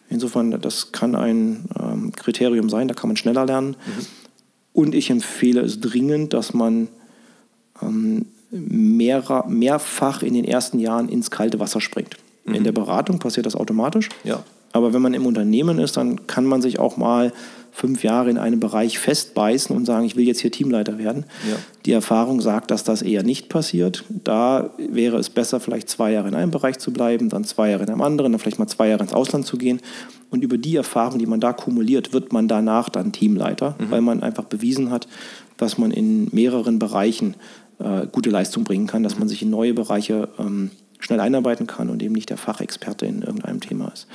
[0.09, 3.77] Insofern, das kann ein ähm, Kriterium sein, da kann man schneller lernen.
[3.87, 4.07] Mhm.
[4.73, 6.89] Und ich empfehle es dringend, dass man
[7.83, 12.17] ähm, mehrer, mehrfach in den ersten Jahren ins kalte Wasser springt.
[12.45, 12.55] Mhm.
[12.55, 14.09] In der Beratung passiert das automatisch.
[14.25, 14.43] Ja.
[14.73, 17.33] Aber wenn man im Unternehmen ist, dann kann man sich auch mal
[17.75, 21.25] fünf Jahre in einem Bereich festbeißen und sagen, ich will jetzt hier Teamleiter werden.
[21.49, 21.57] Ja.
[21.87, 24.05] Die Erfahrung sagt, dass das eher nicht passiert.
[24.09, 27.85] Da wäre es besser, vielleicht zwei Jahre in einem Bereich zu bleiben, dann zwei Jahre
[27.85, 29.81] in einem anderen, dann vielleicht mal zwei Jahre ins Ausland zu gehen.
[30.31, 33.91] Und über die Erfahrung, die man da kumuliert, wird man danach dann Teamleiter, mhm.
[33.91, 35.09] weil man einfach bewiesen hat,
[35.57, 37.37] dass man in mehreren Bereichen
[37.79, 40.71] äh, gute Leistung bringen kann, dass man sich in neue Bereiche ähm,
[41.03, 44.07] schnell einarbeiten kann und eben nicht der Fachexperte in irgendeinem Thema ist.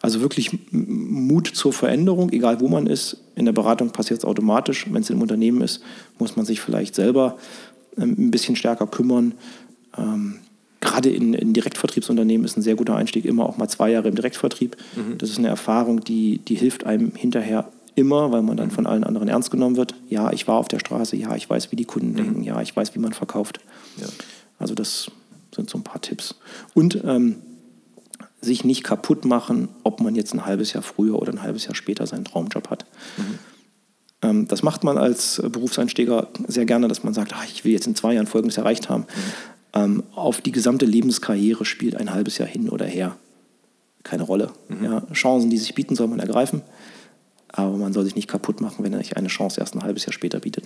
[0.00, 3.18] Also wirklich Mut zur Veränderung, egal wo man ist.
[3.36, 4.86] In der Beratung passiert es automatisch.
[4.90, 5.82] Wenn es im Unternehmen ist,
[6.18, 7.38] muss man sich vielleicht selber
[7.96, 9.34] ähm, ein bisschen stärker kümmern.
[9.96, 10.40] Ähm,
[10.80, 14.16] gerade in, in, Direktvertriebsunternehmen ist ein sehr guter Einstieg immer auch mal zwei Jahre im
[14.16, 14.76] Direktvertrieb.
[14.96, 15.18] Mhm.
[15.18, 19.04] Das ist eine Erfahrung, die, die hilft einem hinterher immer, weil man dann von allen
[19.04, 19.94] anderen ernst genommen wird.
[20.08, 22.16] Ja, ich war auf der Straße, ja, ich weiß, wie die Kunden mhm.
[22.16, 23.60] denken, ja, ich weiß, wie man verkauft.
[23.98, 24.08] Ja.
[24.58, 25.12] Also das
[25.54, 26.34] sind so ein paar Tipps.
[26.74, 27.36] Und ähm,
[28.40, 31.74] sich nicht kaputt machen, ob man jetzt ein halbes Jahr früher oder ein halbes Jahr
[31.74, 32.86] später seinen Traumjob hat.
[33.16, 33.38] Mhm.
[34.22, 37.86] Ähm, das macht man als Berufseinsteiger sehr gerne, dass man sagt, ach, ich will jetzt
[37.86, 39.02] in zwei Jahren Folgendes erreicht haben.
[39.02, 39.32] Mhm.
[39.74, 43.16] Ähm, auf die gesamte Lebenskarriere spielt ein halbes Jahr hin oder her
[44.02, 44.50] keine Rolle.
[44.68, 44.84] Mhm.
[44.84, 46.62] Ja, Chancen, die sich bieten, soll man ergreifen.
[47.48, 50.06] Aber man soll sich nicht kaputt machen, wenn er sich eine Chance erst ein halbes
[50.06, 50.64] Jahr später bietet.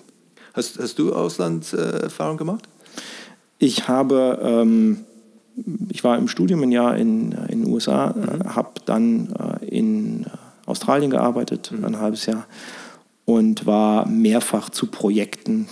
[0.54, 2.68] Hast, hast du Auslandserfahrung gemacht?
[3.58, 5.06] Ich habe ähm,
[5.90, 8.24] ich war im Studium ein Jahr in, in den USA, mhm.
[8.24, 10.26] äh, habe dann äh, in äh,
[10.66, 11.84] Australien gearbeitet, mhm.
[11.84, 12.46] ein halbes Jahr,
[13.24, 15.68] und war mehrfach zu Projekten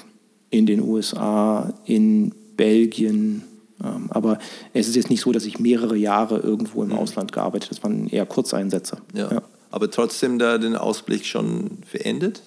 [0.51, 3.45] in den USA, in Belgien.
[3.83, 4.39] Ähm, aber
[4.73, 6.97] es ist jetzt nicht so, dass ich mehrere Jahre irgendwo im mhm.
[6.97, 7.77] Ausland gearbeitet habe.
[7.77, 8.99] Das waren eher Kurzeinsätze.
[9.15, 9.31] Ja.
[9.31, 9.43] ja.
[9.71, 12.43] Aber trotzdem da den Ausblick schon verendet?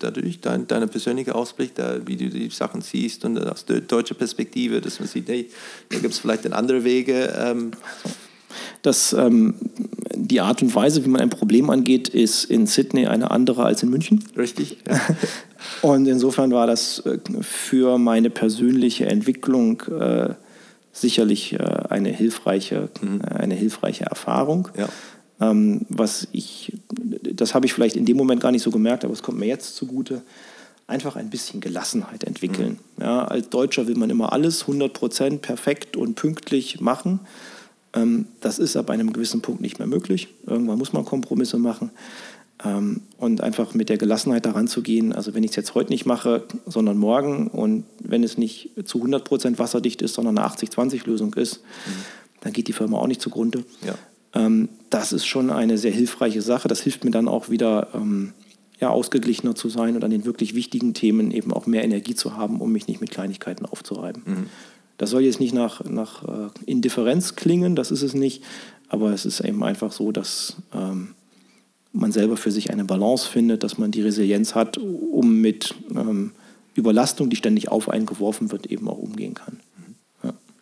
[0.00, 4.16] Dadurch, dein, dein persönlicher Ausblick, da, wie du die Sachen siehst und aus der deutschen
[4.16, 5.48] Perspektive, dass man sieht, hey,
[5.90, 7.32] da gibt es vielleicht andere Wege.
[7.38, 7.70] Ähm.
[8.82, 9.54] Das, ähm,
[10.14, 13.82] die Art und Weise, wie man ein Problem angeht, ist in Sydney eine andere als
[13.82, 14.24] in München.
[14.36, 14.78] Richtig.
[14.88, 15.00] Ja.
[15.88, 20.34] und insofern war das äh, für meine persönliche Entwicklung äh,
[20.92, 23.22] sicherlich äh, eine, hilfreiche, mhm.
[23.22, 24.68] eine hilfreiche Erfahrung.
[24.76, 24.88] Ja.
[25.40, 29.14] Ähm, was ich, das habe ich vielleicht in dem Moment gar nicht so gemerkt, aber
[29.14, 30.22] es kommt mir jetzt zugute,
[30.86, 32.78] einfach ein bisschen Gelassenheit entwickeln.
[32.96, 33.02] Mhm.
[33.02, 37.20] Ja, als Deutscher will man immer alles 100% perfekt und pünktlich machen.
[37.94, 40.28] Ähm, das ist ab einem gewissen Punkt nicht mehr möglich.
[40.46, 41.90] Irgendwann muss man Kompromisse machen.
[42.62, 45.90] Ähm, und einfach mit der Gelassenheit daran zu gehen, also wenn ich es jetzt heute
[45.90, 51.34] nicht mache, sondern morgen und wenn es nicht zu 100% wasserdicht ist, sondern eine 80-20-Lösung
[51.34, 51.90] ist, mhm.
[52.42, 53.64] dann geht die Firma auch nicht zugrunde.
[53.86, 53.94] Ja.
[54.34, 56.68] Ähm, das ist schon eine sehr hilfreiche Sache.
[56.68, 58.32] Das hilft mir dann auch wieder, ähm,
[58.80, 62.36] ja, ausgeglichener zu sein und an den wirklich wichtigen Themen eben auch mehr Energie zu
[62.36, 64.22] haben, um mich nicht mit Kleinigkeiten aufzureiben.
[64.24, 64.46] Mhm.
[64.96, 68.42] Das soll jetzt nicht nach, nach äh, Indifferenz klingen, das ist es nicht,
[68.88, 71.14] aber es ist eben einfach so, dass ähm,
[71.92, 76.32] man selber für sich eine Balance findet, dass man die Resilienz hat, um mit ähm,
[76.74, 79.60] Überlastung, die ständig auf einen geworfen wird, eben auch umgehen kann.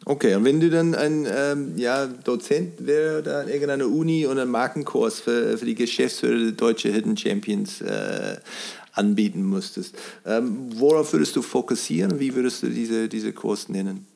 [0.08, 4.50] Okay, und wenn du dann ein ähm, ja, Dozent wäre an irgendeiner Uni und einen
[4.50, 8.38] Markenkurs für, für die Geschäftsführer der Deutsche Hidden Champions äh,
[8.94, 9.94] anbieten müsstest.
[10.24, 12.18] Ähm, worauf würdest du fokussieren?
[12.18, 14.06] Wie würdest du diese, diese Kurs nennen?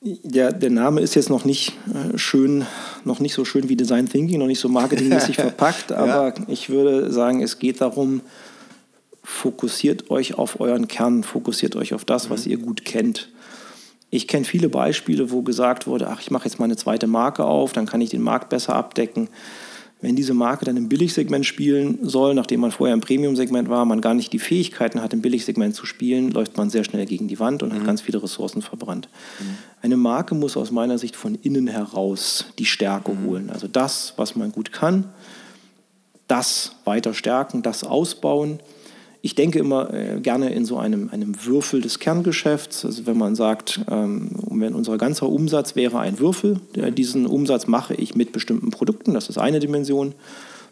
[0.00, 2.66] Der, der Name ist jetzt noch nicht äh, schön,
[3.04, 6.44] noch nicht so schön wie Design Thinking, noch nicht so marketingmäßig verpackt, aber ja.
[6.48, 8.22] ich würde sagen, es geht darum,
[9.22, 12.30] fokussiert euch auf euren Kern, fokussiert euch auf das, mhm.
[12.30, 13.28] was ihr gut kennt.
[14.10, 17.44] Ich kenne viele Beispiele, wo gesagt wurde, ach, ich mache jetzt mal eine zweite Marke
[17.44, 19.28] auf, dann kann ich den Markt besser abdecken
[20.00, 24.00] wenn diese Marke dann im Billigsegment spielen soll, nachdem man vorher im Premium-Segment war, man
[24.00, 27.40] gar nicht die Fähigkeiten hat, im Billigsegment zu spielen, läuft man sehr schnell gegen die
[27.40, 27.76] Wand und mhm.
[27.76, 29.08] hat ganz viele Ressourcen verbrannt.
[29.40, 29.58] Mhm.
[29.82, 33.26] Eine Marke muss aus meiner Sicht von innen heraus die Stärke mhm.
[33.26, 33.50] holen.
[33.50, 35.04] Also das, was man gut kann,
[36.28, 38.60] das weiter stärken, das ausbauen
[39.28, 42.86] ich denke immer äh, gerne in so einem, einem Würfel des Kerngeschäfts.
[42.86, 47.66] Also wenn man sagt, ähm, wenn unser ganzer Umsatz wäre ein Würfel, der, diesen Umsatz
[47.66, 50.14] mache ich mit bestimmten Produkten, das ist eine Dimension,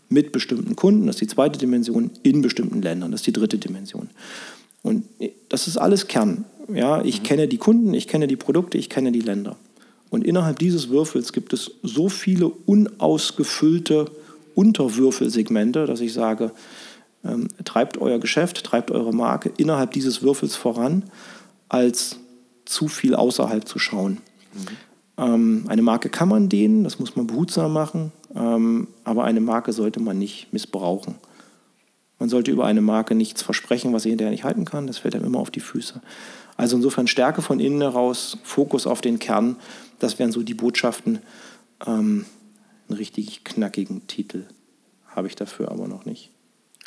[0.08, 3.58] mit bestimmten Kunden, das ist die zweite Dimension, in bestimmten Ländern, das ist die dritte
[3.58, 4.08] Dimension.
[4.82, 6.46] Und äh, das ist alles Kern.
[6.72, 7.24] Ja, ich mhm.
[7.24, 9.56] kenne die Kunden, ich kenne die Produkte, ich kenne die Länder.
[10.08, 14.06] Und innerhalb dieses Würfels gibt es so viele unausgefüllte
[14.54, 16.52] Unterwürfelsegmente, dass ich sage,
[17.27, 21.05] ähm, treibt euer Geschäft, treibt eure Marke innerhalb dieses Würfels voran,
[21.69, 22.19] als
[22.65, 24.19] zu viel außerhalb zu schauen.
[24.53, 24.66] Mhm.
[25.19, 29.73] Ähm, eine Marke kann man dehnen, das muss man behutsam machen, ähm, aber eine Marke
[29.73, 31.16] sollte man nicht missbrauchen.
[32.19, 34.86] Man sollte über eine Marke nichts versprechen, was sie hinterher nicht halten kann.
[34.86, 36.01] Das fällt einem immer auf die Füße.
[36.57, 39.57] Also insofern Stärke von innen heraus, Fokus auf den Kern,
[39.98, 41.20] das wären so die Botschaften.
[41.86, 42.24] Ähm,
[42.89, 44.44] einen richtig knackigen Titel
[45.09, 46.31] habe ich dafür aber noch nicht.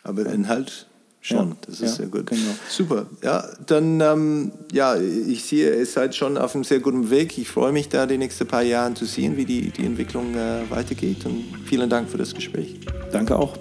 [0.10, 0.88] Aber Inhalt
[1.22, 2.28] schon, ja, das ist ja, sehr gut.
[2.28, 2.52] Genau.
[2.70, 3.06] Super.
[3.24, 7.38] Ja, dann, ähm, ja, ich sehe, ihr seid schon auf einem sehr guten Weg.
[7.38, 10.70] Ich freue mich da, die nächsten paar Jahre zu sehen, wie die, die Entwicklung äh,
[10.70, 11.26] weitergeht.
[11.26, 12.80] Und vielen Dank für das Gespräch.
[13.12, 13.58] Danke auch.